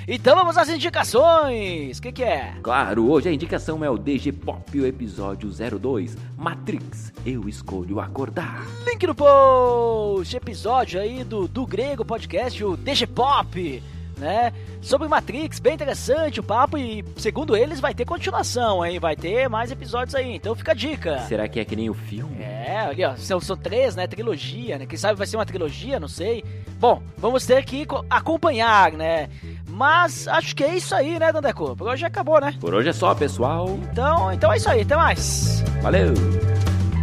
então 0.07 0.35
vamos 0.35 0.57
às 0.57 0.69
indicações. 0.69 1.97
O 1.97 2.01
que, 2.01 2.11
que 2.11 2.23
é? 2.23 2.53
Claro, 2.61 3.09
hoje 3.09 3.29
a 3.29 3.33
indicação 3.33 3.83
é 3.83 3.89
o 3.89 3.97
DG 3.97 4.31
Pop, 4.31 4.79
o 4.79 4.85
episódio 4.85 5.49
02, 5.49 6.17
Matrix, 6.37 7.11
eu 7.25 7.47
escolho 7.49 7.99
acordar. 7.99 8.65
Link 8.85 9.05
no 9.05 9.15
post, 9.15 10.35
episódio 10.35 10.99
aí 10.99 11.23
do, 11.23 11.47
do 11.47 11.65
Grego 11.65 12.05
Podcast, 12.05 12.63
o 12.63 12.77
DG 12.77 13.07
Pop, 13.07 13.83
né? 14.17 14.51
Sobre 14.81 15.07
Matrix, 15.07 15.59
bem 15.59 15.73
interessante 15.73 16.39
o 16.39 16.43
papo 16.43 16.77
e, 16.77 17.03
segundo 17.17 17.55
eles, 17.55 17.79
vai 17.79 17.93
ter 17.93 18.05
continuação, 18.05 18.85
hein? 18.85 18.99
Vai 18.99 19.15
ter 19.15 19.47
mais 19.49 19.71
episódios 19.71 20.15
aí, 20.15 20.35
então 20.35 20.55
fica 20.55 20.71
a 20.71 20.75
dica. 20.75 21.19
Será 21.27 21.47
que 21.47 21.59
é 21.59 21.65
que 21.65 21.75
nem 21.75 21.89
o 21.89 21.93
filme? 21.93 22.41
É, 22.41 22.79
ali 22.79 23.03
ó, 23.05 23.15
são, 23.15 23.39
são 23.39 23.55
três, 23.57 23.95
né? 23.95 24.07
Trilogia, 24.07 24.77
né? 24.77 24.85
Quem 24.85 24.97
sabe 24.97 25.17
vai 25.17 25.27
ser 25.27 25.37
uma 25.37 25.45
trilogia, 25.45 25.99
não 25.99 26.07
sei. 26.07 26.43
Bom, 26.79 27.01
vamos 27.17 27.45
ter 27.45 27.63
que 27.65 27.85
co- 27.85 28.05
acompanhar, 28.09 28.91
né? 28.91 29.29
Mas 29.67 30.27
acho 30.27 30.55
que 30.55 30.63
é 30.63 30.75
isso 30.75 30.95
aí, 30.95 31.19
né, 31.19 31.31
Dandeco? 31.31 31.75
Por 31.75 31.87
hoje 31.87 32.05
acabou, 32.05 32.39
né? 32.39 32.55
Por 32.59 32.73
hoje 32.73 32.89
é 32.89 32.93
só, 32.93 33.13
pessoal. 33.13 33.67
Então, 33.91 34.31
então 34.31 34.51
é 34.53 34.57
isso 34.57 34.69
aí, 34.69 34.81
até 34.81 34.95
mais. 34.95 35.63
Valeu! 35.81 36.13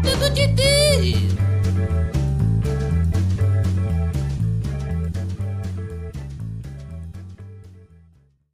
Dedo 0.03 0.31
de 0.35 0.47
Deus. 0.49 1.35